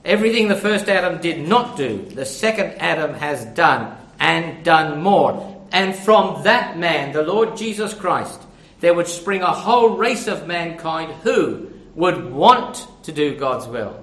Everything 0.05 0.49
the 0.49 0.55
first 0.55 0.89
Adam 0.89 1.20
did 1.20 1.49
not 1.49 1.77
do, 1.77 1.99
the 2.14 2.24
second 2.27 2.74
Adam 2.79 3.14
has 3.14 3.45
done 3.47 3.97
and 4.20 4.64
done 4.64 5.03
more. 5.03 5.66
And 5.72 5.95
from 5.95 6.45
that 6.45 6.79
man, 6.79 7.12
the 7.12 7.22
Lord 7.22 7.57
Jesus 7.57 7.93
Christ, 7.93 8.41
there 8.81 8.95
would 8.95 9.09
spring 9.09 9.43
a 9.43 9.53
whole 9.53 9.97
race 9.97 10.27
of 10.27 10.47
mankind 10.47 11.12
who 11.22 11.70
would 11.95 12.31
want 12.31 12.87
to 13.05 13.12
do 13.12 13.37
God's 13.37 13.66
will, 13.66 14.03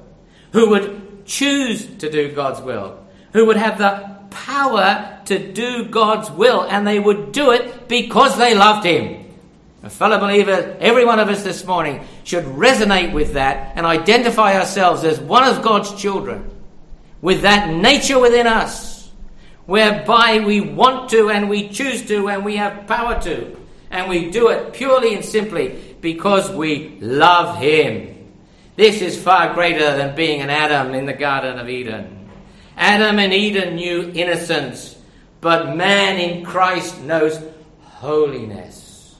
who 0.52 0.70
would 0.70 1.26
choose 1.26 1.86
to 1.98 2.10
do 2.10 2.32
God's 2.32 2.62
will, 2.62 3.00
who 3.34 3.46
would 3.46 3.58
have 3.58 3.78
the 3.78 4.14
power 4.32 5.20
to 5.26 5.52
do 5.52 5.86
God's 5.86 6.30
will, 6.32 6.64
and 6.64 6.86
they 6.86 7.00
would 7.00 7.32
do 7.32 7.52
it 7.52 7.88
because 7.88 8.38
they 8.38 8.56
loved 8.56 8.86
Him. 8.86 9.24
A 9.84 9.90
fellow 9.90 10.18
believer, 10.18 10.78
every 10.80 11.06
one 11.06 11.20
of 11.20 11.30
us 11.30 11.44
this 11.44 11.66
morning 11.66 12.06
should 12.24 12.46
resonate 12.46 13.14
with 13.14 13.34
that 13.34 13.74
and 13.76 13.86
identify 13.86 14.58
ourselves 14.58 15.04
as 15.04 15.20
one 15.20 15.44
of 15.44 15.62
God's 15.62 15.94
children 16.02 16.50
with 17.22 17.42
that 17.42 17.70
nature 17.70 18.20
within 18.20 18.48
us 18.48 19.12
whereby 19.66 20.40
we 20.40 20.62
want 20.62 21.10
to 21.10 21.30
and 21.30 21.50
we 21.50 21.70
choose 21.70 22.06
to 22.08 22.30
and 22.30 22.44
we 22.44 22.58
have 22.58 22.88
power 22.88 23.22
to 23.22 23.58
and 23.94 24.10
we 24.10 24.32
do 24.32 24.50
it 24.50 24.74
purely 24.74 25.14
and 25.14 25.24
simply 25.24 25.96
because 26.02 26.50
we 26.52 26.98
love 27.00 27.58
Him. 27.58 28.32
This 28.76 29.02
is 29.02 29.22
far 29.22 29.54
greater 29.54 29.96
than 29.96 30.16
being 30.16 30.42
an 30.42 30.50
Adam 30.50 30.96
in 30.96 31.06
the 31.06 31.14
Garden 31.14 31.60
of 31.60 31.70
Eden. 31.70 32.28
Adam 32.76 33.20
in 33.20 33.32
Eden 33.32 33.76
knew 33.76 34.12
innocence, 34.16 34.98
but 35.42 35.78
man 35.78 36.20
in 36.20 36.44
Christ 36.44 37.00
knows 37.02 37.40
holiness. 37.82 39.16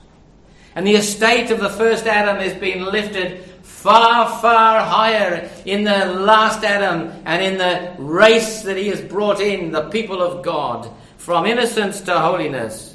And 0.74 0.84
the 0.84 0.96
estate 0.96 1.52
of 1.52 1.60
the 1.60 1.70
first 1.70 2.06
Adam 2.06 2.38
has 2.38 2.54
been 2.54 2.84
lifted 2.84 3.44
far, 3.62 4.40
far 4.40 4.80
higher 4.80 5.48
in 5.64 5.84
the 5.84 6.06
last 6.06 6.64
Adam 6.64 7.12
and 7.24 7.40
in 7.40 7.58
the 7.58 7.94
race 8.02 8.62
that 8.62 8.76
he 8.76 8.88
has 8.88 9.00
brought 9.00 9.38
in, 9.38 9.70
the 9.70 9.88
people 9.90 10.20
of 10.20 10.44
God, 10.44 10.90
from 11.16 11.46
innocence 11.46 12.00
to 12.00 12.18
holiness. 12.18 12.93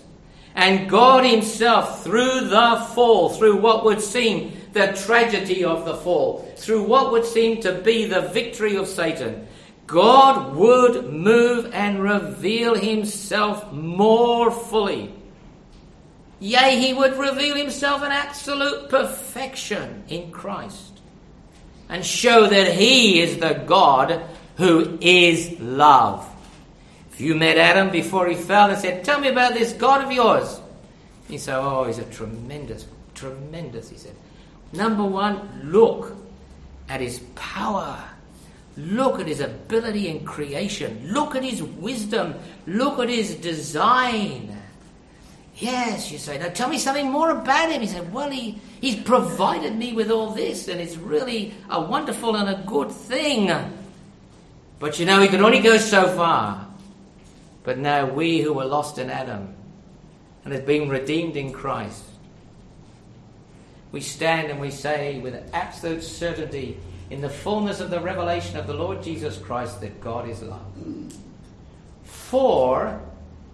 And 0.59 0.89
God 0.89 1.25
Himself, 1.25 2.03
through 2.03 2.49
the 2.49 2.85
fall, 2.93 3.29
through 3.29 3.61
what 3.61 3.85
would 3.85 4.01
seem 4.01 4.51
the 4.73 4.87
tragedy 5.05 5.63
of 5.63 5.85
the 5.85 5.95
fall, 5.95 6.51
through 6.57 6.83
what 6.83 7.11
would 7.11 7.25
seem 7.25 7.61
to 7.61 7.73
be 7.73 8.05
the 8.05 8.21
victory 8.21 8.75
of 8.75 8.87
Satan, 8.87 9.47
God 9.87 10.55
would 10.55 11.11
move 11.11 11.71
and 11.73 12.03
reveal 12.03 12.75
Himself 12.75 13.71
more 13.71 14.51
fully 14.51 15.13
Yea, 16.39 16.79
he 16.79 16.93
would 16.93 17.17
reveal 17.17 17.55
himself 17.55 18.01
in 18.01 18.11
absolute 18.11 18.89
perfection 18.89 20.03
in 20.07 20.31
Christ 20.31 21.01
and 21.89 22.05
show 22.05 22.47
that 22.47 22.73
he 22.73 23.19
is 23.19 23.39
the 23.39 23.61
God 23.65 24.21
who 24.55 24.97
is 25.01 25.59
love. 25.59 26.28
You 27.19 27.35
met 27.35 27.57
Adam 27.57 27.91
before 27.91 28.27
he 28.27 28.35
fell 28.35 28.69
and 28.69 28.79
said, 28.79 29.03
Tell 29.03 29.19
me 29.19 29.27
about 29.27 29.53
this 29.53 29.73
God 29.73 30.05
of 30.05 30.11
yours, 30.11 30.61
he 31.27 31.37
said, 31.37 31.59
Oh, 31.59 31.83
he's 31.83 31.99
a 31.99 32.05
tremendous, 32.05 32.85
tremendous, 33.13 33.89
he 33.89 33.97
said. 33.97 34.15
Number 34.71 35.03
one, 35.03 35.61
look 35.65 36.15
at 36.87 37.01
his 37.01 37.19
power. 37.35 38.01
Look 38.77 39.19
at 39.19 39.27
his 39.27 39.41
ability 39.41 40.07
in 40.07 40.23
creation. 40.23 41.11
Look 41.11 41.35
at 41.35 41.43
his 41.43 41.61
wisdom. 41.61 42.35
Look 42.65 42.99
at 42.99 43.09
his 43.09 43.35
design. 43.35 44.55
Yes, 45.57 46.09
you 46.13 46.17
say. 46.17 46.37
Now 46.37 46.47
tell 46.47 46.69
me 46.69 46.77
something 46.77 47.11
more 47.11 47.31
about 47.31 47.69
him. 47.69 47.81
He 47.81 47.87
said, 47.87 48.13
Well, 48.13 48.31
he, 48.31 48.61
he's 48.79 48.95
provided 48.95 49.75
me 49.75 49.91
with 49.91 50.09
all 50.09 50.31
this, 50.31 50.69
and 50.69 50.79
it's 50.79 50.95
really 50.95 51.53
a 51.69 51.81
wonderful 51.81 52.37
and 52.37 52.47
a 52.47 52.63
good 52.65 52.89
thing. 52.89 53.51
But 54.79 54.99
you 54.99 55.05
know, 55.05 55.21
he 55.21 55.27
could 55.27 55.41
only 55.41 55.59
go 55.59 55.77
so 55.77 56.07
far. 56.15 56.68
But 57.69 57.77
now 57.77 58.07
we 58.07 58.41
who 58.41 58.53
were 58.53 58.65
lost 58.65 58.97
in 58.97 59.11
Adam 59.11 59.53
and 60.43 60.51
have 60.55 60.65
been 60.65 60.89
redeemed 60.89 61.37
in 61.37 61.53
Christ, 61.53 62.03
we 63.91 64.01
stand 64.01 64.49
and 64.49 64.59
we 64.59 64.71
say 64.71 65.19
with 65.19 65.47
absolute 65.53 66.01
certainty 66.01 66.79
in 67.11 67.21
the 67.21 67.29
fullness 67.29 67.79
of 67.79 67.91
the 67.91 67.99
revelation 67.99 68.57
of 68.57 68.65
the 68.65 68.73
Lord 68.73 69.03
Jesus 69.03 69.37
Christ 69.37 69.81
that 69.81 70.01
God 70.01 70.27
is 70.27 70.41
love. 70.41 70.65
For 72.05 72.99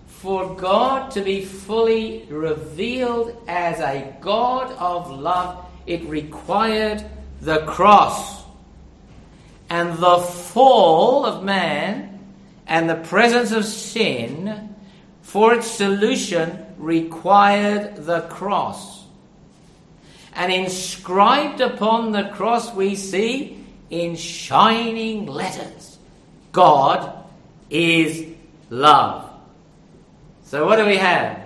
for 0.08 0.56
God 0.56 1.12
to 1.12 1.22
be 1.22 1.44
fully 1.44 2.26
revealed 2.30 3.36
as 3.50 3.82
a 3.82 4.16
God 4.22 4.72
of 4.80 5.12
love, 5.12 5.66
it 5.88 6.06
required 6.06 7.04
the 7.42 7.66
cross. 7.66 8.46
And 9.70 9.98
the 9.98 10.20
fall 10.20 11.26
of 11.26 11.44
man 11.44 12.15
and 12.68 12.90
the 12.90 12.96
presence 12.96 13.52
of 13.52 13.66
sin 13.66 14.76
for 15.22 15.54
its 15.54 15.68
solution 15.70 16.66
required 16.78 17.96
the 18.06 18.22
cross. 18.22 19.06
And 20.34 20.52
inscribed 20.52 21.62
upon 21.62 22.12
the 22.12 22.30
cross, 22.34 22.74
we 22.74 22.96
see 22.96 23.64
in 23.90 24.16
shining 24.16 25.26
letters 25.28 25.98
God 26.52 27.26
is 27.70 28.26
love. 28.70 29.30
So, 30.44 30.66
what 30.66 30.78
do 30.78 30.86
we 30.86 30.98
have? 30.98 31.42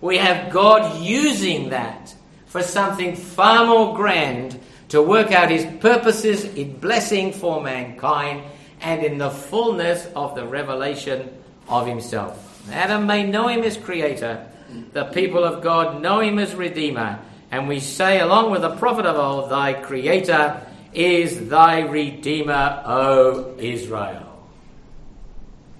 We 0.00 0.18
have 0.18 0.52
God 0.52 1.02
using 1.02 1.70
that 1.70 2.14
for 2.46 2.62
something 2.62 3.16
far 3.16 3.66
more 3.66 3.96
grand 3.96 4.58
to 4.88 5.02
work 5.02 5.32
out 5.32 5.50
his 5.50 5.64
purposes 5.80 6.44
in 6.44 6.78
blessing 6.78 7.32
for 7.32 7.62
mankind 7.62 8.42
and 8.82 9.04
in 9.04 9.18
the 9.18 9.30
fullness 9.30 10.06
of 10.14 10.34
the 10.34 10.46
revelation 10.46 11.30
of 11.68 11.86
himself. 11.86 12.48
Adam 12.70 13.06
may 13.06 13.24
know 13.24 13.48
him 13.48 13.62
as 13.62 13.76
creator, 13.76 14.46
the 14.92 15.04
people 15.06 15.44
of 15.44 15.62
God 15.62 16.02
know 16.02 16.20
him 16.20 16.38
as 16.38 16.54
redeemer, 16.54 17.18
and 17.50 17.68
we 17.68 17.80
say, 17.80 18.20
along 18.20 18.50
with 18.50 18.62
the 18.62 18.76
prophet 18.76 19.06
of 19.06 19.16
old, 19.16 19.50
Thy 19.50 19.74
creator 19.74 20.66
is 20.94 21.48
thy 21.48 21.80
redeemer, 21.80 22.82
O 22.86 23.54
Israel. 23.58 24.28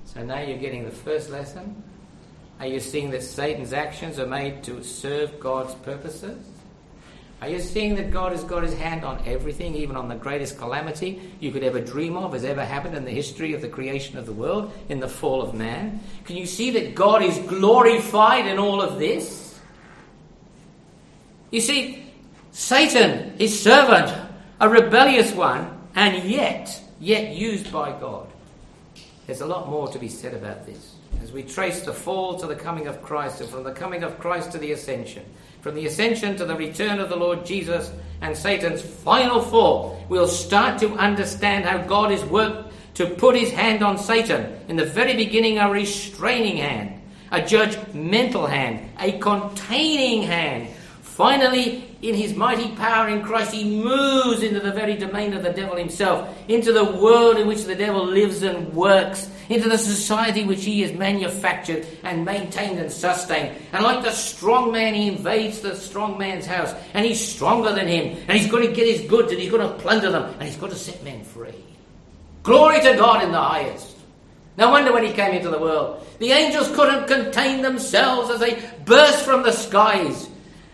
So 0.04 0.22
now 0.22 0.40
you're 0.40 0.58
getting 0.58 0.84
the 0.84 0.90
first 0.90 1.30
lesson 1.30 1.82
are 2.62 2.68
you 2.68 2.78
seeing 2.78 3.10
that 3.10 3.24
Satan's 3.24 3.72
actions 3.72 4.20
are 4.20 4.26
made 4.26 4.62
to 4.62 4.84
serve 4.84 5.40
God's 5.40 5.74
purposes? 5.74 6.38
Are 7.42 7.48
you 7.48 7.58
seeing 7.58 7.96
that 7.96 8.12
God 8.12 8.30
has 8.30 8.44
got 8.44 8.62
his 8.62 8.72
hand 8.74 9.04
on 9.04 9.20
everything, 9.26 9.74
even 9.74 9.96
on 9.96 10.06
the 10.06 10.14
greatest 10.14 10.58
calamity 10.58 11.20
you 11.40 11.50
could 11.50 11.64
ever 11.64 11.80
dream 11.80 12.16
of, 12.16 12.34
has 12.34 12.44
ever 12.44 12.64
happened 12.64 12.94
in 12.94 13.04
the 13.04 13.10
history 13.10 13.52
of 13.52 13.60
the 13.60 13.68
creation 13.68 14.16
of 14.16 14.26
the 14.26 14.32
world, 14.32 14.72
in 14.88 15.00
the 15.00 15.08
fall 15.08 15.42
of 15.42 15.52
man? 15.52 15.98
Can 16.24 16.36
you 16.36 16.46
see 16.46 16.70
that 16.70 16.94
God 16.94 17.20
is 17.20 17.36
glorified 17.38 18.46
in 18.46 18.60
all 18.60 18.80
of 18.80 19.00
this? 19.00 19.58
You 21.50 21.60
see, 21.60 22.06
Satan, 22.52 23.36
his 23.36 23.60
servant, 23.60 24.16
a 24.60 24.68
rebellious 24.68 25.32
one, 25.32 25.80
and 25.96 26.22
yet, 26.22 26.80
yet 27.00 27.34
used 27.34 27.72
by 27.72 27.90
God. 27.90 28.28
There's 29.26 29.40
a 29.40 29.46
lot 29.46 29.68
more 29.68 29.88
to 29.88 29.98
be 29.98 30.08
said 30.08 30.34
about 30.34 30.64
this. 30.64 30.94
As 31.20 31.32
we 31.32 31.42
trace 31.42 31.82
the 31.82 31.92
fall 31.92 32.38
to 32.38 32.46
the 32.46 32.54
coming 32.54 32.86
of 32.86 33.02
Christ, 33.02 33.40
and 33.40 33.50
from 33.50 33.64
the 33.64 33.72
coming 33.72 34.04
of 34.04 34.20
Christ 34.20 34.52
to 34.52 34.58
the 34.58 34.70
ascension, 34.70 35.24
from 35.62 35.76
the 35.76 35.86
ascension 35.86 36.36
to 36.36 36.44
the 36.44 36.56
return 36.56 36.98
of 36.98 37.08
the 37.08 37.16
Lord 37.16 37.46
Jesus 37.46 37.92
and 38.20 38.36
Satan's 38.36 38.82
final 38.82 39.40
fall, 39.40 40.04
we'll 40.08 40.26
start 40.26 40.80
to 40.80 40.92
understand 40.94 41.64
how 41.64 41.78
God 41.78 42.10
is 42.10 42.24
worked 42.24 42.74
to 42.94 43.06
put 43.06 43.36
his 43.36 43.52
hand 43.52 43.82
on 43.82 43.96
Satan. 43.96 44.58
In 44.66 44.74
the 44.74 44.84
very 44.84 45.14
beginning, 45.14 45.58
a 45.58 45.70
restraining 45.70 46.56
hand, 46.56 47.00
a 47.30 47.40
judgmental 47.40 48.48
hand, 48.48 48.90
a 48.98 49.12
containing 49.18 50.22
hand. 50.22 50.68
Finally, 51.00 51.91
in 52.02 52.16
his 52.16 52.34
mighty 52.34 52.68
power 52.72 53.08
in 53.08 53.22
Christ, 53.22 53.52
he 53.52 53.62
moves 53.62 54.42
into 54.42 54.58
the 54.58 54.72
very 54.72 54.96
domain 54.96 55.34
of 55.34 55.44
the 55.44 55.52
devil 55.52 55.76
himself, 55.76 56.28
into 56.48 56.72
the 56.72 56.84
world 56.84 57.36
in 57.36 57.46
which 57.46 57.64
the 57.64 57.76
devil 57.76 58.04
lives 58.04 58.42
and 58.42 58.74
works, 58.74 59.30
into 59.48 59.68
the 59.68 59.78
society 59.78 60.44
which 60.44 60.64
he 60.64 60.82
has 60.82 60.92
manufactured 60.92 61.86
and 62.02 62.24
maintained 62.24 62.80
and 62.80 62.90
sustained. 62.90 63.56
And 63.72 63.84
like 63.84 64.02
the 64.02 64.10
strong 64.10 64.72
man, 64.72 64.94
he 64.94 65.08
invades 65.08 65.60
the 65.60 65.76
strong 65.76 66.18
man's 66.18 66.44
house, 66.44 66.74
and 66.92 67.06
he's 67.06 67.24
stronger 67.24 67.72
than 67.72 67.86
him, 67.86 68.18
and 68.26 68.36
he's 68.36 68.50
going 68.50 68.66
to 68.66 68.74
get 68.74 68.88
his 68.88 69.08
goods, 69.08 69.30
and 69.30 69.40
he's 69.40 69.50
going 69.50 69.66
to 69.66 69.74
plunder 69.78 70.10
them, 70.10 70.24
and 70.24 70.42
he's 70.42 70.56
going 70.56 70.72
to 70.72 70.78
set 70.78 71.04
men 71.04 71.22
free. 71.22 71.54
Glory 72.42 72.80
to 72.80 72.96
God 72.96 73.22
in 73.22 73.30
the 73.30 73.40
highest. 73.40 73.96
No 74.58 74.70
wonder 74.70 74.92
when 74.92 75.04
he 75.04 75.12
came 75.12 75.34
into 75.34 75.50
the 75.50 75.58
world, 75.58 76.04
the 76.18 76.32
angels 76.32 76.68
couldn't 76.74 77.06
contain 77.06 77.62
themselves 77.62 78.28
as 78.28 78.40
they 78.40 78.60
burst 78.84 79.24
from 79.24 79.44
the 79.44 79.52
skies. 79.52 80.28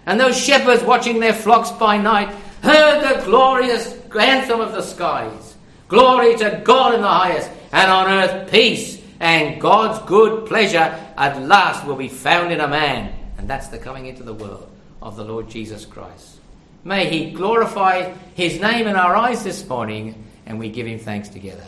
And 0.09 0.19
those 0.19 0.43
shepherds 0.43 0.83
watching 0.83 1.21
their 1.21 1.35
flocks 1.35 1.71
by 1.71 1.99
night 1.99 2.35
heard 2.63 3.03
the 3.03 3.25
glorious 3.27 3.93
anthem 4.19 4.59
of 4.59 4.73
the 4.73 4.81
skies. 4.81 5.55
Glory 5.87 6.35
to 6.39 6.63
God 6.65 6.95
in 6.95 7.03
the 7.03 7.07
highest, 7.07 7.51
and 7.73 7.91
on 7.91 8.09
earth 8.09 8.51
peace, 8.51 9.03
and 9.21 9.61
God's 9.61 9.99
good 10.09 10.47
pleasure 10.47 10.99
at 11.19 11.43
last 11.43 11.85
will 11.85 11.95
be 11.95 12.09
found 12.09 12.55
in 12.55 12.61
a 12.61 12.67
man. 12.67 13.13
And 13.37 13.51
that's 13.51 13.69
the 13.69 13.77
coming 13.77 14.07
into 14.07 14.23
the 14.23 14.33
world 14.33 14.71
of 15.03 15.17
the 15.17 15.27
Lord 15.27 15.51
Jesus 15.51 15.85
Christ. 15.85 16.39
May 16.85 17.11
He 17.11 17.31
glorify 17.33 18.15
His 18.35 18.59
name 18.59 18.87
in 18.87 18.97
our 18.97 19.15
eyes 19.15 19.45
this 19.45 19.69
morning, 19.69 20.25
and 20.47 20.59
we 20.59 20.71
give 20.71 20.87
Him 20.87 21.01
thanks 21.01 21.29
together. 21.29 21.67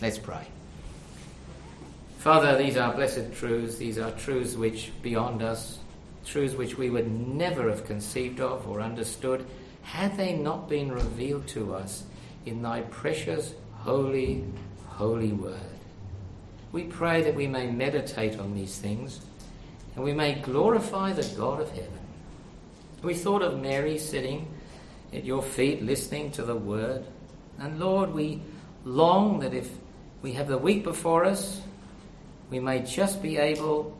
Let's 0.00 0.18
pray. 0.20 0.46
Father, 2.18 2.56
these 2.56 2.76
are 2.76 2.94
blessed 2.94 3.32
truths. 3.34 3.78
These 3.78 3.98
are 3.98 4.12
truths 4.12 4.54
which 4.54 4.92
beyond 5.02 5.42
us 5.42 5.77
truths 6.28 6.54
which 6.54 6.76
we 6.76 6.90
would 6.90 7.10
never 7.10 7.70
have 7.70 7.86
conceived 7.86 8.40
of 8.40 8.68
or 8.68 8.80
understood 8.80 9.46
had 9.82 10.16
they 10.16 10.34
not 10.34 10.68
been 10.68 10.92
revealed 10.92 11.46
to 11.48 11.74
us 11.74 12.04
in 12.44 12.62
thy 12.62 12.82
precious, 12.82 13.54
holy, 13.72 14.44
holy 14.86 15.32
word. 15.32 15.58
We 16.72 16.84
pray 16.84 17.22
that 17.22 17.34
we 17.34 17.46
may 17.46 17.70
meditate 17.70 18.38
on 18.38 18.54
these 18.54 18.78
things 18.78 19.20
and 19.94 20.04
we 20.04 20.12
may 20.12 20.34
glorify 20.34 21.12
the 21.12 21.34
God 21.36 21.60
of 21.60 21.70
heaven. 21.70 21.98
We 23.02 23.14
thought 23.14 23.42
of 23.42 23.60
Mary 23.60 23.96
sitting 23.98 24.48
at 25.12 25.24
your 25.24 25.42
feet 25.42 25.82
listening 25.82 26.30
to 26.32 26.42
the 26.42 26.56
word. 26.56 27.04
And 27.58 27.80
Lord, 27.80 28.12
we 28.12 28.42
long 28.84 29.40
that 29.40 29.54
if 29.54 29.70
we 30.20 30.32
have 30.32 30.48
the 30.48 30.58
week 30.58 30.84
before 30.84 31.24
us, 31.24 31.62
we 32.50 32.60
may 32.60 32.80
just 32.80 33.22
be 33.22 33.38
able, 33.38 33.96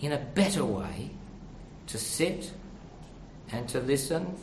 in 0.00 0.12
a 0.12 0.18
better 0.18 0.64
way, 0.64 1.10
to 1.90 1.98
sit 1.98 2.52
and 3.52 3.68
to 3.68 3.80
listen 3.80 4.36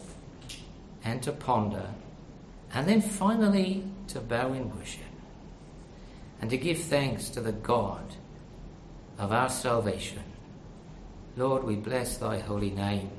and 1.04 1.24
to 1.24 1.32
ponder, 1.32 1.90
and 2.74 2.88
then 2.88 3.02
finally 3.02 3.84
to 4.08 4.20
bow 4.20 4.52
in 4.54 4.76
worship 4.78 5.02
and 6.42 6.50
to 6.50 6.58
give 6.58 6.78
thanks 6.78 7.30
to 7.30 7.42
the 7.42 7.52
God 7.52 8.04
of 9.18 9.32
our 9.32 9.50
salvation. 9.50 10.24
Lord, 11.38 11.64
we 11.64 11.76
bless 11.76 12.18
thy 12.18 12.40
holy 12.40 12.72
name. 12.72 13.10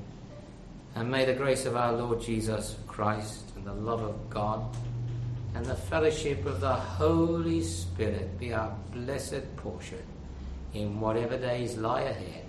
And 0.95 1.09
may 1.09 1.25
the 1.25 1.33
grace 1.33 1.65
of 1.65 1.75
our 1.75 1.93
Lord 1.93 2.21
Jesus 2.21 2.75
Christ 2.87 3.51
and 3.55 3.65
the 3.65 3.73
love 3.73 4.01
of 4.01 4.29
God 4.29 4.75
and 5.55 5.65
the 5.65 5.75
fellowship 5.75 6.45
of 6.45 6.61
the 6.61 6.73
Holy 6.73 7.61
Spirit 7.61 8.39
be 8.39 8.53
our 8.53 8.75
blessed 8.91 9.55
portion 9.57 10.03
in 10.73 10.99
whatever 10.99 11.37
days 11.37 11.77
lie 11.77 12.01
ahead. 12.01 12.48